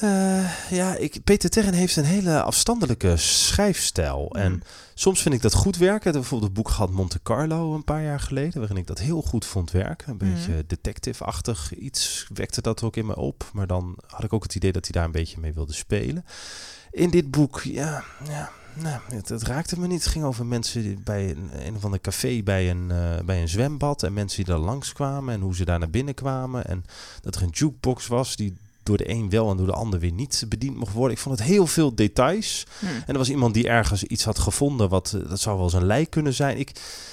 Eh, 0.00 0.70
ja, 0.70 0.94
ik, 0.96 1.24
Peter 1.24 1.50
Terren 1.50 1.72
heeft 1.74 1.96
een 1.96 2.04
hele 2.04 2.42
afstandelijke 2.42 3.16
schrijfstijl. 3.16 4.30
En 4.36 4.52
Mm. 4.52 4.62
soms 4.94 5.22
vind 5.22 5.34
ik 5.34 5.42
dat 5.42 5.54
goed 5.54 5.76
werken. 5.76 5.96
Ik 5.98 6.04
heb 6.04 6.12
bijvoorbeeld 6.12 6.50
het 6.50 6.62
boek 6.62 6.68
gehad 6.72 6.90
Monte 6.90 7.20
Carlo 7.22 7.74
een 7.74 7.84
paar 7.84 8.02
jaar 8.02 8.20
geleden, 8.20 8.58
waarin 8.58 8.76
ik 8.76 8.86
dat 8.86 8.98
heel 8.98 9.22
goed 9.22 9.44
vond 9.44 9.70
werken. 9.70 10.10
Een 10.10 10.16
Mhm. 10.26 10.34
beetje 10.34 10.64
detective-achtig 10.66 11.74
iets 11.74 12.26
wekte 12.34 12.60
dat 12.60 12.82
ook 12.82 12.96
in 12.96 13.06
me 13.06 13.16
op. 13.16 13.50
Maar 13.52 13.66
dan 13.66 13.98
had 14.06 14.24
ik 14.24 14.32
ook 14.32 14.42
het 14.42 14.54
idee 14.54 14.72
dat 14.72 14.84
hij 14.84 14.92
daar 14.92 15.04
een 15.04 15.10
beetje 15.10 15.40
mee 15.40 15.52
wilde 15.54 15.72
spelen. 15.72 16.24
In 16.90 17.10
dit 17.10 17.30
boek, 17.30 17.60
ja, 17.60 18.04
ja 18.28 18.50
nou, 18.80 19.00
het, 19.08 19.28
het 19.28 19.42
raakte 19.42 19.80
me 19.80 19.86
niet. 19.86 20.02
Het 20.02 20.12
ging 20.12 20.24
over 20.24 20.46
mensen 20.46 20.82
die 20.82 20.98
bij 21.04 21.30
een, 21.30 21.50
een 21.66 21.76
of 21.76 21.84
ander 21.84 22.00
café 22.00 22.42
bij 22.42 22.70
een, 22.70 22.90
eh, 22.90 23.24
bij 23.24 23.40
een 23.40 23.48
zwembad. 23.48 24.02
En 24.02 24.12
mensen 24.12 24.44
die 24.44 24.54
daar 24.54 24.64
langskwamen 24.64 25.34
en 25.34 25.40
hoe 25.40 25.54
ze 25.54 25.64
daar 25.64 25.78
naar 25.78 25.90
binnen 25.90 26.14
kwamen. 26.14 26.66
En 26.66 26.84
dat 27.22 27.34
er 27.34 27.42
een 27.42 27.48
jukebox 27.48 28.06
was 28.06 28.36
die 28.36 28.56
door 28.82 28.96
de 28.96 29.10
een 29.10 29.30
wel 29.30 29.50
en 29.50 29.56
door 29.56 29.66
de 29.66 29.72
ander 29.72 30.00
weer 30.00 30.12
niet 30.12 30.44
bediend 30.48 30.76
mocht 30.76 30.92
worden. 30.92 31.16
Ik 31.16 31.22
vond 31.22 31.38
het 31.38 31.48
heel 31.48 31.66
veel 31.66 31.94
details. 31.94 32.66
Hm. 32.78 32.86
En 32.86 33.02
er 33.06 33.18
was 33.18 33.30
iemand 33.30 33.54
die 33.54 33.68
ergens 33.68 34.04
iets 34.04 34.24
had 34.24 34.38
gevonden, 34.38 34.88
wat 34.88 35.12
eh, 35.12 35.28
dat 35.28 35.40
zou 35.40 35.56
wel 35.56 35.64
eens 35.64 35.74
een 35.74 35.86
lijk 35.86 36.10
kunnen 36.10 36.34
zijn. 36.34 36.58
Ik, 36.58 36.72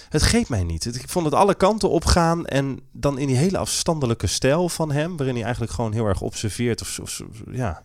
het 0.09 0.21
greep 0.21 0.49
mij 0.49 0.63
niet. 0.63 0.85
Ik 0.85 1.09
vond 1.09 1.25
het 1.25 1.33
alle 1.33 1.55
kanten 1.55 1.89
opgaan 1.89 2.45
en 2.45 2.79
dan 2.91 3.17
in 3.17 3.27
die 3.27 3.37
hele 3.37 3.57
afstandelijke 3.57 4.27
stijl 4.27 4.69
van 4.69 4.91
hem, 4.91 5.17
waarin 5.17 5.35
hij 5.35 5.43
eigenlijk 5.43 5.73
gewoon 5.73 5.93
heel 5.93 6.05
erg 6.05 6.21
observeert 6.21 6.81
of, 6.81 6.99
of 6.99 7.23
ja, 7.51 7.83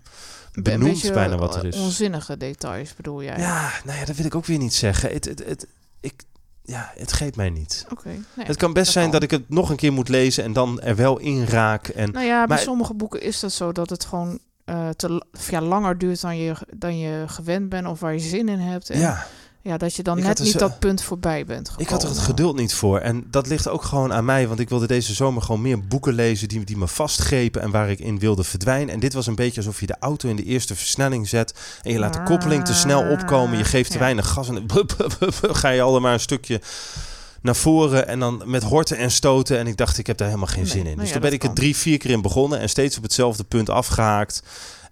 benoemt 0.53 1.13
bijna 1.13 1.37
wat 1.37 1.57
er 1.57 1.65
is. 1.65 1.77
Onzinnige 1.77 2.37
details 2.37 2.95
bedoel 2.95 3.23
jij? 3.23 3.39
Ja, 3.39 3.73
nou 3.85 3.99
ja, 3.99 4.05
dat 4.05 4.17
wil 4.17 4.25
ik 4.27 4.35
ook 4.35 4.47
weer 4.47 4.59
niet 4.59 4.75
zeggen. 4.75 5.13
Het, 5.13 5.25
het, 5.25 5.45
het, 5.47 5.67
ik, 6.01 6.23
ja, 6.63 6.93
het 6.97 7.11
greep 7.11 7.37
mij 7.37 7.51
niet. 7.51 7.87
Oké. 7.91 8.09
nee, 8.09 8.47
het 8.47 8.57
kan 8.57 8.73
best 8.73 8.85
dat 8.85 8.95
zijn 8.95 9.11
kan. 9.11 9.21
dat 9.21 9.23
ik 9.23 9.31
het 9.31 9.49
nog 9.49 9.71
een 9.71 9.77
keer 9.77 9.93
moet 9.93 10.09
lezen 10.09 10.45
en 10.45 10.53
dan 10.53 10.81
er 10.81 10.97
wel 10.97 11.19
in 11.19 11.45
raak. 11.45 11.89
En 11.89 12.11
Nou 12.13 12.27
ja, 12.27 12.39
bij 12.39 12.57
Maar- 12.57 12.59
sommige 12.59 12.95
boeken 12.95 13.23
is 13.23 13.41
dat 13.41 13.53
zo 13.53 13.73
dat 13.73 13.91
het 13.91 14.05
gewoon 14.05 14.39
eh, 14.65 14.89
te, 14.89 15.25
ja, 15.51 15.61
langer 15.61 15.99
duurt 15.99 16.21
dan 16.21 16.37
je, 16.37 16.55
dan 16.75 16.99
je 16.99 17.25
gewend 17.27 17.69
bent 17.69 17.87
of 17.87 18.01
waar 18.01 18.13
je 18.13 18.19
zin 18.21 18.49
in 18.49 18.59
hebt. 18.59 18.91
En 18.91 18.99
ja, 18.99 19.27
ja, 19.62 19.77
dat 19.77 19.94
je 19.96 20.03
dan 20.03 20.18
Ik 20.18 20.25
net 20.25 20.38
er 20.38 20.44
niet 20.44 20.59
dat 20.59 20.79
punt 20.79 21.03
voorbij 21.03 21.44
bent 21.44 21.68
gekomen. 21.68 21.83
Ik 21.87 21.88
had 21.92 22.03
er 22.03 22.09
het 22.09 22.18
geduld 22.18 22.57
niet 22.57 22.75
voor. 22.75 22.99
En 22.99 23.25
dat 23.31 23.46
ligt 23.46 23.68
ook 23.68 23.83
gewoon 23.83 24.12
aan 24.12 24.25
mij. 24.25 24.49
Want 24.49 24.61
ik 24.61 24.68
wilde 24.68 24.87
deze 24.87 25.14
zomer 25.14 25.42
gewoon 25.42 25.61
meer 25.61 25.87
boeken 25.87 26.12
lezen 26.14 26.49
die, 26.49 26.64
die 26.64 26.77
me 26.77 26.88
vastgrepen 26.88 27.62
en 27.62 27.70
waar 27.70 27.90
ik 27.90 27.99
in 27.99 28.18
wilde 28.18 28.44
verdwijnen. 28.44 28.94
En 28.94 29.01
dit 29.01 29.12
was 29.12 29.27
een 29.27 29.35
beetje 29.35 29.57
alsof 29.61 29.81
je 29.81 29.87
de 29.87 29.96
auto 30.01 30.29
in 30.29 30.37
de 30.37 30.44
eerste 30.44 30.75
versnelling 30.77 31.29
zet. 31.29 31.55
En 31.83 31.92
je 31.92 31.99
laat 31.99 32.12
de 32.14 32.23
koppeling 32.23 32.64
te 32.64 32.75
snel 32.75 33.11
opkomen. 33.11 33.59
Je 33.59 33.64
geeft 33.64 33.88
te 33.90 33.94
Ja. 33.96 34.01
weinig 34.03 34.29
gas. 34.29 34.49
En 34.49 34.66
dan 34.66 34.87
ga 35.40 35.68
je 35.68 35.83
al 35.83 36.01
maar 36.01 36.12
een 36.12 36.20
stukje 36.20 36.61
naar 37.42 37.57
voren. 37.57 38.09
En 38.09 38.18
dan 38.18 38.42
met 38.44 38.62
horten 38.62 38.96
en 38.96 39.11
stoten. 39.11 39.59
En 39.59 39.66
ik 39.66 39.77
dacht, 39.77 39.99
ik 39.99 40.07
heb 40.07 40.16
daar 40.16 40.29
helemaal 40.29 40.49
geen 40.49 40.62
Nee, 40.62 40.70
zin 40.70 40.79
in. 40.81 40.85
nou 40.87 40.96
Dus 40.96 41.07
ja, 41.07 41.12
toen 41.12 41.23
ben 41.23 41.33
ik 41.33 41.44
er 41.44 41.53
drie, 41.53 41.77
vier 41.77 41.99
keer 41.99 42.11
in 42.11 42.23
begonnen. 42.23 42.59
En 42.61 42.68
steeds 42.68 42.96
op 42.96 43.03
hetzelfde 43.03 43.44
punt 43.44 43.70
afgehaakt. 43.70 44.42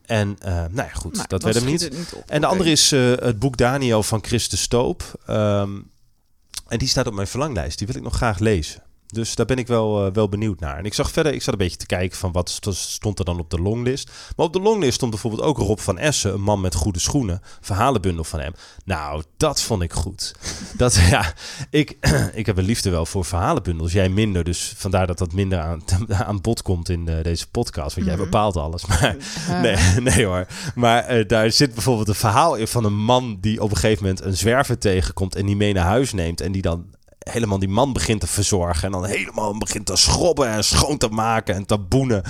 En 0.08 0.36
eh, 0.40 0.52
nou 0.52 0.74
ja, 0.74 0.88
goed, 0.92 1.28
dat 1.28 1.42
werd 1.42 1.56
hem 1.56 1.64
niet. 1.64 1.90
op. 2.14 2.24
En 2.26 2.40
de 2.40 2.46
andere 2.46 2.70
is 2.70 2.92
eh, 2.92 3.00
het 3.00 3.38
boek 3.38 3.56
Daniel 3.56 4.02
van 4.02 4.24
Chris 4.24 4.48
de 4.48 4.56
Stoop. 4.56 5.20
Ehm, 5.26 5.70
en 6.68 6.78
die 6.78 6.88
staat 6.88 7.06
op 7.06 7.14
mijn 7.14 7.26
verlanglijst. 7.26 7.78
Die 7.78 7.86
wil 7.86 7.96
ik 7.96 8.02
nog 8.02 8.14
graag 8.14 8.38
lezen. 8.38 8.82
Dus 9.12 9.34
daar 9.34 9.46
ben 9.46 9.56
ik 9.56 9.66
wel, 9.66 10.06
eh, 10.06 10.12
wel 10.12 10.28
benieuwd 10.28 10.60
naar. 10.60 10.78
En 10.78 10.84
ik 10.84 10.94
zag 10.94 11.10
verder, 11.10 11.32
ik 11.34 11.42
zat 11.42 11.52
een 11.52 11.58
beetje 11.58 11.76
te 11.76 11.86
kijken 11.86 12.18
van 12.18 12.32
wat 12.32 12.50
st- 12.50 12.74
stond 12.74 13.18
er 13.18 13.24
dan 13.24 13.38
op 13.38 13.50
de 13.50 13.58
longlist. 13.60 14.10
Maar 14.36 14.46
op 14.46 14.52
de 14.52 14.60
longlist 14.60 14.94
stond 14.94 15.10
bijvoorbeeld 15.10 15.42
ook 15.42 15.58
Rob 15.58 15.78
van 15.78 15.98
Essen, 15.98 16.32
een 16.34 16.40
man 16.40 16.60
met 16.60 16.74
goede 16.74 16.98
schoenen. 16.98 17.40
Verhalenbundel 17.60 18.24
van 18.24 18.40
hem. 18.40 18.52
Nou, 18.84 19.22
dat 19.36 19.60
vond 19.62 19.82
ik 19.82 19.92
goed. 19.92 20.34
Dat, 20.76 20.94
ja, 20.94 21.32
ik, 21.70 21.96
ik 22.34 22.46
heb 22.46 22.56
een 22.56 22.64
liefde 22.64 22.90
wel 22.90 23.06
voor 23.06 23.24
verhalenbundels. 23.24 23.92
Jij 23.92 24.08
minder, 24.08 24.44
dus 24.44 24.72
vandaar 24.76 25.06
dat 25.06 25.18
dat 25.18 25.32
minder 25.32 25.58
aan, 25.60 25.82
aan 26.26 26.40
bod 26.40 26.62
komt 26.62 26.88
in 26.88 27.08
eh, 27.08 27.22
deze 27.22 27.48
podcast. 27.50 27.94
Want 27.94 28.06
jij 28.06 28.16
Mhm. 28.16 28.24
bepaalt 28.24 28.56
alles. 28.56 28.86
Maar 28.86 29.16
Nee, 29.62 29.76
nee 30.00 30.24
hoor. 30.24 30.46
Maar 30.74 31.04
eh, 31.04 31.28
daar 31.28 31.50
zit 31.52 31.74
bijvoorbeeld 31.74 32.08
een 32.08 32.14
verhaal 32.14 32.54
in 32.54 32.68
van 32.68 32.84
een 32.84 32.96
man 33.04 33.38
die 33.40 33.62
op 33.62 33.70
een 33.70 33.76
gegeven 33.76 34.02
moment 34.04 34.24
een 34.24 34.36
zwerver 34.36 34.78
tegenkomt 34.78 35.34
en 35.34 35.46
die 35.46 35.56
mee 35.56 35.72
naar 35.72 35.84
huis 35.84 36.12
neemt. 36.12 36.40
En 36.40 36.52
die 36.52 36.62
dan 36.62 36.84
helemaal 37.30 37.58
die 37.58 37.68
man 37.68 37.92
begint 37.92 38.20
te 38.20 38.26
verzorgen. 38.26 38.84
En 38.84 38.92
dan 38.92 39.04
helemaal 39.04 39.58
begint 39.58 39.86
te 39.86 39.96
schrobben 39.96 40.48
en 40.48 40.64
schoon 40.64 40.98
te 40.98 41.08
maken 41.08 41.54
en 41.54 41.66
te 41.66 41.78
boenen 41.78 42.22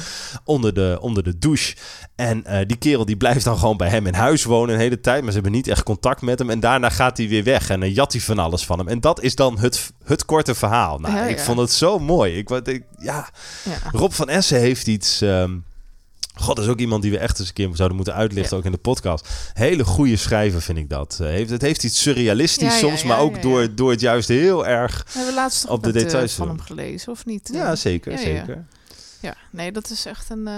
onder 0.45 0.75
de, 0.75 0.99
onder 1.01 1.23
de 1.23 1.39
douche. 1.39 1.77
En 2.17 2.45
eh, 2.45 2.67
die 2.67 2.77
kerel 2.77 3.05
die 3.05 3.17
blijft 3.17 3.45
dan 3.45 3.59
gewoon 3.59 3.77
bij 3.77 3.89
hem 3.89 4.07
in 4.07 4.15
huis 4.15 4.45
wonen 4.45 4.75
een 4.75 4.81
hele 4.81 5.01
tijd. 5.01 5.19
Maar 5.23 5.29
ze 5.33 5.35
hebben 5.35 5.53
niet 5.57 5.69
echt 5.69 5.83
contact 5.83 6.23
met 6.23 6.39
hem. 6.39 6.51
En 6.51 6.61
daarna 6.61 6.91
gaat 6.91 7.17
hij 7.17 7.29
weer 7.29 7.45
weg 7.45 7.71
en 7.71 7.81
dan 7.81 7.91
jat 7.93 8.13
hij 8.13 8.21
van 8.21 8.39
alles 8.39 8.65
van 8.67 8.79
hem. 8.79 8.89
En 8.89 9.01
dat 9.01 9.23
is 9.23 9.35
dan 9.35 9.59
het, 9.59 9.93
het 10.05 10.25
korte 10.25 10.55
verhaal. 10.55 10.99
Nou, 10.99 11.15
Ja, 11.15 11.23
ik 11.27 11.39
vond 11.41 11.59
het 11.59 11.73
zo 11.73 11.99
mooi. 11.99 12.37
Ik, 12.37 12.49
wat- 12.49 12.69
ik, 12.69 12.85
ja, 12.99 13.29
ja. 13.65 13.77
Rob 13.93 14.13
van 14.13 14.29
Essen 14.29 14.59
heeft 14.61 14.87
iets. 14.87 15.21
ehm, 15.21 15.57
God, 16.41 16.57
dat 16.57 16.65
is 16.65 16.71
ook 16.71 16.79
iemand 16.79 17.03
die 17.03 17.11
we 17.11 17.19
echt 17.19 17.39
eens 17.39 17.49
een 17.49 17.55
keer 17.55 17.69
zouden 17.73 17.97
moeten 17.97 18.15
uitlichten, 18.15 18.53
Ja. 18.53 18.59
ook 18.59 18.65
in 18.67 18.73
de 18.73 18.79
podcast. 18.79 19.29
Hele 19.53 19.85
goede 19.85 20.17
schrijver, 20.17 20.63
vind 20.63 20.79
ik 20.79 20.89
dat. 20.89 21.19
Eh, 21.21 21.27
heeft, 21.27 21.51
het 21.51 21.63
heeft 21.63 21.85
iets 21.85 22.03
surrealistisch 22.03 22.73
Ja, 22.73 22.79
soms, 22.79 23.01
ja, 23.01 23.07
maar 23.09 23.19
ook. 23.19 23.43
Door, 23.43 23.75
door 23.75 23.91
het 23.91 24.01
juist 24.01 24.29
heel 24.29 24.67
erg. 24.67 25.05
We 25.07 25.17
hebben 25.17 25.35
laatst 25.35 25.67
Op 25.67 25.83
de 25.83 25.89
eh, 25.89 25.95
details 25.95 26.33
van 26.35 26.49
hem 26.49 26.61
gelezen, 26.61 27.13
of 27.13 27.25
niet? 27.27 27.51
Ja, 27.53 27.71
Eh, 27.71 27.77
zeker, 27.77 28.19
zeker. 28.19 28.67
Ja, 29.21 29.35
nee, 29.51 29.73
dat 29.73 29.91
is 29.91 30.07
echt 30.07 30.31
een, 30.31 30.49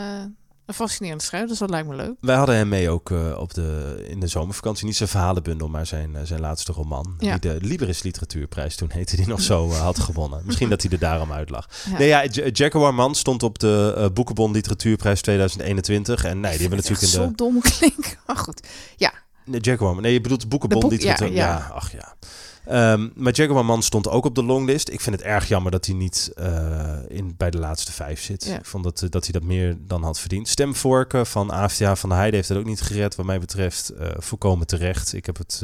een 0.70 0.76
fascinerend 0.76 1.22
schrijver, 1.22 1.48
dus 1.48 1.58
dat 1.58 1.70
lijkt 1.70 1.88
me 1.88 1.94
leuk. 1.94 2.12
Wij 2.20 2.36
hadden 2.36 2.54
hem 2.56 2.68
mee 2.68 2.90
ook 2.90 3.10
eh, 3.10 3.38
op 3.38 3.54
de, 3.54 4.04
in 4.08 4.20
de 4.20 4.26
zomervakantie. 4.26 4.86
Niet 4.86 4.96
zijn 4.96 5.08
verhalenbundel, 5.08 5.68
maar 5.68 5.86
zijn, 5.86 6.16
eh, 6.16 6.22
zijn 6.24 6.40
laatste 6.40 6.72
roman. 6.72 7.14
Ja. 7.18 7.38
Die 7.38 7.50
de 7.58 7.66
Liberis 7.66 8.02
Literatuurprijs 8.02 8.76
toen 8.76 8.90
heette, 8.92 9.16
die 9.16 9.26
nog 9.28 9.40
zo 9.40 9.68
eh, 9.70 9.80
had 9.80 9.98
gewonnen. 10.08 10.42
Misschien 10.44 10.68
dat 10.68 10.82
hij 10.82 10.90
er 10.90 10.98
daarom 10.98 11.32
uit 11.32 11.50
lag. 11.50 11.68
Ja. 11.90 11.98
Nee, 11.98 12.08
ja, 12.08 12.24
Jaguar 12.52 12.94
Man 12.94 13.14
stond 13.14 13.42
op 13.42 13.58
de 13.58 13.94
eh, 13.96 14.06
Boekenbon 14.14 14.52
Literatuurprijs 14.52 15.20
2021. 15.20 16.24
En 16.24 16.40
nee, 16.40 16.50
die 16.50 16.60
hebben 16.60 16.78
natuurlijk 16.78 17.12
in 17.12 17.18
de... 17.20 17.24
Zo 17.26 17.32
dom 17.34 17.60
klinken, 17.60 18.18
maar 18.26 18.36
goed. 18.36 18.60
Nee, 19.44 19.60
Jaguar 19.60 19.92
Man. 19.94 20.02
Nee, 20.02 20.12
je 20.12 20.20
bedoelt 20.20 20.40
de 20.40 20.46
Boekenbon 20.46 20.80
De 20.80 20.86
boek- 20.86 20.94
literatuur. 20.98 21.32
ja, 21.32 21.34
Ja, 21.48 21.56
ja. 21.58 21.70
ach 21.74 21.92
ja. 21.92 22.14
Ehm, 22.66 23.08
maar 23.14 23.32
Jaguar 23.32 23.64
Man 23.64 23.82
stond 23.82 24.08
ook 24.08 24.24
op 24.24 24.34
de 24.34 24.42
longlist. 24.44 24.88
Ik 24.88 25.00
vind 25.00 25.16
het 25.16 25.24
erg 25.24 25.48
jammer 25.48 25.72
dat 25.72 25.86
hij 25.86 25.94
niet 25.94 26.30
eh, 26.34 26.96
in, 27.08 27.34
bij 27.36 27.50
de 27.50 27.58
laatste 27.58 27.92
vijf 27.92 28.20
zit. 28.22 28.44
Ja. 28.44 28.58
Ik 28.58 28.64
vond 28.64 28.84
dat, 28.84 29.02
eh, 29.02 29.10
dat 29.10 29.24
hij 29.24 29.32
dat 29.32 29.42
meer 29.42 29.76
dan 29.80 30.02
had 30.02 30.18
verdiend. 30.20 30.48
Stemvorken 30.48 31.26
van 31.26 31.50
AFTA 31.50 31.96
van 31.96 32.08
de 32.08 32.14
Heide 32.14 32.36
heeft 32.36 32.48
het 32.48 32.58
ook 32.58 32.64
niet 32.64 32.80
gered. 32.80 33.14
Wat 33.14 33.26
mij 33.26 33.40
betreft 33.40 33.88
eh 33.88 34.08
volkomen 34.16 34.66
terecht. 34.66 35.12
Ik 35.12 35.26
heb 35.26 35.36
het 35.36 35.62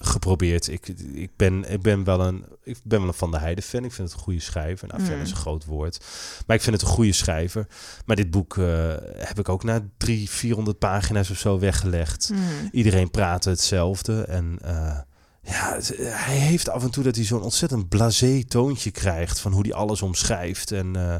geprobeerd. 0.00 0.68
Ik, 0.68 0.88
ik, 1.12 1.30
ben, 1.36 1.70
ik, 1.70 1.82
ben 1.82 2.04
wel 2.04 2.20
een, 2.20 2.44
ik 2.62 2.76
ben 2.84 2.98
wel 2.98 3.08
een 3.08 3.14
Van 3.14 3.30
de 3.30 3.38
Heide 3.38 3.62
fan. 3.62 3.84
Ik 3.84 3.92
vind 3.92 4.08
het 4.08 4.16
een 4.18 4.24
goede 4.24 4.40
schrijver. 4.40 4.88
Nou, 4.88 5.02
fan 5.02 5.14
Mm. 5.14 5.22
is 5.22 5.30
een 5.30 5.36
groot 5.36 5.64
woord. 5.64 6.04
Maar 6.46 6.56
ik 6.56 6.62
vind 6.62 6.80
het 6.80 6.84
een 6.88 6.94
goede 6.94 7.12
schrijver. 7.12 7.66
Maar 8.06 8.16
dit 8.16 8.30
boek 8.30 8.56
heb 9.16 9.38
ik 9.38 9.48
ook 9.48 9.64
na 9.64 9.88
drie, 9.96 10.30
400 10.30 10.78
pagina's 10.78 11.30
of 11.30 11.38
zo 11.38 11.58
weggelegd. 11.58 12.28
Hmm. 12.28 12.68
Iedereen 12.72 13.10
praat 13.10 13.44
hetzelfde. 13.44 14.22
En 14.22 14.58
ja, 15.50 15.74
het- 15.74 15.94
hij 15.98 16.36
heeft 16.36 16.68
af 16.68 16.82
en 16.82 16.90
toe 16.90 17.04
dat 17.04 17.14
hij 17.16 17.24
zo'n 17.24 17.42
ontzettend 17.42 17.88
blasé 17.88 18.44
toontje 18.44 18.90
krijgt 18.90 19.40
van 19.40 19.52
hoe 19.52 19.62
hij 19.62 19.72
alles 19.74 20.02
omschrijft. 20.02 20.72
En 20.72 20.96
eh, 20.96 21.16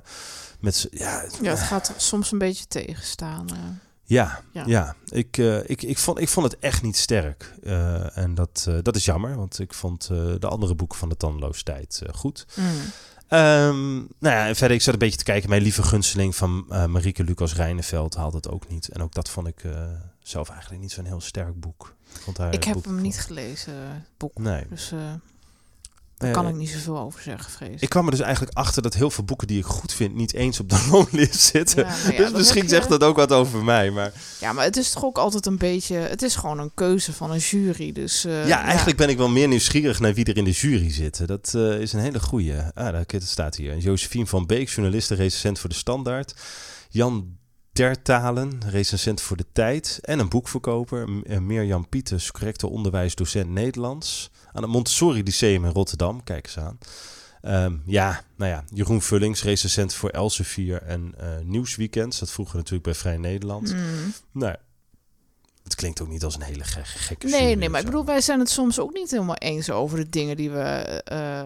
met 0.61 0.89
ja, 0.91 1.25
Ja, 1.43 1.51
het 1.51 1.59
gaat 1.61 1.93
soms 1.97 2.33
een 2.33 2.39
beetje 2.39 2.67
tegenstaan. 2.67 3.49
eh. 3.51 3.57
ja, 4.05 4.41
ja. 4.53 4.63
Ja. 4.67 4.95
Ik, 5.09 5.39
eh, 5.39 5.57
ik, 5.71 5.83
ik, 5.83 5.99
vond, 5.99 6.19
ik 6.21 6.29
vond 6.29 6.47
het 6.53 6.61
echt 6.61 6.83
niet 6.83 6.97
sterk. 6.97 7.55
Eh, 7.63 8.17
en 8.17 8.35
dat, 8.35 8.65
eh, 8.69 8.75
dat 8.83 8.97
is 8.97 9.05
jammer, 9.05 9.37
want 9.37 9.59
ik 9.59 9.75
vond 9.75 10.09
eh, 10.13 10.19
de 10.39 10.47
andere 10.49 10.75
boeken 10.75 10.99
van 10.99 11.09
de 11.09 11.17
Tandeloos 11.17 11.63
Tijd 11.63 12.03
eh, 12.07 12.15
goed. 12.15 12.47
Hmm. 12.55 12.67
Ehm, 13.29 13.95
nou 13.97 14.07
ja, 14.37 14.47
en 14.47 14.57
verder, 14.57 14.77
ik 14.77 14.83
zat 14.83 14.93
een 14.93 14.99
beetje 15.01 15.19
te 15.19 15.25
kijken. 15.25 15.49
Mijn 15.49 15.63
lieve 15.63 15.83
gunsteling 15.83 16.37
van 16.37 16.65
eh 16.69 16.85
Marieke 16.87 17.25
Lucas 17.25 17.55
Rijneveld 17.55 18.15
haalde 18.15 18.37
het 18.37 18.49
ook 18.49 18.69
niet. 18.69 18.89
En 18.89 19.03
ook 19.03 19.15
dat 19.15 19.31
vond 19.31 19.47
ik 19.47 19.65
eh, 19.65 19.73
zelf 20.29 20.49
eigenlijk 20.51 20.81
niet 20.83 20.93
zo'n 20.93 21.05
heel 21.05 21.21
sterk 21.21 21.61
boek. 21.61 21.95
Haar 22.37 22.53
Ik 22.53 22.65
heb 22.65 22.75
boek 22.75 22.85
hem 22.85 22.93
van- 22.95 23.03
niet 23.03 23.19
gelezen, 23.19 23.73
het 23.75 24.03
boek. 24.17 24.39
Nee. 24.39 24.65
Dus 24.71 24.93
eh, 24.93 24.99
Daar 26.17 26.33
kan 26.33 26.49
ik 26.49 26.55
niet 26.55 26.71
zoveel 26.71 26.99
over 26.99 27.23
zeggen, 27.23 27.51
vrees 27.53 27.81
ik. 27.81 27.89
Kwam 27.89 28.05
er 28.05 28.11
dus 28.11 28.21
eigenlijk 28.21 28.57
achter 28.57 28.83
dat 28.83 28.95
heel 28.95 29.11
veel 29.11 29.25
boeken 29.25 29.47
die 29.47 29.59
ik 29.59 29.65
goed 29.65 29.93
vind 29.93 30.15
niet 30.15 30.35
eens 30.35 30.61
op 30.61 30.69
de 30.69 30.87
longlist 30.91 31.41
zitten. 31.41 31.85
Ja, 31.87 31.97
nou 32.03 32.13
ja, 32.13 32.19
dus 32.19 32.33
misschien 32.33 32.63
je- 32.63 32.69
zegt 32.69 32.89
dat 32.89 33.03
ook 33.05 33.17
wat 33.17 33.33
over 33.33 33.65
mij. 33.65 33.91
Maar 33.91 34.13
Ja, 34.41 34.53
maar 34.53 34.65
het 34.65 34.77
is 34.77 34.91
toch 34.91 35.05
ook 35.05 35.19
altijd 35.19 35.47
een 35.47 35.59
beetje... 35.59 35.95
Het 35.97 36.23
is 36.23 36.37
gewoon 36.37 36.59
een 36.59 36.71
keuze 36.75 37.13
van 37.13 37.31
een 37.31 37.39
jury, 37.39 37.93
dus... 37.93 38.25
eh, 38.25 38.47
ja, 38.49 38.63
eigenlijk 38.63 38.97
ben 38.99 39.09
ik 39.09 39.17
wel 39.17 39.29
meer 39.29 39.49
nieuwsgierig 39.49 40.01
naar 40.01 40.15
wie 40.15 40.25
er 40.25 40.37
in 40.37 40.45
de 40.45 40.51
jury 40.51 40.91
zitten. 40.93 41.27
Dat 41.27 41.53
eh, 41.55 41.81
is 41.81 41.93
een 41.93 42.01
hele 42.01 42.21
goeie. 42.21 42.57
Ah, 42.59 42.73
daar 42.75 43.05
het 43.07 43.29
staat 43.29 43.57
hier. 43.57 43.77
Josephine 43.77 44.27
van 44.27 44.47
Beek, 44.47 44.69
journaliste, 44.69 45.15
recensent 45.15 45.59
voor 45.59 45.69
de 45.71 45.77
Standaard. 45.77 46.35
Jan 46.91 47.37
Dertalen, 47.79 48.61
recensent 48.67 49.21
voor 49.21 49.37
de 49.37 49.45
Tijd. 49.53 49.99
En 50.03 50.19
een 50.19 50.29
boekverkoper. 50.29 51.23
Eh, 51.25 51.39
Mirjam 51.39 51.89
Pieters, 51.89 52.31
correcte 52.31 52.69
onderwijsdocent 52.69 53.51
Nederlands. 53.51 54.31
Aan 54.53 54.63
het 54.63 54.71
Montessori 54.71 55.23
Lyceum 55.23 55.65
in 55.65 55.71
Rotterdam. 55.71 56.25
Kijk 56.25 56.47
eens 56.47 56.59
aan. 56.59 56.79
Ehm, 57.41 57.77
ja, 57.87 58.23
nou 58.37 58.51
ja, 58.51 58.65
Jeroen 58.75 59.03
Vullings, 59.03 59.43
recensent 59.43 59.95
voor 59.95 60.11
Elsevier 60.11 60.83
en 60.83 61.15
eh 61.17 61.39
Nieuwsweekend. 61.43 62.19
Dat 62.19 62.31
vroeger 62.31 62.57
natuurlijk 62.57 62.85
bij 62.85 62.95
Vrij 62.95 63.17
Nederland. 63.17 63.75
Mm. 63.75 64.13
Nou, 64.33 64.57
het 65.69 65.77
klinkt 65.77 66.01
ook 66.03 66.09
niet 66.09 66.25
als 66.25 66.35
een 66.35 66.43
hele 66.43 66.65
ge- 66.65 66.85
gekke 66.85 67.27
Nee, 67.27 67.57
nee, 67.57 67.69
maar 67.69 67.81
ik 67.81 67.87
bedoel, 67.87 68.05
wij 68.05 68.21
zijn 68.21 68.39
het 68.39 68.51
soms 68.51 68.79
ook 68.81 68.93
niet 68.93 69.11
helemaal 69.11 69.37
eens 69.37 69.71
over 69.71 69.99
de 69.99 70.09
dingen 70.09 70.37
die 70.37 70.51
we 70.51 70.61
eh, 71.05 71.41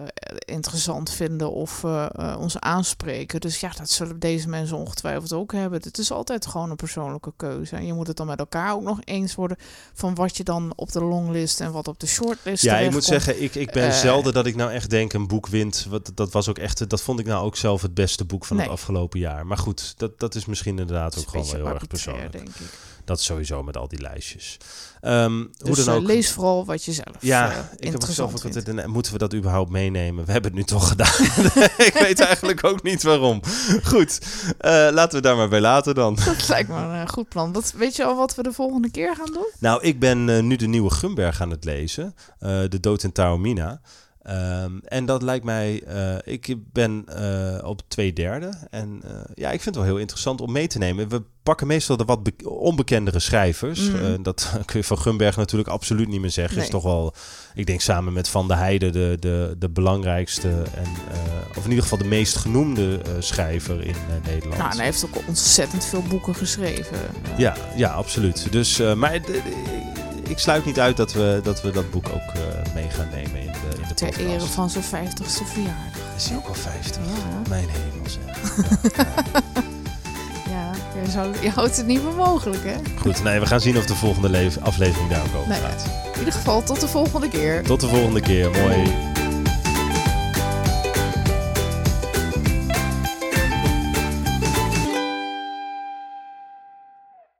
interessant 0.55 1.09
vinden 1.11 1.51
of 1.51 1.83
eh, 1.83 2.05
eh, 2.15 2.39
ons 2.39 2.59
aanspreken. 2.59 3.41
Dus 3.41 3.59
ja, 3.59 3.69
dat 3.77 3.89
zullen 3.89 4.19
deze 4.19 4.49
mensen 4.49 4.77
ongetwijfeld 4.77 5.33
ook 5.33 5.51
hebben. 5.51 5.81
Het 5.83 5.97
is 5.97 6.11
altijd 6.11 6.45
gewoon 6.45 6.69
een 6.69 6.75
persoonlijke 6.75 7.33
keuze. 7.37 7.75
En 7.75 7.85
je 7.85 7.93
moet 7.93 8.07
het 8.07 8.17
dan 8.17 8.27
met 8.27 8.39
elkaar 8.39 8.73
ook 8.73 8.81
nog 8.83 8.99
eens 9.03 9.35
worden 9.35 9.57
van 9.93 10.15
wat 10.15 10.37
je 10.37 10.43
dan 10.43 10.73
op 10.75 10.91
de 10.91 11.01
longlist 11.03 11.59
en 11.61 11.71
wat 11.71 11.87
op 11.87 11.99
de 11.99 12.07
shortlist 12.07 12.63
Ja, 12.63 12.77
ik 12.77 12.91
moet 12.91 13.03
zeggen, 13.03 13.41
ik, 13.43 13.55
ik 13.55 13.71
ben 13.71 13.93
zelden 13.93 14.33
dat 14.33 14.45
ik 14.45 14.55
nou 14.55 14.71
echt 14.71 14.89
denk 14.89 15.13
een 15.13 15.27
boek 15.27 15.47
wint. 15.47 15.85
Wat, 15.89 16.11
dat 16.15 16.31
was 16.31 16.47
ook 16.49 16.57
echt, 16.57 16.89
dat 16.89 17.01
vond 17.01 17.19
ik 17.19 17.25
nou 17.25 17.45
ook 17.45 17.55
zelf 17.55 17.81
het 17.81 17.93
beste 17.93 18.25
boek 18.25 18.45
van 18.45 18.55
Nee. 18.57 18.65
het 18.65 18.73
afgelopen 18.75 19.19
jaar. 19.19 19.45
Maar 19.45 19.57
goed, 19.57 19.93
dat, 19.97 20.19
dat 20.19 20.35
is 20.35 20.45
misschien 20.45 20.79
inderdaad 20.79 21.17
ook 21.17 21.27
gewoon 21.29 21.45
wel 21.45 21.55
heel 21.55 21.67
erg 21.67 21.87
persoonlijk. 21.87 22.31
denk 22.31 22.47
ik. 22.47 22.55
Dat 23.05 23.19
is 23.19 23.25
sowieso 23.25 23.63
met 23.63 23.77
al 23.77 23.87
die 23.87 24.01
lijstjes. 24.01 24.57
Ehm, 25.01 25.31
hoe 25.37 25.49
Dus 25.75 25.85
dan 25.85 25.95
eh, 25.95 26.01
ook. 26.01 26.07
lees 26.07 26.31
vooral 26.31 26.65
wat 26.65 26.83
je 26.83 26.91
zelf 26.93 27.15
ja, 27.19 27.51
eh, 27.51 27.57
ik 27.77 27.91
heb 27.91 28.03
zelf 28.03 28.35
ook 28.35 28.43
altijd, 28.43 28.67
en 28.67 28.89
moeten 28.89 29.11
we 29.11 29.17
dat 29.17 29.33
überhaupt 29.33 29.69
meenemen? 29.71 30.25
We 30.25 30.31
hebben 30.31 30.51
het 30.51 30.59
nu 30.59 30.65
toch 30.65 30.87
gedaan. 30.87 31.13
ik 31.87 31.93
weet 31.99 32.19
eigenlijk 32.19 32.63
ook 32.63 32.83
niet 32.83 33.03
waarom. 33.03 33.41
Goed, 33.83 34.19
eh, 34.57 34.87
laten 34.91 35.15
we 35.17 35.21
daar 35.21 35.35
maar 35.35 35.49
bij 35.49 35.61
laten 35.61 35.95
dan. 35.95 36.17
Dat 36.25 36.47
lijkt 36.47 36.69
me 36.69 36.75
een 36.75 37.09
goed 37.09 37.29
plan. 37.29 37.51
Wat, 37.53 37.73
weet 37.75 37.95
je 37.95 38.03
al 38.05 38.15
wat 38.15 38.35
we 38.35 38.43
de 38.43 38.53
volgende 38.53 38.91
keer 38.91 39.15
gaan 39.15 39.33
doen? 39.33 39.47
Nou, 39.59 39.81
ik 39.81 39.99
ben 39.99 40.47
nu 40.47 40.55
de 40.55 40.67
nieuwe 40.67 40.89
Gumberg 40.89 41.41
aan 41.41 41.49
het 41.49 41.63
lezen. 41.63 42.15
de 42.39 42.77
Dood 42.81 43.03
in 43.03 43.11
Taormina. 43.11 43.81
Ehm, 44.23 44.71
en 44.83 45.05
dat 45.05 45.21
lijkt 45.21 45.45
mij... 45.45 45.83
eh, 45.83 46.33
ik 46.33 46.55
ben 46.71 47.03
eh, 47.07 47.67
op 47.67 47.81
twee 47.87 48.13
derde. 48.13 48.53
En 48.69 49.01
eh, 49.03 49.11
ja, 49.33 49.51
ik 49.51 49.61
vind 49.61 49.65
het 49.65 49.75
wel 49.75 49.93
heel 49.93 49.97
interessant 50.01 50.41
om 50.41 50.51
mee 50.51 50.67
te 50.67 50.77
nemen. 50.77 51.09
We 51.09 51.21
pakken 51.43 51.67
meestal 51.67 51.97
de 51.97 52.05
wat 52.05 52.23
be- 52.23 52.49
onbekendere 52.49 53.19
schrijvers. 53.19 53.89
Mhm. 53.89 54.21
Dat 54.21 54.51
kun 54.65 54.79
je 54.79 54.85
van 54.85 54.97
Gumberg 54.99 55.35
natuurlijk 55.35 55.69
absoluut 55.69 56.07
niet 56.07 56.21
meer 56.21 56.29
zeggen. 56.29 56.55
Nee. 56.55 56.65
Is 56.65 56.71
toch 56.71 56.83
wel, 56.83 57.13
ik 57.53 57.65
denk 57.65 57.81
samen 57.81 58.13
met 58.13 58.27
Van 58.27 58.47
der 58.47 58.57
Heijden 58.57 58.91
de, 58.91 59.17
de, 59.19 59.55
de 59.59 59.69
belangrijkste... 59.69 60.49
En, 60.49 60.87
of 61.57 61.63
in 61.63 61.69
ieder 61.69 61.83
geval 61.83 61.97
de 61.97 62.05
meest 62.07 62.35
genoemde 62.35 62.99
schrijver 63.19 63.85
in 63.85 63.95
Nederland. 64.25 64.57
Nou, 64.57 64.71
en 64.71 64.75
hij 64.77 64.85
heeft 64.85 65.05
ook 65.05 65.27
ontzettend 65.27 65.85
veel 65.85 66.01
boeken 66.01 66.35
geschreven. 66.35 66.97
Ja, 67.37 67.55
ja, 67.75 67.89
absoluut. 67.93 68.51
Dus, 68.51 68.77
maar 68.95 69.15
ik 70.29 70.39
sluit 70.39 70.65
niet 70.65 70.79
uit 70.79 70.97
dat 70.97 71.13
we 71.13 71.39
dat, 71.43 71.61
we 71.61 71.71
dat 71.71 71.91
boek 71.91 72.09
ook 72.09 72.33
mee 72.73 72.89
gaan 72.89 73.09
nemen 73.11 73.41
in 73.41 73.52
de, 73.99 74.05
Ter 74.05 74.17
podcast. 74.17 74.41
ere 74.41 74.45
van 74.45 74.69
zijn 74.69 74.83
50ste 74.83 75.45
verjaardag. 75.53 76.01
Is 76.15 76.27
hij 76.27 76.37
ook 76.37 76.47
al 76.47 76.53
50? 76.53 77.01
Ja, 77.05 77.49
Mijn 77.49 77.67
hemel 77.69 78.09
zeg. 78.09 78.81
ja 80.53 80.71
je, 81.41 81.49
houdt 81.49 81.77
het 81.77 81.85
niet 81.85 81.99
voor 81.99 82.13
mogelijk, 82.13 82.63
hè? 82.63 82.75
Goed, 82.99 83.23
nee, 83.23 83.39
we 83.39 83.45
gaan 83.45 83.61
zien 83.61 83.77
of 83.77 83.85
de 83.85 83.95
volgende 83.95 84.51
aflevering 84.61 85.09
daar 85.09 85.21
ook 85.21 85.35
over 85.35 85.49
Nee. 85.49 85.59
gaat. 85.59 85.85
In 86.13 86.19
ieder 86.19 86.33
geval, 86.33 86.63
tot 86.63 86.79
de 86.79 86.87
volgende 86.87 87.29
keer. 87.29 87.63
Tot 87.63 87.79
de 87.79 87.87
volgende 87.87 88.21
keer. 88.21 88.51
Mooi. 88.51 89.12